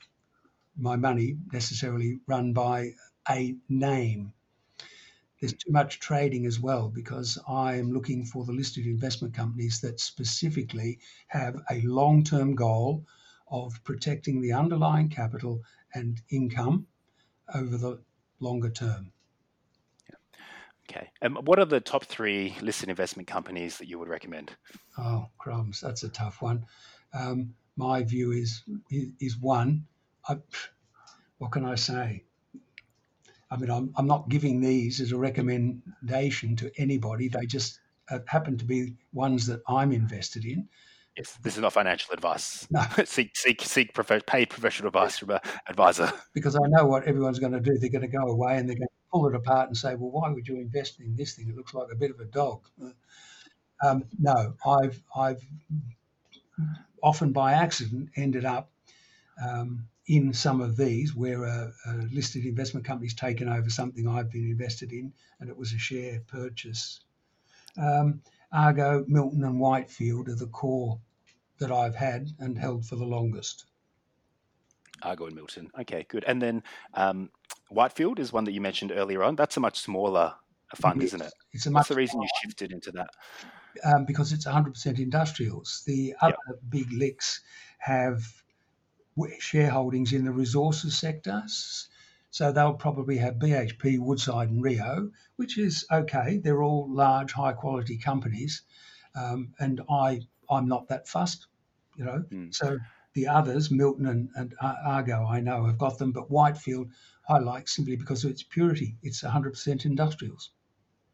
my 0.77 0.95
money 0.95 1.37
necessarily 1.51 2.19
run 2.27 2.53
by 2.53 2.93
a 3.29 3.55
name. 3.67 4.33
There's 5.39 5.53
too 5.53 5.71
much 5.71 5.99
trading 5.99 6.45
as 6.45 6.59
well 6.59 6.89
because 6.89 7.37
I 7.47 7.75
am 7.75 7.91
looking 7.91 8.25
for 8.25 8.43
the 8.43 8.53
listed 8.53 8.85
investment 8.85 9.33
companies 9.33 9.81
that 9.81 9.99
specifically 9.99 10.99
have 11.27 11.61
a 11.69 11.81
long 11.81 12.23
term 12.23 12.55
goal 12.55 13.05
of 13.49 13.83
protecting 13.83 14.41
the 14.41 14.53
underlying 14.53 15.09
capital 15.09 15.61
and 15.93 16.21
income 16.29 16.87
over 17.53 17.77
the 17.77 17.99
longer 18.39 18.69
term. 18.69 19.11
Okay. 20.89 21.09
And 21.21 21.45
what 21.45 21.59
are 21.59 21.65
the 21.65 21.81
top 21.81 22.05
three 22.05 22.55
listed 22.61 22.89
investment 22.89 23.27
companies 23.27 23.77
that 23.77 23.87
you 23.87 23.99
would 23.99 24.07
recommend? 24.07 24.51
Oh, 24.97 25.27
crumbs, 25.37 25.81
that's 25.81 26.03
a 26.03 26.09
tough 26.09 26.41
one. 26.41 26.65
Um, 27.13 27.53
my 27.75 28.03
view 28.03 28.31
is 28.31 28.63
is 28.89 29.37
one. 29.37 29.85
I, 30.27 30.37
what 31.37 31.51
can 31.51 31.65
I 31.65 31.75
say? 31.75 32.23
I 33.49 33.57
mean, 33.57 33.69
I'm, 33.69 33.93
I'm 33.95 34.07
not 34.07 34.29
giving 34.29 34.59
these 34.59 34.99
as 34.99 35.11
a 35.11 35.17
recommendation 35.17 36.55
to 36.57 36.71
anybody. 36.77 37.29
They 37.29 37.45
just 37.45 37.79
uh, 38.09 38.19
happen 38.25 38.57
to 38.57 38.65
be 38.65 38.95
ones 39.13 39.45
that 39.47 39.61
I'm 39.67 39.91
invested 39.91 40.45
in. 40.45 40.67
Yes, 41.17 41.37
this 41.41 41.55
is 41.55 41.61
not 41.61 41.73
financial 41.73 42.13
advice. 42.13 42.67
No. 42.69 42.83
seek 43.05 43.35
seek 43.35 43.61
seek 43.63 43.91
paid 44.27 44.49
professional 44.49 44.89
advice 44.89 45.17
from 45.17 45.31
an 45.31 45.39
advisor. 45.67 46.11
Because 46.33 46.55
I 46.55 46.67
know 46.67 46.85
what 46.85 47.05
everyone's 47.05 47.39
going 47.39 47.53
to 47.53 47.59
do. 47.59 47.77
They're 47.77 47.89
going 47.89 48.03
to 48.03 48.07
go 48.07 48.27
away 48.27 48.57
and 48.57 48.69
they're 48.69 48.75
going 48.75 48.87
to 48.87 49.11
pull 49.11 49.27
it 49.27 49.33
apart 49.33 49.67
and 49.67 49.75
say, 49.75 49.95
well, 49.95 50.11
why 50.11 50.29
would 50.29 50.47
you 50.47 50.57
invest 50.57 50.99
in 50.99 51.15
this 51.15 51.33
thing? 51.33 51.49
It 51.49 51.55
looks 51.55 51.73
like 51.73 51.87
a 51.91 51.95
bit 51.95 52.11
of 52.11 52.19
a 52.19 52.25
dog. 52.25 52.67
Um, 53.83 54.05
no, 54.19 54.53
I've 54.65 55.01
I've 55.15 55.41
often 57.01 57.31
by 57.31 57.53
accident 57.53 58.09
ended 58.15 58.45
up 58.45 58.69
um, 59.43 59.87
in 60.07 60.33
some 60.33 60.61
of 60.61 60.77
these 60.77 61.15
where 61.15 61.43
a, 61.43 61.73
a, 61.87 61.93
listed 62.11 62.45
investment 62.45 62.85
company's 62.85 63.13
taken 63.13 63.49
over 63.49 63.69
something 63.69 64.07
I've 64.07 64.31
been 64.31 64.49
invested 64.49 64.91
in, 64.91 65.13
and 65.39 65.49
it 65.49 65.57
was 65.57 65.73
a 65.73 65.77
share 65.77 66.21
purchase. 66.27 67.01
Um, 67.77 68.21
Argo, 68.51 69.03
Milton, 69.07 69.43
and 69.43 69.59
Whitefield 69.59 70.29
are 70.29 70.35
the 70.35 70.47
core 70.47 70.99
that 71.59 71.71
I've 71.71 71.95
had 71.95 72.29
and 72.39 72.57
held 72.57 72.85
for 72.85 72.95
the 72.95 73.05
longest. 73.05 73.65
Argo 75.03 75.25
and 75.27 75.35
Milton. 75.35 75.69
Okay, 75.81 76.05
good. 76.09 76.23
And 76.27 76.41
then 76.41 76.63
um, 76.93 77.29
Whitefield 77.69 78.19
is 78.19 78.33
one 78.33 78.45
that 78.45 78.53
you 78.53 78.61
mentioned 78.61 78.91
earlier 78.91 79.23
on. 79.23 79.35
That's 79.35 79.57
a 79.57 79.59
much 79.59 79.79
smaller 79.79 80.33
fund, 80.75 81.01
Yes, 81.01 81.09
isn't 81.09 81.21
it? 81.21 81.33
It's 81.53 81.65
a 81.65 81.69
What's 81.69 81.73
much 81.73 81.87
the 81.89 81.95
reason 81.95 82.21
you 82.21 82.27
shifted 82.43 82.71
into 82.71 82.91
that? 82.93 83.09
um, 83.83 84.05
because 84.05 84.33
it's 84.33 84.45
100% 84.47 84.99
industrials. 84.99 85.83
The 85.85 86.15
other 86.21 86.35
big 86.69 86.89
LICs 86.91 87.41
have 87.79 88.23
shareholdings 89.39 90.13
in 90.13 90.25
the 90.25 90.31
resources 90.31 90.97
sector. 90.97 91.43
So 92.29 92.51
they'll 92.51 92.73
probably 92.73 93.17
have 93.17 93.35
BHP, 93.35 93.99
Woodside, 93.99 94.49
and 94.49 94.61
Rio, 94.63 95.11
which 95.37 95.57
is 95.57 95.85
okay. 95.91 96.37
They're 96.37 96.61
all 96.63 96.87
large, 96.93 97.31
high 97.33 97.53
quality 97.53 97.97
companies. 97.97 98.63
Um, 99.15 99.53
and 99.59 99.81
I, 99.89 100.21
I'm 100.49 100.67
not 100.67 100.87
that 100.87 101.07
fussed, 101.07 101.47
you 101.97 102.05
know. 102.05 102.23
Mm. 102.31 102.53
So 102.53 102.77
the 103.13 103.27
others, 103.27 103.71
Milton 103.71 104.05
and, 104.07 104.29
and 104.35 104.53
Argo, 104.61 105.25
I 105.25 105.39
know 105.39 105.65
have 105.65 105.77
got 105.77 105.97
them, 105.97 106.11
but 106.11 106.29
Whitefield, 106.29 106.91
I 107.27 107.39
like 107.39 107.67
simply 107.67 107.95
because 107.95 108.23
of 108.23 108.31
its 108.31 108.43
purity. 108.43 108.95
It's 109.01 109.23
100% 109.23 109.85
industrials. 109.85 110.51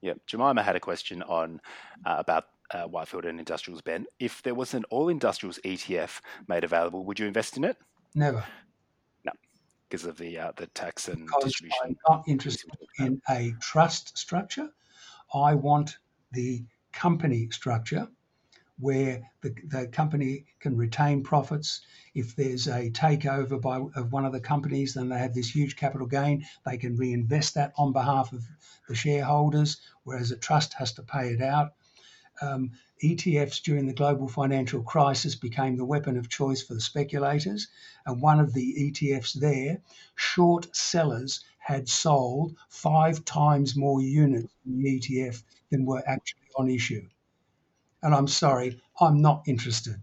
Yeah, 0.01 0.13
Jemima 0.27 0.61
had 0.61 0.75
a 0.75 0.81
question 0.81 1.23
on 1.23 1.61
uh, 2.05 2.15
about 2.19 2.47
uh, 2.71 2.83
Whitefield 2.83 3.23
and 3.25 3.39
Industrials. 3.39 3.81
Ben, 3.81 4.05
if 4.19 4.41
there 4.43 4.53
was 4.53 4.73
an 4.73 4.83
all 4.89 5.07
industrials 5.07 5.59
ETF 5.63 6.19
made 6.47 6.65
available, 6.65 7.05
would 7.05 7.19
you 7.19 7.25
invest 7.25 7.55
in 7.55 7.63
it? 7.63 7.77
Never. 8.13 8.43
No, 9.23 9.31
because 9.89 10.05
of 10.05 10.17
the 10.17 10.37
uh, 10.37 10.51
the 10.57 10.67
tax 10.67 11.07
and 11.07 11.25
because 11.25 11.45
distribution. 11.45 11.79
I'm 11.85 11.95
not 12.09 12.23
interested 12.27 12.69
in 12.99 13.21
a 13.29 13.53
trust 13.61 14.17
structure. 14.17 14.69
I 15.33 15.55
want 15.55 15.97
the 16.33 16.65
company 16.91 17.47
structure 17.51 18.07
where 18.79 19.29
the, 19.41 19.53
the 19.67 19.87
company 19.87 20.45
can 20.59 20.75
retain 20.75 21.23
profits. 21.23 21.81
If 22.15 22.35
there's 22.35 22.67
a 22.67 22.89
takeover 22.89 23.61
by 23.61 23.77
of 23.95 24.11
one 24.11 24.25
of 24.25 24.33
the 24.33 24.39
companies, 24.39 24.93
then 24.93 25.09
they 25.09 25.19
have 25.19 25.33
this 25.33 25.55
huge 25.55 25.75
capital 25.75 26.07
gain. 26.07 26.45
They 26.65 26.77
can 26.77 26.95
reinvest 26.95 27.53
that 27.53 27.73
on 27.77 27.93
behalf 27.93 28.33
of 28.33 28.43
the 28.87 28.95
shareholders, 28.95 29.79
whereas 30.03 30.31
a 30.31 30.37
trust 30.37 30.73
has 30.73 30.93
to 30.93 31.03
pay 31.03 31.29
it 31.29 31.41
out. 31.41 31.73
Um, 32.41 32.71
ETFs 33.03 33.61
during 33.61 33.85
the 33.85 33.93
global 33.93 34.27
financial 34.27 34.81
crisis 34.81 35.35
became 35.35 35.77
the 35.77 35.85
weapon 35.85 36.17
of 36.17 36.29
choice 36.29 36.63
for 36.63 36.73
the 36.73 36.81
speculators. 36.81 37.67
And 38.05 38.21
one 38.21 38.39
of 38.39 38.53
the 38.53 38.91
ETFs 38.91 39.33
there, 39.33 39.81
short 40.15 40.75
sellers 40.75 41.43
had 41.59 41.87
sold 41.87 42.55
five 42.69 43.23
times 43.23 43.75
more 43.75 44.01
units 44.01 44.51
in 44.65 44.81
the 44.81 44.99
ETF 44.99 45.43
than 45.69 45.85
were 45.85 46.03
actually 46.07 46.49
on 46.55 46.69
issue. 46.69 47.07
And 48.03 48.13
I'm 48.13 48.27
sorry, 48.27 48.81
I'm 48.99 49.21
not 49.21 49.43
interested. 49.47 49.95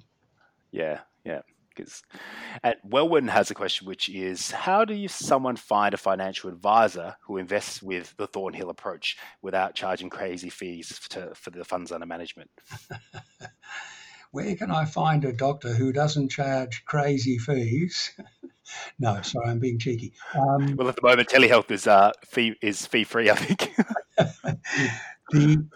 Yeah, 0.72 1.00
yeah. 1.24 1.42
Because 1.68 2.02
Welwyn 2.82 3.28
has 3.28 3.50
a 3.50 3.54
question, 3.54 3.86
which 3.86 4.08
is 4.08 4.50
how 4.50 4.84
do 4.84 4.94
you 4.94 5.06
someone 5.06 5.56
find 5.56 5.94
a 5.94 5.98
financial 5.98 6.50
advisor 6.50 7.16
who 7.26 7.36
invests 7.36 7.82
with 7.82 8.14
the 8.16 8.26
Thornhill 8.26 8.70
approach 8.70 9.16
without 9.40 9.74
charging 9.74 10.10
crazy 10.10 10.50
fees 10.50 10.98
to, 11.10 11.32
for 11.34 11.50
the 11.50 11.64
funds 11.64 11.92
under 11.92 12.06
management? 12.06 12.50
Where 14.32 14.54
can 14.56 14.70
I 14.70 14.84
find 14.84 15.24
a 15.24 15.32
doctor 15.32 15.72
who 15.72 15.92
doesn't 15.92 16.30
charge 16.30 16.84
crazy 16.84 17.38
fees? 17.38 18.12
no, 18.98 19.20
sorry, 19.22 19.48
I'm 19.48 19.58
being 19.58 19.78
cheeky. 19.78 20.12
Um, 20.34 20.76
Well, 20.76 20.88
at 20.88 20.96
the 20.96 21.02
moment, 21.02 21.28
telehealth 21.28 21.70
is 21.70 21.86
uh, 21.86 22.12
fee 22.24 22.56
is 22.62 22.86
fee 22.86 23.04
free. 23.04 23.30
I 23.30 23.34
think. 23.34 23.74
the 25.30 25.66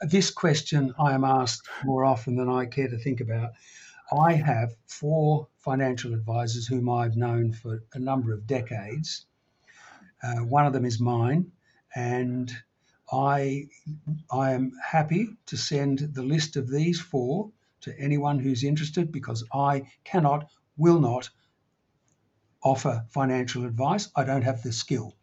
this 0.00 0.30
question 0.30 0.94
I 0.98 1.12
am 1.12 1.24
asked 1.24 1.68
more 1.84 2.04
often 2.04 2.36
than 2.36 2.48
I 2.48 2.66
care 2.66 2.88
to 2.88 2.98
think 2.98 3.20
about. 3.20 3.52
I 4.12 4.34
have 4.34 4.74
four 4.86 5.48
financial 5.58 6.14
advisors 6.14 6.66
whom 6.66 6.88
I've 6.88 7.16
known 7.16 7.52
for 7.52 7.82
a 7.92 7.98
number 7.98 8.32
of 8.32 8.46
decades. 8.46 9.26
Uh, 10.22 10.38
one 10.38 10.66
of 10.66 10.72
them 10.72 10.84
is 10.84 11.00
mine, 11.00 11.50
and 11.94 12.50
I 13.12 13.68
I 14.30 14.52
am 14.52 14.72
happy 14.84 15.36
to 15.46 15.56
send 15.56 15.98
the 16.14 16.22
list 16.22 16.56
of 16.56 16.70
these 16.70 17.00
four 17.00 17.50
to 17.82 17.98
anyone 17.98 18.38
who's 18.38 18.64
interested 18.64 19.12
because 19.12 19.44
I 19.52 19.90
cannot, 20.04 20.50
will 20.76 21.00
not 21.00 21.30
offer 22.62 23.04
financial 23.08 23.64
advice. 23.64 24.10
I 24.16 24.24
don't 24.24 24.42
have 24.42 24.62
the 24.62 24.72
skill. 24.72 25.14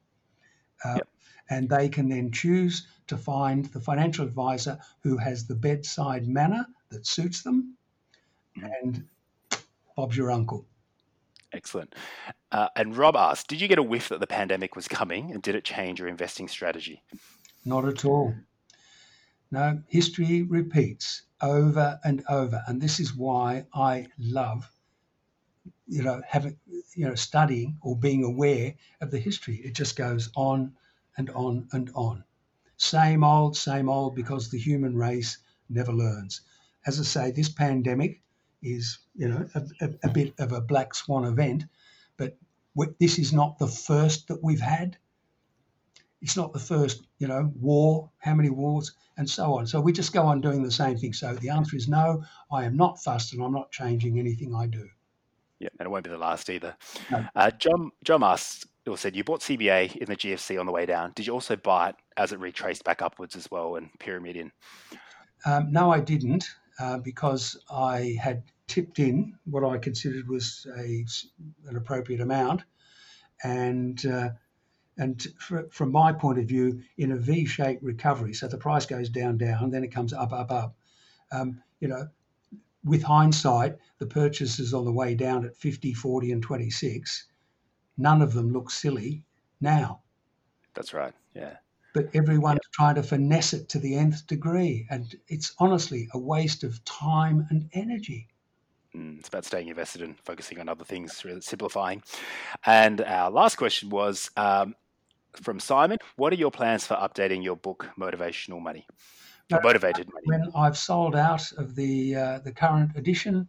Uh, 0.84 0.96
Yep. 0.96 1.08
And 1.50 1.70
they 1.70 1.89
can 1.89 2.10
then 2.10 2.32
choose 2.32 2.88
to 3.08 3.18
find 3.18 3.66
the 3.66 3.80
financial 3.80 4.26
advisor 4.26 4.80
who 5.02 5.18
has 5.18 5.46
the 5.46 5.56
bedside 5.56 6.28
manner 6.28 6.66
that 6.89 7.06
suits 7.06 7.43
them. 7.43 7.76
And 8.56 9.06
Bob's 9.96 10.18
your 10.18 10.32
uncle. 10.32 10.66
Excellent. 11.54 11.93
Uh, 12.52 12.70
and 12.76 12.98
Rob 12.98 13.16
asked, 13.16 13.48
did 13.48 13.62
you 13.62 13.68
get 13.68 13.80
a 13.80 13.84
whiff 13.84 14.10
that 14.10 14.20
the 14.20 14.28
pandemic 14.28 14.76
was 14.76 14.88
coming, 14.88 15.32
and 15.32 15.41
did 15.41 15.56
it 15.56 15.64
change 15.64 16.00
your 16.00 16.10
investing 16.10 16.48
strategy? 16.48 17.02
Not 17.64 17.86
at 17.86 18.04
all. 18.04 18.34
No, 19.52 19.82
history 19.88 20.41
repeats 20.41 21.24
over 21.41 22.00
and 22.04 22.24
over. 22.30 22.64
And 22.68 22.82
this 22.82 23.00
is 23.00 23.16
why 23.16 23.66
I 23.74 24.08
love, 24.20 24.70
you 25.88 26.04
know, 26.04 26.22
having, 26.28 26.58
you 26.93 27.08
know, 27.08 27.16
studying 27.16 27.78
or 27.82 27.96
being 27.96 28.24
aware 28.24 28.74
of 29.00 29.12
the 29.12 29.20
history. 29.20 29.56
It 29.64 29.76
just 29.76 29.96
goes 29.96 30.30
on 30.36 30.74
and 31.18 31.30
on 31.32 31.68
and 31.72 31.91
on. 31.95 32.24
Same 32.78 33.24
old, 33.24 33.55
same 33.55 33.89
old, 33.89 34.16
because 34.16 34.49
the 34.49 34.59
human 34.59 34.95
race 34.95 35.38
never 35.70 35.93
learns. 35.93 36.41
As 36.86 36.99
I 36.99 37.03
say, 37.03 37.32
this 37.32 37.49
pandemic 37.49 38.22
is, 38.61 38.99
you 39.16 39.30
know, 39.30 39.47
a, 39.55 39.63
a, 39.82 39.89
a 40.03 40.09
bit 40.09 40.34
of 40.39 40.51
a 40.51 40.61
black 40.61 40.93
swan 40.93 41.26
event, 41.26 41.66
but 42.18 42.38
this 42.99 43.18
is 43.18 43.34
not 43.34 43.57
the 43.57 43.68
first 43.68 44.28
that 44.28 44.43
we've 44.43 44.59
had 44.59 44.97
it's 46.26 46.36
not 46.36 46.53
the 46.53 46.59
first, 46.59 47.03
you 47.20 47.28
know, 47.28 47.51
war, 47.59 48.09
how 48.18 48.34
many 48.34 48.49
wars, 48.49 48.93
and 49.16 49.30
so 49.30 49.53
on. 49.53 49.68
So 49.68 49.80
we 49.80 49.91
just 49.93 50.11
go 50.11 50.24
on 50.24 50.41
doing 50.41 50.63
the 50.63 50.72
same 50.72 50.97
thing. 50.97 51.13
So 51.13 51.36
the 51.36 51.49
answer 51.49 51.76
is 51.76 51.88
no, 51.88 52.24
I 52.51 52.66
am 52.66 52.76
not 52.76 52.99
fussed 52.99 53.34
and 53.34 53.43
I'm 53.43 53.53
not 53.53 53.72
changing 53.72 54.18
anything 54.18 54.55
I 54.55 54.66
do. 54.66 54.89
Yeah, 55.59 55.70
and 55.80 55.86
it 55.86 55.89
won't 55.89 56.03
be 56.03 56.09
the 56.09 56.18
last 56.18 56.49
either. 56.49 56.76
No. 57.11 57.26
Uh, 57.36 57.51
John 57.51 57.91
John 58.03 58.24
asked 58.24 58.66
or 58.88 58.98
said 58.98 59.16
you 59.16 59.24
bought 59.24 59.42
CBA 59.42 59.96
in 59.98 60.06
the 60.08 60.16
GFC 60.16 60.60
on 60.60 60.66
the 60.66 60.72
way 60.72 60.86
down. 60.86 61.12
Did 61.16 61.28
you 61.28 61.34
also 61.34 61.56
buy 61.56 61.90
it 61.90 61.96
as 62.18 62.32
it 62.32 62.40
retraced 62.40 62.84
back 62.84 63.02
upwards 63.02 63.36
as 63.36 63.50
well 63.50 63.76
and 63.76 63.90
pyramid 64.00 64.36
in? 64.36 64.52
Um, 65.46 65.72
no, 65.72 65.92
I 65.92 66.00
didn't 66.00 66.46
uh, 66.80 67.00
because 67.00 67.58
I 67.70 68.18
had 68.22 68.44
tipped 68.68 69.00
in 69.00 69.38
what 69.46 69.64
I 69.64 69.78
considered 69.78 70.28
was 70.28 70.68
a, 70.78 71.06
an 71.68 71.76
appropriate 71.76 72.22
amount. 72.22 72.64
And 73.44 74.04
uh, 74.06 74.30
and 74.98 75.28
fr- 75.40 75.68
from 75.72 75.92
my 75.92 76.14
point 76.14 76.40
of 76.40 76.46
view, 76.46 76.82
in 76.98 77.12
a 77.12 77.18
V-shaped 77.18 77.84
recovery, 77.84 78.34
so 78.34 78.48
the 78.48 78.58
price 78.58 78.86
goes 78.86 79.10
down, 79.10 79.38
down, 79.38 79.70
then 79.70 79.84
it 79.84 79.92
comes 79.92 80.14
up, 80.14 80.32
up, 80.32 80.52
up. 80.52 80.76
Um, 81.32 81.62
you 81.82 81.90
know, 81.90 82.08
with 82.84 83.04
hindsight, 83.04 83.76
the 84.00 84.06
purchases 84.06 84.74
on 84.74 84.86
the 84.86 84.94
way 84.94 85.16
down 85.16 85.44
at 85.46 85.58
50, 85.58 85.94
40, 85.94 86.32
and 86.32 86.42
26, 86.42 87.28
none 87.98 88.22
of 88.22 88.34
them 88.34 88.52
look 88.52 88.70
silly 88.72 89.24
now. 89.62 90.02
That's 90.74 90.93
right. 90.93 91.14
Yeah. 91.34 91.58
But 91.93 92.10
everyone's 92.14 92.60
trying 92.74 92.96
to 92.96 93.04
finesse 93.04 93.54
it 93.54 93.70
to 93.70 93.80
the 93.80 93.96
nth 93.96 94.28
degree. 94.28 94.86
And 94.89 95.16
it's 95.28 95.54
honestly 95.60 96.10
a 96.14 96.20
waste 96.20 96.64
of 96.64 96.84
time 96.84 97.48
and 97.50 97.70
energy. 97.74 98.28
Mm, 98.93 99.20
It's 99.20 99.30
about 99.30 99.46
staying 99.46 99.70
invested 99.70 100.02
and 100.02 100.20
focusing 100.20 100.60
on 100.60 100.70
other 100.70 100.84
things, 100.84 101.24
really 101.24 101.41
simplifying. 101.41 102.04
And 102.66 103.02
our 103.02 103.32
last 103.32 103.56
question 103.56 103.89
was 103.89 104.30
um, 104.38 104.76
from 105.41 105.60
Simon 105.60 106.00
What 106.16 106.34
are 106.34 106.38
your 106.38 106.52
plans 106.52 106.86
for 106.86 106.96
updating 106.96 107.43
your 107.43 107.56
book, 107.56 107.89
Motivational 108.00 108.62
Money? 108.62 108.86
No, 109.50 109.60
Motivated 109.64 110.08
Money? 110.12 110.26
When 110.26 110.52
I've 110.56 110.78
sold 110.78 111.16
out 111.16 111.52
of 111.54 111.76
the 111.76 112.16
uh, 112.16 112.39
the 112.39 112.52
current 112.52 112.91
edition, 112.96 113.48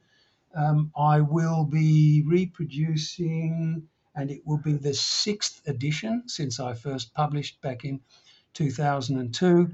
um, 0.55 0.93
I 0.97 1.21
will 1.21 1.65
be 1.65 2.23
reproducing, 2.27 3.89
and 4.17 4.31
it 4.31 4.41
will 4.47 4.59
be 4.59 4.73
the 4.73 4.95
sixth 4.95 5.61
edition 5.69 6.23
since 6.27 6.59
I 6.59 6.75
first 6.75 7.13
published 7.15 7.61
back 7.61 7.85
in 7.85 8.01
2002. 8.55 9.71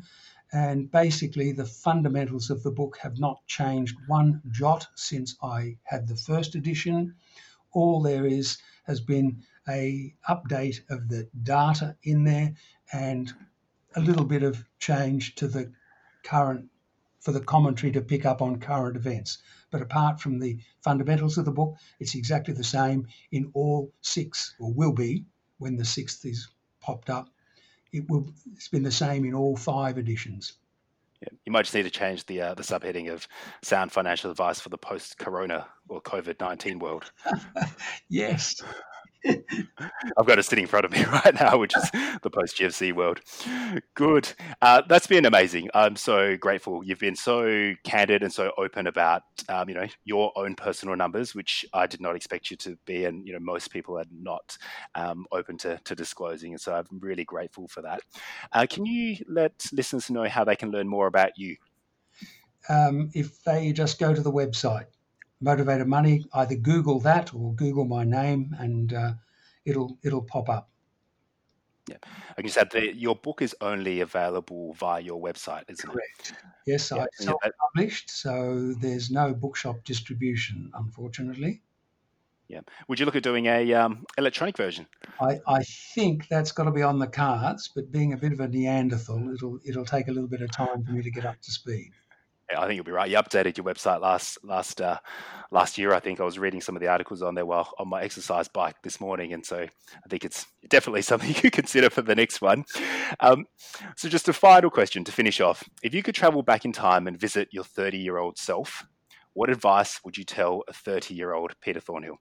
And 0.52 0.90
basically, 0.90 1.52
the 1.52 1.64
fundamentals 1.64 2.50
of 2.50 2.62
the 2.62 2.70
book 2.70 2.98
have 3.00 3.18
not 3.18 3.46
changed 3.46 3.96
one 4.06 4.42
jot 4.50 4.86
since 4.96 5.36
I 5.42 5.78
had 5.84 6.06
the 6.06 6.16
first 6.16 6.54
edition. 6.56 7.14
All 7.72 8.02
there 8.02 8.26
is 8.26 8.58
has 8.84 9.00
been 9.00 9.42
a 9.68 10.14
update 10.28 10.80
of 10.90 11.08
the 11.08 11.28
data 11.42 11.96
in 12.02 12.24
there 12.24 12.52
and 12.92 13.32
a 13.94 14.00
little 14.00 14.24
bit 14.24 14.42
of 14.42 14.62
change 14.78 15.36
to 15.36 15.46
the 15.46 15.72
current 16.24 16.68
for 17.22 17.32
the 17.32 17.40
commentary 17.40 17.92
to 17.92 18.02
pick 18.02 18.26
up 18.26 18.42
on 18.42 18.58
current 18.58 18.96
events. 18.96 19.38
But 19.70 19.80
apart 19.80 20.20
from 20.20 20.38
the 20.38 20.58
fundamentals 20.82 21.38
of 21.38 21.44
the 21.44 21.52
book, 21.52 21.76
it's 22.00 22.14
exactly 22.14 22.52
the 22.52 22.64
same 22.64 23.06
in 23.30 23.50
all 23.54 23.92
six, 24.02 24.54
or 24.60 24.72
will 24.72 24.92
be 24.92 25.24
when 25.58 25.76
the 25.76 25.84
sixth 25.84 26.26
is 26.26 26.48
popped 26.80 27.08
up. 27.08 27.30
It 27.92 28.08
will. 28.10 28.28
It's 28.54 28.68
been 28.68 28.82
the 28.82 28.90
same 28.90 29.24
in 29.24 29.34
all 29.34 29.56
five 29.56 29.98
editions. 29.98 30.54
Yeah. 31.22 31.28
You 31.46 31.52
might 31.52 31.62
just 31.62 31.74
need 31.74 31.84
to 31.84 31.90
change 31.90 32.26
the 32.26 32.40
uh, 32.40 32.54
the 32.54 32.62
subheading 32.64 33.12
of 33.12 33.28
sound 33.62 33.92
financial 33.92 34.30
advice 34.30 34.58
for 34.58 34.70
the 34.70 34.78
post 34.78 35.18
Corona 35.18 35.68
or 35.88 36.02
COVID 36.02 36.40
nineteen 36.40 36.80
world. 36.80 37.12
yes, 38.08 38.60
I've 39.24 40.26
got 40.26 40.38
it 40.38 40.44
sitting 40.44 40.64
in 40.64 40.68
front 40.68 40.84
of 40.84 40.92
me 40.92 41.04
right 41.12 41.34
now, 41.34 41.58
which 41.58 41.76
is 41.76 41.90
the 42.22 42.30
post 42.30 42.56
GFC 42.56 42.92
world. 42.92 43.20
Good. 43.94 44.32
Uh, 44.60 44.82
that's 44.88 45.06
been 45.06 45.24
amazing. 45.24 45.70
I'm 45.74 45.96
so 45.96 46.36
grateful. 46.36 46.84
You've 46.84 46.98
been 46.98 47.16
so 47.16 47.74
candid 47.84 48.22
and 48.22 48.32
so 48.32 48.52
open 48.58 48.86
about, 48.86 49.22
um, 49.48 49.68
you 49.68 49.74
know, 49.74 49.86
your 50.04 50.32
own 50.36 50.54
personal 50.54 50.96
numbers, 50.96 51.34
which 51.34 51.64
I 51.72 51.86
did 51.86 52.00
not 52.00 52.16
expect 52.16 52.50
you 52.50 52.56
to 52.58 52.76
be, 52.84 53.04
and 53.04 53.26
you 53.26 53.32
know, 53.32 53.40
most 53.40 53.70
people 53.70 53.98
are 53.98 54.06
not 54.12 54.56
um, 54.94 55.26
open 55.32 55.58
to, 55.58 55.78
to 55.84 55.94
disclosing. 55.94 56.52
And 56.52 56.60
so 56.60 56.74
I'm 56.74 56.86
really 57.00 57.24
grateful 57.24 57.68
for 57.68 57.82
that. 57.82 58.00
Uh, 58.52 58.66
can 58.68 58.86
you 58.86 59.16
let 59.28 59.66
listeners 59.72 60.10
know 60.10 60.28
how 60.28 60.44
they 60.44 60.56
can 60.56 60.70
learn 60.70 60.88
more 60.88 61.06
about 61.06 61.32
you? 61.36 61.56
Um, 62.68 63.10
if 63.14 63.42
they 63.42 63.72
just 63.72 63.98
go 63.98 64.14
to 64.14 64.20
the 64.20 64.32
website 64.32 64.86
Motivated 65.42 65.86
Money, 65.86 66.24
either 66.32 66.54
Google 66.54 67.00
that 67.00 67.34
or 67.34 67.54
Google 67.54 67.84
my 67.84 68.04
name, 68.04 68.54
and 68.58 68.92
uh, 68.92 69.12
it'll 69.64 69.98
it'll 70.02 70.22
pop 70.22 70.48
up. 70.48 70.70
Yeah, 71.88 71.96
like 72.36 72.44
you 72.44 72.50
said, 72.50 72.70
the, 72.70 72.94
your 72.94 73.16
book 73.16 73.42
is 73.42 73.56
only 73.60 74.00
available 74.00 74.72
via 74.74 75.00
your 75.00 75.20
website, 75.20 75.64
isn't 75.68 75.88
it? 75.88 75.92
Correct. 75.92 76.30
it? 76.30 76.36
Yes, 76.64 76.92
yeah, 76.94 77.02
I 77.02 77.06
self-published, 77.24 78.08
so 78.08 78.72
there's 78.80 79.10
no 79.10 79.34
bookshop 79.34 79.82
distribution, 79.84 80.70
unfortunately. 80.74 81.62
Yeah. 82.52 82.60
Would 82.86 83.00
you 83.00 83.06
look 83.06 83.16
at 83.16 83.22
doing 83.22 83.46
a 83.46 83.72
um, 83.72 84.04
electronic 84.18 84.56
version? 84.58 84.86
I, 85.18 85.40
I 85.46 85.62
think 85.62 86.28
that's 86.28 86.52
got 86.52 86.64
to 86.64 86.70
be 86.70 86.82
on 86.82 86.98
the 86.98 87.06
cards, 87.06 87.70
but 87.74 87.90
being 87.90 88.12
a 88.12 88.16
bit 88.16 88.32
of 88.32 88.40
a 88.40 88.46
Neanderthal, 88.46 89.32
it'll 89.34 89.58
it'll 89.64 89.86
take 89.86 90.08
a 90.08 90.12
little 90.12 90.28
bit 90.28 90.42
of 90.42 90.50
time 90.52 90.84
for 90.84 90.92
me 90.92 91.02
to 91.02 91.10
get 91.10 91.24
up 91.24 91.40
to 91.40 91.50
speed. 91.50 91.92
I 92.56 92.66
think 92.66 92.76
you'll 92.76 92.84
be 92.84 92.92
right. 92.92 93.10
You 93.10 93.16
updated 93.16 93.56
your 93.56 93.64
website 93.64 94.00
last 94.00 94.38
last 94.44 94.80
uh, 94.80 94.98
last 95.50 95.78
year. 95.78 95.92
I 95.92 96.00
think 96.00 96.20
I 96.20 96.24
was 96.24 96.38
reading 96.38 96.60
some 96.60 96.76
of 96.76 96.80
the 96.80 96.88
articles 96.88 97.22
on 97.22 97.34
there 97.34 97.46
while 97.46 97.72
on 97.78 97.88
my 97.88 98.02
exercise 98.02 98.48
bike 98.48 98.76
this 98.82 99.00
morning, 99.00 99.32
and 99.32 99.44
so 99.44 99.58
I 99.58 100.08
think 100.08 100.24
it's 100.24 100.46
definitely 100.68 101.02
something 101.02 101.34
you 101.42 101.50
consider 101.50 101.90
for 101.90 102.02
the 102.02 102.14
next 102.14 102.40
one. 102.40 102.64
Um, 103.20 103.46
so, 103.96 104.08
just 104.08 104.28
a 104.28 104.32
final 104.32 104.70
question 104.70 105.04
to 105.04 105.12
finish 105.12 105.40
off: 105.40 105.64
If 105.82 105.94
you 105.94 106.02
could 106.02 106.14
travel 106.14 106.42
back 106.42 106.64
in 106.64 106.72
time 106.72 107.06
and 107.06 107.18
visit 107.18 107.48
your 107.52 107.64
30 107.64 107.98
year 107.98 108.18
old 108.18 108.38
self, 108.38 108.84
what 109.34 109.50
advice 109.50 110.00
would 110.04 110.16
you 110.16 110.24
tell 110.24 110.62
a 110.68 110.72
30 110.72 111.14
year 111.14 111.32
old 111.32 111.52
Peter 111.60 111.80
Thornhill? 111.80 112.18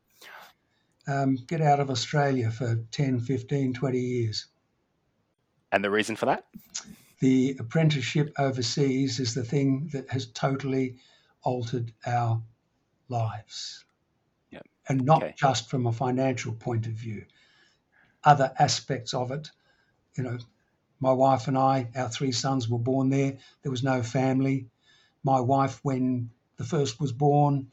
Um, 1.08 1.38
get 1.48 1.62
out 1.62 1.80
of 1.80 1.90
Australia 1.90 2.52
for 2.52 2.76
10, 2.92 3.20
15, 3.22 3.74
20 3.74 4.00
years. 4.00 4.48
And 5.72 5.84
the 5.84 5.90
reason 5.90 6.16
for 6.16 6.28
that? 6.28 6.46
The 7.22 7.56
apprenticeship 7.60 8.34
overseas 8.40 9.20
is 9.20 9.36
the 9.36 9.44
thing 9.44 9.90
that 9.94 10.10
has 10.10 10.26
totally 10.26 10.96
altered 11.44 11.94
our 12.06 12.42
lives. 13.10 13.86
Yep. 14.50 14.66
And 14.90 15.06
not 15.06 15.24
okay. 15.24 15.36
just 15.38 15.70
from 15.70 15.86
a 15.86 15.92
financial 15.92 16.52
point 16.52 16.88
of 16.88 16.94
view, 16.94 17.24
other 18.24 18.52
aspects 18.58 19.14
of 19.14 19.32
it. 19.32 19.52
You 20.18 20.24
know, 20.24 20.38
my 21.00 21.12
wife 21.12 21.48
and 21.48 21.58
I, 21.58 21.90
our 21.96 22.10
three 22.10 22.32
sons 22.32 22.68
were 22.68 22.80
born 22.80 23.10
there. 23.10 23.38
There 23.62 23.72
was 23.72 23.84
no 23.84 24.02
family. 24.02 24.66
My 25.24 25.40
wife, 25.40 25.80
when 25.84 26.32
the 26.58 26.64
first 26.64 27.00
was 27.00 27.12
born, 27.12 27.72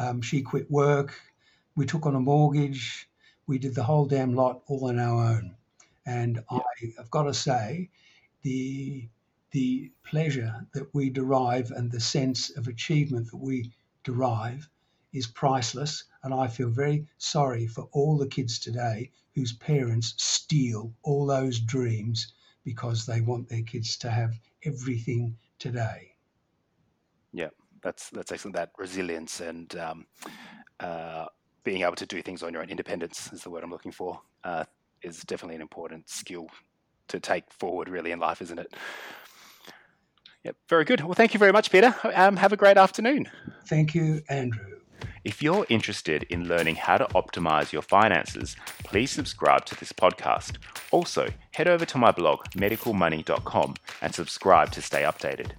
um, 0.00 0.20
she 0.22 0.42
quit 0.42 0.68
work. 0.70 1.14
We 1.76 1.86
took 1.86 2.04
on 2.04 2.16
a 2.16 2.20
mortgage. 2.20 3.08
We 3.46 3.58
did 3.58 3.76
the 3.76 3.84
whole 3.84 4.06
damn 4.06 4.34
lot 4.34 4.62
all 4.66 4.88
on 4.88 4.98
our 4.98 5.24
own. 5.24 5.54
And 6.04 6.42
yep. 6.50 6.62
I 6.80 6.92
have 6.98 7.10
got 7.12 7.24
to 7.24 7.34
say, 7.34 7.90
the 8.42 9.08
the 9.52 9.90
pleasure 10.04 10.66
that 10.72 10.88
we 10.94 11.10
derive 11.10 11.70
and 11.72 11.90
the 11.90 12.00
sense 12.00 12.56
of 12.56 12.68
achievement 12.68 13.30
that 13.30 13.36
we 13.36 13.70
derive 14.02 14.66
is 15.12 15.26
priceless. 15.26 16.04
And 16.22 16.32
I 16.32 16.48
feel 16.48 16.70
very 16.70 17.06
sorry 17.18 17.66
for 17.66 17.88
all 17.92 18.16
the 18.16 18.26
kids 18.26 18.58
today 18.58 19.10
whose 19.34 19.52
parents 19.52 20.14
steal 20.16 20.92
all 21.02 21.26
those 21.26 21.60
dreams 21.60 22.32
because 22.64 23.04
they 23.04 23.20
want 23.20 23.48
their 23.48 23.62
kids 23.62 23.96
to 23.98 24.10
have 24.10 24.38
everything 24.64 25.36
today. 25.58 26.14
Yeah, 27.32 27.48
that's 27.82 28.10
that's 28.10 28.32
excellent. 28.32 28.56
That 28.56 28.70
resilience 28.78 29.40
and 29.40 29.74
um, 29.76 30.06
uh, 30.80 31.26
being 31.64 31.82
able 31.82 31.96
to 31.96 32.06
do 32.06 32.22
things 32.22 32.42
on 32.42 32.52
your 32.52 32.62
own 32.62 32.70
independence 32.70 33.32
is 33.32 33.42
the 33.42 33.50
word 33.50 33.64
I'm 33.64 33.70
looking 33.70 33.92
for. 33.92 34.20
Uh, 34.44 34.64
is 35.02 35.22
definitely 35.22 35.56
an 35.56 35.62
important 35.62 36.08
skill 36.08 36.46
to 37.12 37.20
take 37.20 37.44
forward 37.50 37.88
really 37.88 38.10
in 38.10 38.18
life, 38.18 38.42
isn't 38.42 38.58
it? 38.58 38.74
Yep, 40.44 40.56
very 40.68 40.84
good. 40.84 41.02
Well, 41.02 41.14
thank 41.14 41.34
you 41.34 41.38
very 41.38 41.52
much, 41.52 41.70
Peter. 41.70 41.94
Um, 42.14 42.36
have 42.36 42.52
a 42.52 42.56
great 42.56 42.76
afternoon. 42.76 43.30
Thank 43.66 43.94
you, 43.94 44.22
Andrew. 44.28 44.78
If 45.24 45.40
you're 45.40 45.66
interested 45.68 46.24
in 46.24 46.48
learning 46.48 46.76
how 46.76 46.98
to 46.98 47.04
optimize 47.14 47.70
your 47.70 47.82
finances, 47.82 48.56
please 48.82 49.12
subscribe 49.12 49.64
to 49.66 49.78
this 49.78 49.92
podcast. 49.92 50.56
Also, 50.90 51.28
head 51.52 51.68
over 51.68 51.84
to 51.84 51.98
my 51.98 52.10
blog, 52.10 52.44
medicalmoney.com, 52.56 53.74
and 54.00 54.14
subscribe 54.14 54.72
to 54.72 54.82
stay 54.82 55.02
updated. 55.02 55.52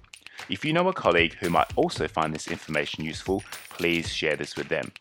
If 0.50 0.64
you 0.64 0.74
know 0.74 0.88
a 0.88 0.92
colleague 0.92 1.34
who 1.40 1.48
might 1.48 1.72
also 1.76 2.06
find 2.06 2.34
this 2.34 2.48
information 2.48 3.04
useful, 3.04 3.42
please 3.70 4.12
share 4.12 4.36
this 4.36 4.54
with 4.54 4.68
them. 4.68 4.92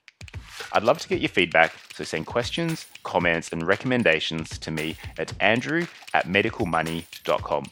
I'd 0.72 0.84
love 0.84 1.00
to 1.00 1.08
get 1.08 1.20
your 1.20 1.30
feedback, 1.30 1.74
so 1.94 2.04
send 2.04 2.26
questions, 2.26 2.86
comments, 3.04 3.52
and 3.52 3.66
recommendations 3.66 4.58
to 4.60 4.72
me 4.72 4.96
at 5.18 5.34
andrew 5.42 5.86
at 6.14 6.28
medicalmoney.com. 6.28 7.66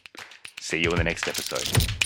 See 0.59 0.79
you 0.79 0.91
in 0.91 0.97
the 0.97 1.03
next 1.03 1.27
episode. 1.27 2.00